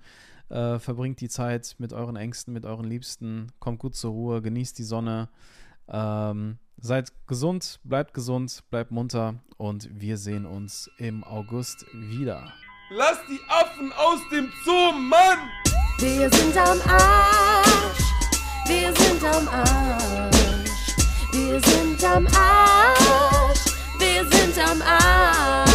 Äh, 0.51 0.79
verbringt 0.79 1.21
die 1.21 1.29
Zeit 1.29 1.75
mit 1.79 1.93
euren 1.93 2.17
Ängsten, 2.17 2.53
mit 2.53 2.65
euren 2.65 2.85
Liebsten. 2.85 3.53
Kommt 3.61 3.79
gut 3.79 3.97
zur 3.97 4.13
Ruhe, 4.13 4.43
genießt 4.43 4.79
die 4.79 4.85
Sonne. 4.85 5.29
Ähm, 5.89 6.59
seid 6.79 7.13
gesund, 7.27 7.81
bleibt 7.85 8.15
gesund, 8.15 8.63
bleibt 8.71 8.91
munter 8.91 9.37
und 9.57 9.89
wir 9.93 10.19
sehen 10.19 10.47
uns 10.47 10.91
im 10.99 11.25
August 11.25 11.87
wieder. 11.93 12.53
Lass 12.91 13.19
die 13.29 13.41
Affen 13.49 13.93
aus 13.93 14.21
dem 14.31 14.53
Zoo, 14.65 14.93
Mann! 14.93 15.39
Wir 15.99 16.31
sind 16.31 16.57
am 16.57 16.79
Arsch. 16.87 18.05
Wir 18.67 18.95
sind 18.95 19.25
am 19.25 19.49
Arsch. 19.49 20.69
Wir 21.33 21.61
sind 21.61 22.05
am 22.05 22.27
Arsch. 22.27 23.74
Wir 23.99 24.25
sind 24.25 24.59
am 24.59 24.83
Arsch. 24.83 25.75